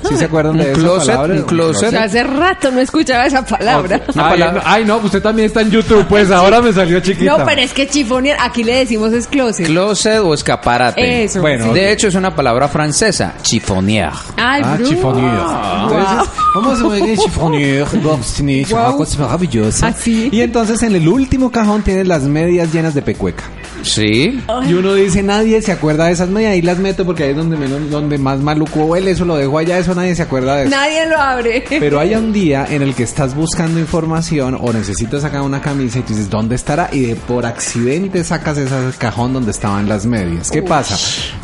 ¿Sí 0.10 0.16
se 0.18 0.26
acuerdan 0.26 0.58
de 0.58 0.72
esa 0.72 0.80
closet, 0.82 1.08
palabra? 1.16 1.34
un 1.36 1.42
closet. 1.44 1.94
Hace 1.96 2.24
rato 2.24 2.72
no 2.72 2.80
escuchaba 2.80 3.26
esa 3.26 3.46
palabra. 3.46 4.02
Ay, 4.16 4.40
no, 4.40 4.62
ay, 4.66 4.86
no, 4.86 4.98
usted 4.98 5.22
también 5.22 5.48
está 5.48 5.62
en 5.62 5.70
YouTube, 5.72 6.06
pues 6.08 6.32
ahora 6.32 6.62
me 6.62 6.74
salió 6.74 7.00
chiquita. 7.00 7.38
No, 7.38 7.46
pero 7.46 7.62
es 7.62 7.72
que 7.74 7.88
chifonier, 7.88 8.38
aquí 8.40 8.64
le 8.64 8.76
decimos 8.78 9.14
es 9.14 9.28
closet. 9.28 9.66
Closet 9.68 10.20
o 10.20 10.34
escaparate. 10.34 11.24
Eso. 11.26 11.42
Bueno, 11.42 11.74
De 11.74 11.92
hecho, 11.92 12.08
es 12.08 12.16
una 12.16 12.36
palabra 12.36 12.68
francesa, 12.68 13.34
chiffonier. 13.42 14.10
Ay, 14.38 14.62
Ah, 14.66 14.74
Bruno. 14.76 14.90
chiffonier. 14.90 15.34
Entonces, 15.84 16.30
vamos 16.56 16.82
a 16.82 16.88
ver 16.88 17.18
chiffonier, 17.18 17.88
sí, 18.24 18.62
es 18.62 18.72
una 18.72 18.90
Wow. 18.90 18.98
cosa 18.98 19.20
maravillosa. 19.20 19.88
¿Ah? 19.88 19.96
Y 20.06 20.42
entonces 20.42 20.82
en 20.84 20.96
el 20.96 21.08
último 21.08 21.52
cajón 21.52 21.82
tiene 21.84 22.04
las 22.04 22.24
medias 22.24 22.72
llenas 22.74 22.94
de 22.94 23.02
pecueca. 23.02 23.44
Sí. 23.84 24.40
Y 24.68 24.74
uno 24.74 24.94
dice, 24.94 25.24
nadie 25.24 25.60
se 25.62 25.72
acuerda 25.72 26.06
de 26.06 26.12
esas 26.12 26.30
medias, 26.30 26.52
ahí 26.54 26.62
las 26.62 26.78
meto 26.78 27.04
porque 27.04 27.24
ahí 27.24 27.30
es 27.32 27.36
donde 27.36 27.58
menos, 27.58 27.90
donde 27.90 28.18
más 28.20 28.40
maluco 28.40 28.82
huele, 28.86 29.12
eso 29.12 29.26
lo 29.26 29.36
dejo 29.38 29.58
allá, 29.58 29.80
eso 29.80 29.96
nadie 29.96 30.16
se 30.16 30.22
acuerda 30.22 30.56
de 30.58 30.62
eso. 30.64 30.70
Nadie 30.72 31.08
lo 31.08 31.18
abre. 31.20 31.64
Pero 31.68 32.00
hay 32.00 32.14
un 32.14 32.32
día 32.32 32.68
en 32.70 32.84
el 32.84 32.94
que 32.94 33.04
estás 33.04 33.34
buscando 33.36 33.80
información 33.80 34.56
o 34.60 34.72
necesitas 34.72 35.24
sacar 35.24 35.42
una 35.42 35.62
camisa 35.62 35.98
y 36.00 36.02
tú 36.04 36.10
dices, 36.14 36.30
¿dónde 36.30 36.56
estará? 36.56 36.90
Y 36.92 37.02
de 37.02 37.16
por 37.16 37.46
accidente 37.46 38.24
sacas 38.24 38.58
ese 38.60 38.76
cajón 39.00 39.34
donde 39.34 39.50
estaban 39.52 39.90
las 39.90 40.06
medias. 40.06 40.52
¿Qué 40.52 40.62
pasa? 40.62 40.98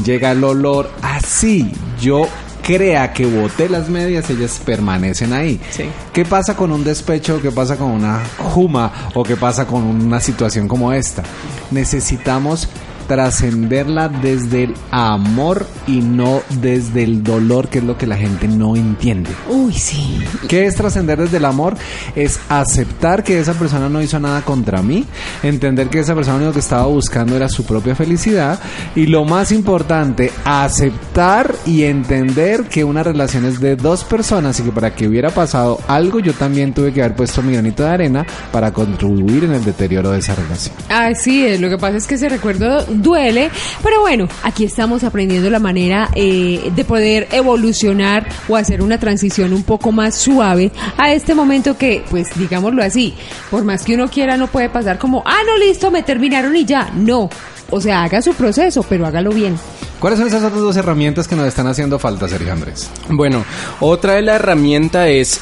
Llega 0.06 0.32
el 0.32 0.44
olor 0.44 0.92
así. 1.02 1.72
Yo 2.00 2.28
crea 2.62 3.14
que 3.14 3.26
boté 3.26 3.70
las 3.70 3.90
medias, 3.90 4.30
ellas 4.30 4.62
permanecen 4.64 5.34
ahí. 5.34 5.60
Sí. 5.72 5.86
¿Qué 6.14 6.26
pasa 6.26 6.56
con 6.56 6.72
un 6.72 6.84
despecho? 6.84 7.42
¿Qué 7.42 7.52
pasa 7.52 7.78
con 7.78 7.92
una 7.92 8.22
juma? 8.38 9.12
¿O 9.14 9.24
qué 9.24 9.36
pasa 9.36 9.66
con 9.66 9.84
una 9.84 10.20
situación 10.20 10.68
como 10.68 10.92
esta? 10.94 11.24
Necesitamos 11.72 12.70
trascenderla 13.08 14.10
desde 14.10 14.66
el 14.66 14.74
amor 14.92 15.66
y 15.88 16.02
no 16.02 16.42
desde 16.62 17.04
el 17.04 17.24
dolor, 17.24 17.70
que 17.70 17.80
es 17.80 17.84
lo 17.84 17.98
que 17.98 18.08
la 18.08 18.18
gente 18.18 18.48
no 18.48 18.76
entiende. 18.76 19.30
Uy, 19.50 19.74
sí. 19.74 20.20
¿Qué 20.48 20.66
es 20.66 20.76
trascender 20.76 21.20
desde 21.20 21.38
el 21.38 21.46
amor? 21.46 21.78
Es 22.16 22.40
aceptar 22.50 23.24
que 23.24 23.40
esa 23.40 23.54
persona 23.54 23.90
no 23.90 24.02
hizo 24.02 24.20
nada 24.20 24.42
contra 24.42 24.82
mí, 24.82 25.06
entender 25.44 25.90
que 25.90 26.00
esa 26.00 26.16
persona 26.16 26.38
lo 26.38 26.44
único 26.44 26.54
que 26.54 26.60
estaba 26.60 26.86
buscando 26.86 27.36
era 27.36 27.50
su 27.50 27.66
propia 27.66 27.96
felicidad 27.96 28.60
y 28.96 29.08
lo 29.08 29.26
más 29.26 29.52
importante, 29.52 30.32
aceptar 30.44 31.56
y 31.66 31.84
entender 31.84 32.66
que 32.66 32.84
una 32.84 33.04
relación 33.04 33.46
es 33.46 33.60
de 33.60 33.76
dos 33.76 34.04
personas 34.04 34.60
y 34.60 34.64
que 34.64 34.72
para 34.72 34.94
que 34.94 35.08
hubiera 35.08 35.30
pasado 35.30 35.80
algo 35.88 36.20
yo 36.20 36.34
también 36.34 36.74
tuve 36.74 36.94
que 36.94 37.02
haber 37.02 37.16
puesto 37.16 37.42
mi 37.42 37.54
granito 37.54 37.84
de 37.84 37.90
arena 37.90 38.26
para 38.52 38.72
contribuir 38.72 39.46
en 39.46 39.54
el 39.54 39.64
deterioro 39.64 40.12
de 40.12 40.20
esa 40.20 40.36
relación. 40.36 40.76
Así 40.90 41.46
es, 41.46 41.60
lo 41.60 41.70
que 41.70 41.78
pasa 41.78 41.98
es 41.98 42.08
que 42.08 42.16
ese 42.16 42.30
recuerdo 42.30 42.86
duele, 43.02 43.50
pero 43.84 44.02
bueno, 44.02 44.28
aquí 44.44 44.66
estamos 44.66 45.04
aprendiendo 45.04 45.50
la 45.50 45.60
manera 45.60 46.10
eh, 46.16 46.72
de 46.76 46.86
poder 46.86 47.28
evolucionar 47.32 48.28
o 48.48 48.56
hacer 48.56 48.82
una 48.82 49.00
transición 49.00 49.54
un 49.54 49.64
poco 49.64 49.92
más 49.92 50.16
suave 50.16 50.72
a 50.98 51.14
este 51.14 51.34
momento 51.36 51.78
que, 51.78 52.04
pues 52.10 52.28
digámoslo 52.36 52.84
así, 52.84 53.16
por 53.50 53.64
más 53.64 53.84
que 53.84 53.96
uno 53.96 54.10
quiera 54.10 54.38
no 54.38 54.48
puede 54.48 54.70
pasar 54.70 54.98
como, 54.98 55.24
ah, 55.26 55.40
no, 55.46 55.58
listo, 55.58 55.92
me 55.92 56.04
terminaron 56.04 56.56
y 56.56 56.66
ya, 56.66 56.92
no. 56.96 57.30
O 57.70 57.82
sea, 57.82 58.04
haga 58.04 58.22
su 58.22 58.34
proceso, 58.34 58.84
pero 58.88 59.06
hágalo 59.06 59.32
bien. 59.32 59.58
¿Cuáles 60.00 60.20
son 60.20 60.28
esas 60.28 60.44
otras 60.44 60.62
dos 60.62 60.78
herramientas 60.78 61.28
que 61.28 61.36
nos 61.36 61.48
están 61.48 61.68
haciendo 61.68 62.00
falta, 62.00 62.28
Sergio 62.28 62.54
Andrés? 62.54 62.90
Bueno, 63.10 63.44
otra 63.80 64.14
de 64.14 64.22
la 64.22 64.36
herramienta 64.36 65.10
es 65.10 65.42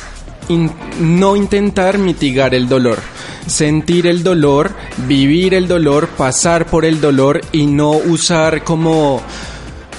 in- 0.49 0.71
no 0.99 1.35
intentar 1.35 1.97
mitigar 1.97 2.53
el 2.53 2.67
dolor. 2.67 2.99
Sentir 3.47 4.07
el 4.07 4.23
dolor, 4.23 4.71
vivir 5.07 5.53
el 5.53 5.67
dolor, 5.67 6.07
pasar 6.09 6.65
por 6.65 6.83
el 6.85 6.99
dolor 6.99 7.41
y 7.51 7.67
no 7.67 7.91
usar 7.91 8.63
como, 8.63 9.21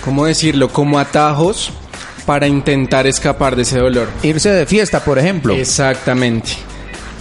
¿cómo 0.05 0.27
decirlo? 0.27 0.69
Como 0.69 0.99
atajos 0.99 1.71
para 2.27 2.49
intentar 2.49 3.07
escapar 3.07 3.55
de 3.55 3.63
ese 3.63 3.79
dolor. 3.79 4.09
Irse 4.23 4.51
de 4.51 4.67
fiesta, 4.67 5.05
por 5.05 5.19
ejemplo. 5.19 5.55
Exactamente. 5.55 6.53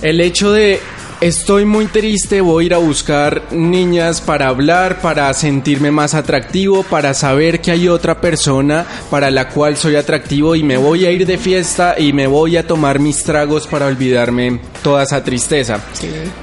El 0.01 0.19
hecho 0.19 0.51
de 0.51 0.79
estoy 1.21 1.65
muy 1.65 1.85
triste, 1.87 2.41
voy 2.41 2.63
a 2.63 2.67
ir 2.67 2.73
a 2.73 2.77
buscar 2.77 3.43
niñas 3.51 4.21
para 4.21 4.47
hablar, 4.47 5.01
para 5.01 5.33
sentirme 5.33 5.91
más 5.91 6.13
atractivo, 6.13 6.83
para 6.83 7.13
saber 7.13 7.61
que 7.61 7.71
hay 7.71 7.87
otra 7.87 8.21
persona 8.21 8.85
para 9.09 9.31
la 9.31 9.49
cual 9.49 9.77
soy 9.77 9.95
atractivo 9.95 10.55
y 10.55 10.63
me 10.63 10.77
voy 10.77 11.05
a 11.05 11.11
ir 11.11 11.25
de 11.25 11.37
fiesta 11.37 11.95
y 11.97 12.13
me 12.13 12.27
voy 12.27 12.57
a 12.57 12.67
tomar 12.67 12.99
mis 12.99 13.23
tragos 13.23 13.67
para 13.67 13.87
olvidarme 13.87 14.59
toda 14.85 15.01
esa 15.01 15.23
tristeza. 15.23 15.79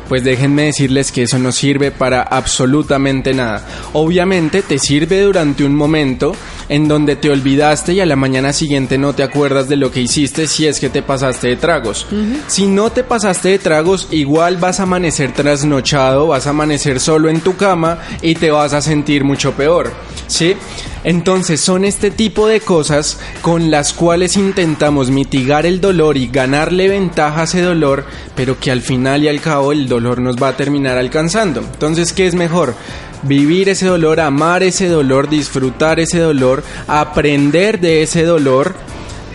Pues 0.08 0.24
déjenme 0.24 0.64
decirles 0.64 1.12
que 1.12 1.22
eso 1.22 1.38
no 1.38 1.52
sirve 1.52 1.92
para 1.92 2.22
absolutamente 2.22 3.32
nada. 3.32 3.64
Obviamente 3.92 4.62
te 4.62 4.80
sirve 4.80 5.20
durante 5.20 5.62
un 5.62 5.76
momento 5.76 6.34
en 6.68 6.88
donde 6.88 7.14
te 7.14 7.30
olvidaste 7.30 7.92
y 7.92 8.00
a 8.00 8.06
la 8.06 8.16
mañana 8.16 8.52
siguiente 8.52 8.98
no 8.98 9.14
te 9.14 9.22
acuerdas 9.22 9.68
de 9.68 9.76
lo 9.76 9.92
que 9.92 10.00
hiciste 10.00 10.48
si 10.48 10.66
es 10.66 10.80
que 10.80 10.88
te 10.88 11.02
pasaste 11.02 11.46
de 11.46 11.56
tragos. 11.56 12.04
Si 12.48 12.66
no 12.66 12.90
te 12.90 13.04
pasaste 13.04 13.50
de 13.50 13.58
tragos, 13.60 14.08
igual 14.10 14.56
vas 14.56 14.80
a 14.80 14.84
amanecer 14.84 15.32
trasnochado, 15.32 16.26
vas 16.26 16.48
a 16.48 16.50
amanecer 16.50 16.98
solo 16.98 17.28
en 17.28 17.42
tu 17.42 17.54
cama 17.56 18.00
y 18.22 18.34
te 18.34 18.50
vas 18.50 18.72
a 18.72 18.82
sentir 18.82 19.22
mucho 19.22 19.52
peor. 19.52 19.92
¿Sí? 20.26 20.56
Entonces 21.04 21.60
son 21.60 21.84
este 21.84 22.10
tipo 22.10 22.46
de 22.46 22.60
cosas 22.60 23.18
con 23.40 23.70
las 23.70 23.92
cuales 23.92 24.36
intentamos 24.36 25.10
mitigar 25.10 25.66
el 25.66 25.80
dolor 25.80 26.16
y 26.16 26.28
ganarle 26.28 26.88
ventaja 26.88 27.40
a 27.40 27.44
ese 27.44 27.60
dolor, 27.60 28.04
pero 28.34 28.58
que 28.58 28.70
al 28.70 28.80
final 28.80 29.24
y 29.24 29.28
al 29.28 29.40
cabo 29.40 29.72
el 29.72 29.88
dolor 29.88 30.20
nos 30.20 30.36
va 30.36 30.48
a 30.48 30.56
terminar 30.56 30.98
alcanzando. 30.98 31.60
Entonces, 31.60 32.12
¿qué 32.12 32.26
es 32.26 32.34
mejor? 32.34 32.74
Vivir 33.22 33.68
ese 33.68 33.86
dolor, 33.86 34.20
amar 34.20 34.62
ese 34.62 34.88
dolor, 34.88 35.28
disfrutar 35.28 36.00
ese 36.00 36.18
dolor, 36.18 36.64
aprender 36.88 37.80
de 37.80 38.02
ese 38.02 38.24
dolor 38.24 38.74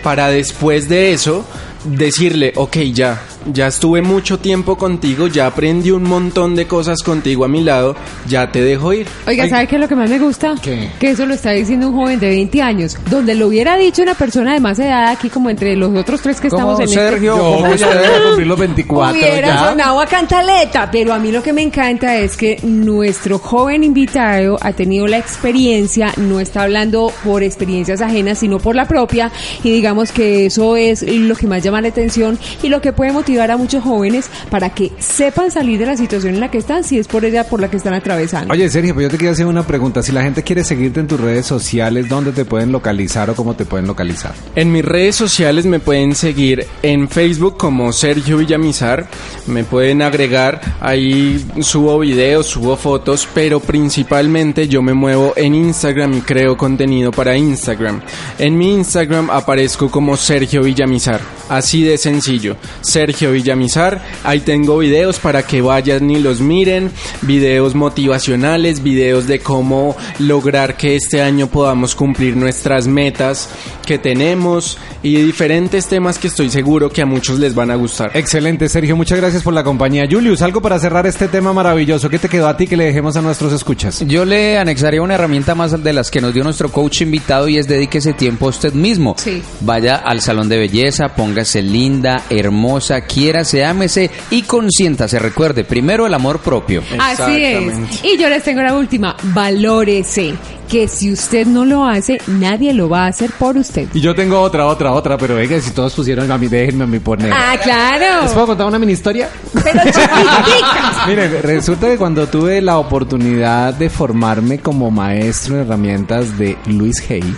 para 0.02 0.28
después 0.28 0.88
de 0.88 1.12
eso 1.12 1.44
decirle, 1.84 2.52
ok, 2.56 2.76
ya, 2.92 3.22
ya 3.46 3.66
estuve 3.66 4.02
mucho 4.02 4.38
tiempo 4.38 4.76
contigo, 4.76 5.26
ya 5.26 5.46
aprendí 5.46 5.90
un 5.90 6.04
montón 6.04 6.54
de 6.54 6.66
cosas 6.66 7.02
contigo 7.02 7.44
a 7.44 7.48
mi 7.48 7.62
lado, 7.62 7.96
ya 8.26 8.50
te 8.50 8.62
dejo 8.62 8.92
ir. 8.92 9.06
Oiga, 9.26 9.48
¿sabe 9.48 9.66
qué 9.66 9.76
es 9.76 9.80
lo 9.80 9.88
que 9.88 9.96
más 9.96 10.10
me 10.10 10.18
gusta? 10.18 10.54
¿Qué? 10.62 10.90
Que 10.98 11.10
eso 11.10 11.26
lo 11.26 11.34
está 11.34 11.50
diciendo 11.52 11.88
un 11.88 11.94
joven 11.94 12.20
de 12.20 12.28
20 12.28 12.62
años. 12.62 12.96
Donde 13.10 13.34
lo 13.34 13.48
hubiera 13.48 13.76
dicho 13.76 14.02
una 14.02 14.14
persona 14.14 14.54
de 14.54 14.60
más 14.60 14.78
edad 14.78 15.08
aquí, 15.08 15.28
como 15.28 15.50
entre 15.50 15.76
los 15.76 15.94
otros 15.96 16.20
tres 16.20 16.40
que 16.40 16.48
estamos 16.48 16.80
en 16.80 16.88
Sergio, 16.88 17.34
este... 17.34 17.62
como 17.62 17.74
ya 17.74 17.88
usted. 17.88 18.02
debe 18.02 18.24
cumplir 18.24 18.46
los 18.46 18.58
24 18.58 19.18
Hubiera 19.18 19.48
ya. 19.48 19.70
sonado 19.70 20.00
a 20.00 20.06
cantaleta, 20.06 20.90
pero 20.90 21.12
a 21.12 21.18
mí 21.18 21.32
lo 21.32 21.42
que 21.42 21.52
me 21.52 21.62
encanta 21.62 22.16
es 22.16 22.36
que 22.36 22.58
nuestro 22.62 23.38
joven 23.38 23.84
invitado 23.84 24.58
ha 24.60 24.72
tenido 24.72 25.06
la 25.06 25.18
experiencia, 25.18 26.12
no 26.16 26.40
está 26.40 26.62
hablando 26.62 27.12
por 27.24 27.42
experiencias 27.42 28.00
ajenas, 28.00 28.38
sino 28.38 28.58
por 28.58 28.74
la 28.74 28.86
propia, 28.86 29.30
y 29.62 29.70
digamos 29.70 30.12
que 30.12 30.46
eso 30.46 30.76
es 30.76 31.02
lo 31.02 31.34
que 31.34 31.46
más 31.46 31.62
llama 31.62 31.80
la 31.80 31.88
atención 31.88 32.38
y 32.62 32.68
lo 32.68 32.80
que 32.80 32.92
puede 32.92 33.12
motivar 33.28 33.50
a 33.50 33.58
muchos 33.58 33.84
jóvenes 33.84 34.30
para 34.50 34.70
que 34.70 34.90
sepan 34.98 35.50
salir 35.50 35.78
de 35.78 35.84
la 35.84 35.98
situación 35.98 36.32
en 36.32 36.40
la 36.40 36.50
que 36.50 36.56
están, 36.56 36.82
si 36.82 36.98
es 36.98 37.06
por 37.06 37.26
ella 37.26 37.44
por 37.44 37.60
la 37.60 37.68
que 37.68 37.76
están 37.76 37.92
atravesando. 37.92 38.54
Oye, 38.54 38.70
Sergio, 38.70 38.94
pues 38.94 39.04
yo 39.04 39.10
te 39.10 39.18
quería 39.18 39.32
hacer 39.32 39.44
una 39.44 39.66
pregunta. 39.66 40.02
Si 40.02 40.12
la 40.12 40.22
gente 40.22 40.42
quiere 40.42 40.64
seguirte 40.64 41.00
en 41.00 41.06
tus 41.06 41.20
redes 41.20 41.44
sociales, 41.44 42.08
¿dónde 42.08 42.32
te 42.32 42.46
pueden 42.46 42.72
localizar 42.72 43.28
o 43.28 43.34
cómo 43.34 43.54
te 43.54 43.66
pueden 43.66 43.86
localizar? 43.86 44.32
En 44.54 44.72
mis 44.72 44.82
redes 44.82 45.14
sociales 45.14 45.66
me 45.66 45.78
pueden 45.78 46.14
seguir 46.14 46.66
en 46.80 47.06
Facebook 47.10 47.58
como 47.58 47.92
Sergio 47.92 48.38
Villamizar, 48.38 49.06
me 49.46 49.64
pueden 49.64 50.00
agregar, 50.00 50.62
ahí 50.80 51.46
subo 51.60 51.98
videos, 51.98 52.46
subo 52.46 52.78
fotos, 52.78 53.28
pero 53.34 53.60
principalmente 53.60 54.68
yo 54.68 54.80
me 54.80 54.94
muevo 54.94 55.34
en 55.36 55.54
Instagram 55.54 56.14
y 56.14 56.20
creo 56.22 56.56
contenido 56.56 57.10
para 57.10 57.36
Instagram. 57.36 58.00
En 58.38 58.56
mi 58.56 58.72
Instagram 58.72 59.28
aparezco 59.28 59.90
como 59.90 60.16
Sergio 60.16 60.62
Villamizar, 60.62 61.20
así 61.50 61.82
de 61.82 61.98
sencillo, 61.98 62.56
Sergio 62.80 63.17
Villamizar, 63.26 64.02
ahí 64.24 64.40
tengo 64.40 64.78
videos 64.78 65.18
para 65.18 65.42
que 65.42 65.60
vayan 65.60 66.10
y 66.10 66.20
los 66.20 66.40
miren, 66.40 66.90
videos 67.22 67.74
motivacionales, 67.74 68.82
videos 68.82 69.26
de 69.26 69.40
cómo 69.40 69.96
lograr 70.18 70.76
que 70.76 70.96
este 70.96 71.20
año 71.20 71.48
podamos 71.48 71.94
cumplir 71.94 72.36
nuestras 72.36 72.86
metas 72.86 73.50
que 73.86 73.98
tenemos 73.98 74.78
y 75.02 75.16
diferentes 75.16 75.86
temas 75.86 76.18
que 76.18 76.28
estoy 76.28 76.50
seguro 76.50 76.90
que 76.90 77.02
a 77.02 77.06
muchos 77.06 77.38
les 77.38 77.54
van 77.54 77.70
a 77.70 77.76
gustar. 77.76 78.10
Excelente, 78.14 78.68
Sergio. 78.68 78.96
Muchas 78.96 79.18
gracias 79.18 79.42
por 79.42 79.54
la 79.54 79.64
compañía. 79.64 80.06
Julius, 80.10 80.42
algo 80.42 80.60
para 80.60 80.78
cerrar 80.78 81.06
este 81.06 81.28
tema 81.28 81.52
maravilloso. 81.52 82.10
¿Qué 82.10 82.18
te 82.18 82.28
quedó 82.28 82.48
a 82.48 82.56
ti 82.56 82.66
que 82.66 82.76
le 82.76 82.84
dejemos 82.84 83.16
a 83.16 83.22
nuestros 83.22 83.52
escuchas? 83.52 84.04
Yo 84.06 84.24
le 84.24 84.58
anexaría 84.58 85.02
una 85.02 85.14
herramienta 85.14 85.54
más 85.54 85.82
de 85.82 85.92
las 85.92 86.10
que 86.10 86.20
nos 86.20 86.34
dio 86.34 86.44
nuestro 86.44 86.70
coach 86.70 87.02
invitado 87.02 87.48
y 87.48 87.58
es 87.58 87.66
dedíquese 87.66 88.12
tiempo 88.12 88.46
a 88.46 88.50
usted 88.50 88.72
mismo. 88.74 89.14
Sí. 89.18 89.42
Vaya 89.60 89.96
al 89.96 90.20
salón 90.20 90.48
de 90.48 90.58
belleza, 90.58 91.14
póngase 91.14 91.62
linda, 91.62 92.24
hermosa, 92.28 93.00
quiérase, 93.08 93.64
ámese 93.64 94.10
y 94.30 94.42
consiéntase. 94.42 95.18
Recuerde, 95.18 95.64
primero 95.64 96.06
el 96.06 96.14
amor 96.14 96.38
propio. 96.38 96.82
Así 97.00 97.42
es. 97.42 98.04
Y 98.04 98.16
yo 98.18 98.28
les 98.28 98.44
tengo 98.44 98.62
la 98.62 98.74
última, 98.74 99.16
valórese. 99.34 100.34
Que 100.68 100.86
si 100.86 101.10
usted 101.10 101.46
no 101.46 101.64
lo 101.64 101.86
hace, 101.86 102.20
nadie 102.26 102.74
lo 102.74 102.90
va 102.90 103.06
a 103.06 103.08
hacer 103.08 103.30
por 103.38 103.56
usted. 103.56 103.88
Y 103.94 104.02
yo 104.02 104.14
tengo 104.14 104.38
otra, 104.38 104.66
otra, 104.66 104.92
otra, 104.92 105.16
pero 105.16 105.34
venga, 105.34 105.58
si 105.62 105.70
todos 105.70 105.94
pusieron 105.94 106.30
a 106.30 106.36
mí, 106.36 106.46
déjenme 106.46 106.84
a 106.84 106.86
mí 106.86 106.98
poner. 106.98 107.32
Ah, 107.32 107.56
claro. 107.62 108.22
¿Les 108.24 108.32
puedo 108.32 108.48
contar 108.48 108.66
una 108.66 108.78
mini 108.78 108.92
historia? 108.92 109.30
Pero 109.54 109.80
chiquitica. 109.84 111.04
Miren, 111.08 111.42
resulta 111.42 111.86
que 111.86 111.96
cuando 111.96 112.26
tuve 112.26 112.60
la 112.60 112.76
oportunidad 112.76 113.72
de 113.72 113.88
formarme 113.88 114.58
como 114.58 114.90
maestro 114.90 115.54
en 115.54 115.62
herramientas 115.62 116.36
de 116.36 116.58
Luis 116.66 117.02
Hay, 117.10 117.34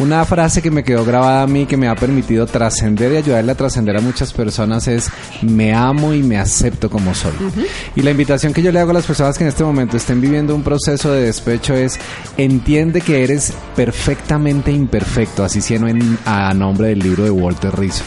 una 0.00 0.24
frase 0.24 0.60
que 0.60 0.70
me 0.70 0.82
quedó 0.82 1.04
grabada 1.04 1.42
a 1.42 1.46
mí, 1.46 1.66
que 1.66 1.76
me 1.76 1.88
ha 1.88 1.94
permitido 1.94 2.46
trascender 2.46 3.12
y 3.12 3.16
ayudarle 3.16 3.52
a 3.52 3.54
trascender 3.54 3.96
a 3.96 4.00
muchas 4.00 4.32
personas 4.32 4.88
es, 4.88 5.10
me 5.42 5.72
amo 5.72 6.12
y 6.12 6.22
me 6.22 6.38
acepto 6.38 6.90
como 6.90 7.14
soy. 7.14 7.32
Y 7.94 8.02
la 8.02 8.10
invitación 8.10 8.52
que 8.52 8.62
yo 8.62 8.72
le 8.72 8.80
hago 8.80 8.90
a 8.90 8.94
las 8.94 9.06
personas 9.06 9.38
que 9.38 9.44
en 9.44 9.48
este 9.48 9.64
momento 9.64 9.96
estén 9.96 10.20
viviendo 10.20 10.54
un 10.54 10.62
proceso 10.62 11.12
de 11.12 11.22
despecho 11.22 11.74
es, 11.74 11.98
entiende 12.36 13.00
que 13.00 13.22
eres 13.22 13.52
perfectamente 13.76 14.72
imperfecto, 14.72 15.44
así 15.44 15.60
siendo 15.60 15.88
en, 15.88 16.18
a 16.24 16.52
nombre 16.54 16.88
del 16.88 16.98
libro 16.98 17.24
de 17.24 17.30
Walter 17.30 17.78
Rizzo. 17.78 18.04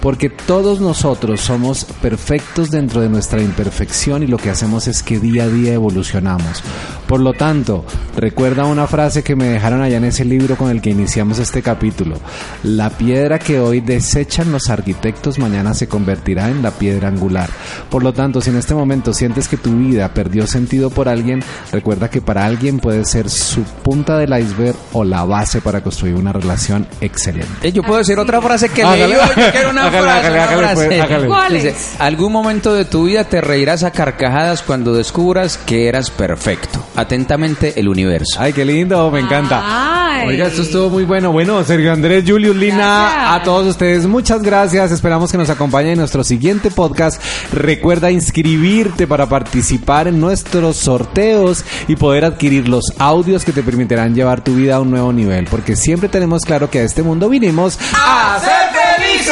Porque 0.00 0.28
todos 0.28 0.80
nosotros 0.80 1.40
somos 1.40 1.84
perfectos 2.02 2.70
dentro 2.70 3.00
de 3.00 3.08
nuestra 3.08 3.40
imperfección 3.40 4.22
y 4.22 4.26
lo 4.26 4.36
que 4.36 4.50
hacemos 4.50 4.88
es 4.88 5.02
que 5.02 5.18
día 5.18 5.44
a 5.44 5.48
día 5.48 5.74
evolucionamos. 5.74 6.62
Por 7.06 7.20
lo 7.20 7.32
tanto, 7.32 7.84
recuerda 8.16 8.64
una 8.64 8.86
frase 8.86 9.22
que 9.22 9.36
me 9.36 9.46
dejaron 9.46 9.82
allá 9.82 9.98
en 9.98 10.04
ese 10.04 10.24
libro 10.24 10.56
con 10.56 10.70
el 10.70 10.80
que 10.80 10.90
iniciamos 11.22 11.38
este 11.38 11.62
capítulo. 11.62 12.16
La 12.64 12.90
piedra 12.90 13.38
que 13.38 13.60
hoy 13.60 13.80
desechan 13.80 14.50
los 14.50 14.70
arquitectos 14.70 15.38
mañana 15.38 15.72
se 15.72 15.86
convertirá 15.86 16.48
en 16.48 16.62
la 16.62 16.72
piedra 16.72 17.08
angular. 17.08 17.48
Por 17.90 18.02
lo 18.02 18.12
tanto, 18.12 18.40
si 18.40 18.50
en 18.50 18.56
este 18.56 18.74
momento 18.74 19.12
sientes 19.12 19.46
que 19.46 19.56
tu 19.56 19.70
vida 19.76 20.12
perdió 20.12 20.46
sentido 20.48 20.90
por 20.90 21.08
alguien, 21.08 21.40
recuerda 21.70 22.10
que 22.10 22.20
para 22.20 22.44
alguien 22.44 22.80
puede 22.80 23.04
ser 23.04 23.30
su 23.30 23.62
punta 23.62 24.18
del 24.18 24.36
iceberg 24.36 24.74
o 24.92 25.04
la 25.04 25.24
base 25.24 25.60
para 25.60 25.80
construir 25.80 26.16
una 26.16 26.32
relación 26.32 26.88
excelente. 27.00 27.68
Eh, 27.68 27.70
Yo 27.72 27.82
puedo 27.84 27.98
decir 27.98 28.18
otra 28.18 28.40
frase 28.42 28.68
que 28.68 28.82
leí. 28.84 29.12
Yo 29.12 29.18
quiero 29.52 29.70
una 29.70 29.90
frase, 29.90 30.30
pues, 30.74 31.94
algún 32.00 32.32
momento 32.32 32.74
de 32.74 32.84
tu 32.84 33.04
vida 33.04 33.24
te 33.24 33.40
reirás 33.40 33.84
a 33.84 33.92
carcajadas 33.92 34.62
cuando 34.62 34.92
descubras 34.92 35.56
que 35.56 35.86
eras 35.88 36.10
perfecto. 36.10 36.84
Atentamente, 36.96 37.78
el 37.78 37.88
universo. 37.88 38.38
Ay, 38.40 38.52
qué 38.52 38.64
lindo, 38.64 39.08
me 39.10 39.20
encanta. 39.20 39.60
Ay. 39.62 40.28
Oiga, 40.28 40.46
esto 40.46 40.62
estuvo 40.62 40.90
muy 40.90 41.04
bueno. 41.04 41.11
Bueno, 41.12 41.62
Sergio 41.62 41.92
Andrés, 41.92 42.24
Julius, 42.26 42.56
Lina, 42.56 42.76
Gracias. 43.12 43.30
a 43.34 43.42
todos 43.42 43.66
ustedes, 43.66 44.06
muchas 44.06 44.40
gracias. 44.42 44.92
Esperamos 44.92 45.30
que 45.30 45.36
nos 45.36 45.50
acompañen 45.50 45.92
en 45.92 45.98
nuestro 45.98 46.24
siguiente 46.24 46.70
podcast. 46.70 47.22
Recuerda 47.52 48.10
inscribirte 48.10 49.06
para 49.06 49.28
participar 49.28 50.08
en 50.08 50.18
nuestros 50.20 50.78
sorteos 50.78 51.64
y 51.86 51.96
poder 51.96 52.24
adquirir 52.24 52.66
los 52.66 52.94
audios 52.98 53.44
que 53.44 53.52
te 53.52 53.62
permitirán 53.62 54.14
llevar 54.14 54.42
tu 54.42 54.54
vida 54.54 54.76
a 54.76 54.80
un 54.80 54.90
nuevo 54.90 55.12
nivel. 55.12 55.46
Porque 55.50 55.76
siempre 55.76 56.08
tenemos 56.08 56.44
claro 56.46 56.70
que 56.70 56.78
a 56.78 56.82
este 56.82 57.02
mundo 57.02 57.28
vinimos 57.28 57.78
a 57.94 58.38
ser 58.40 58.70
felices. 58.98 59.31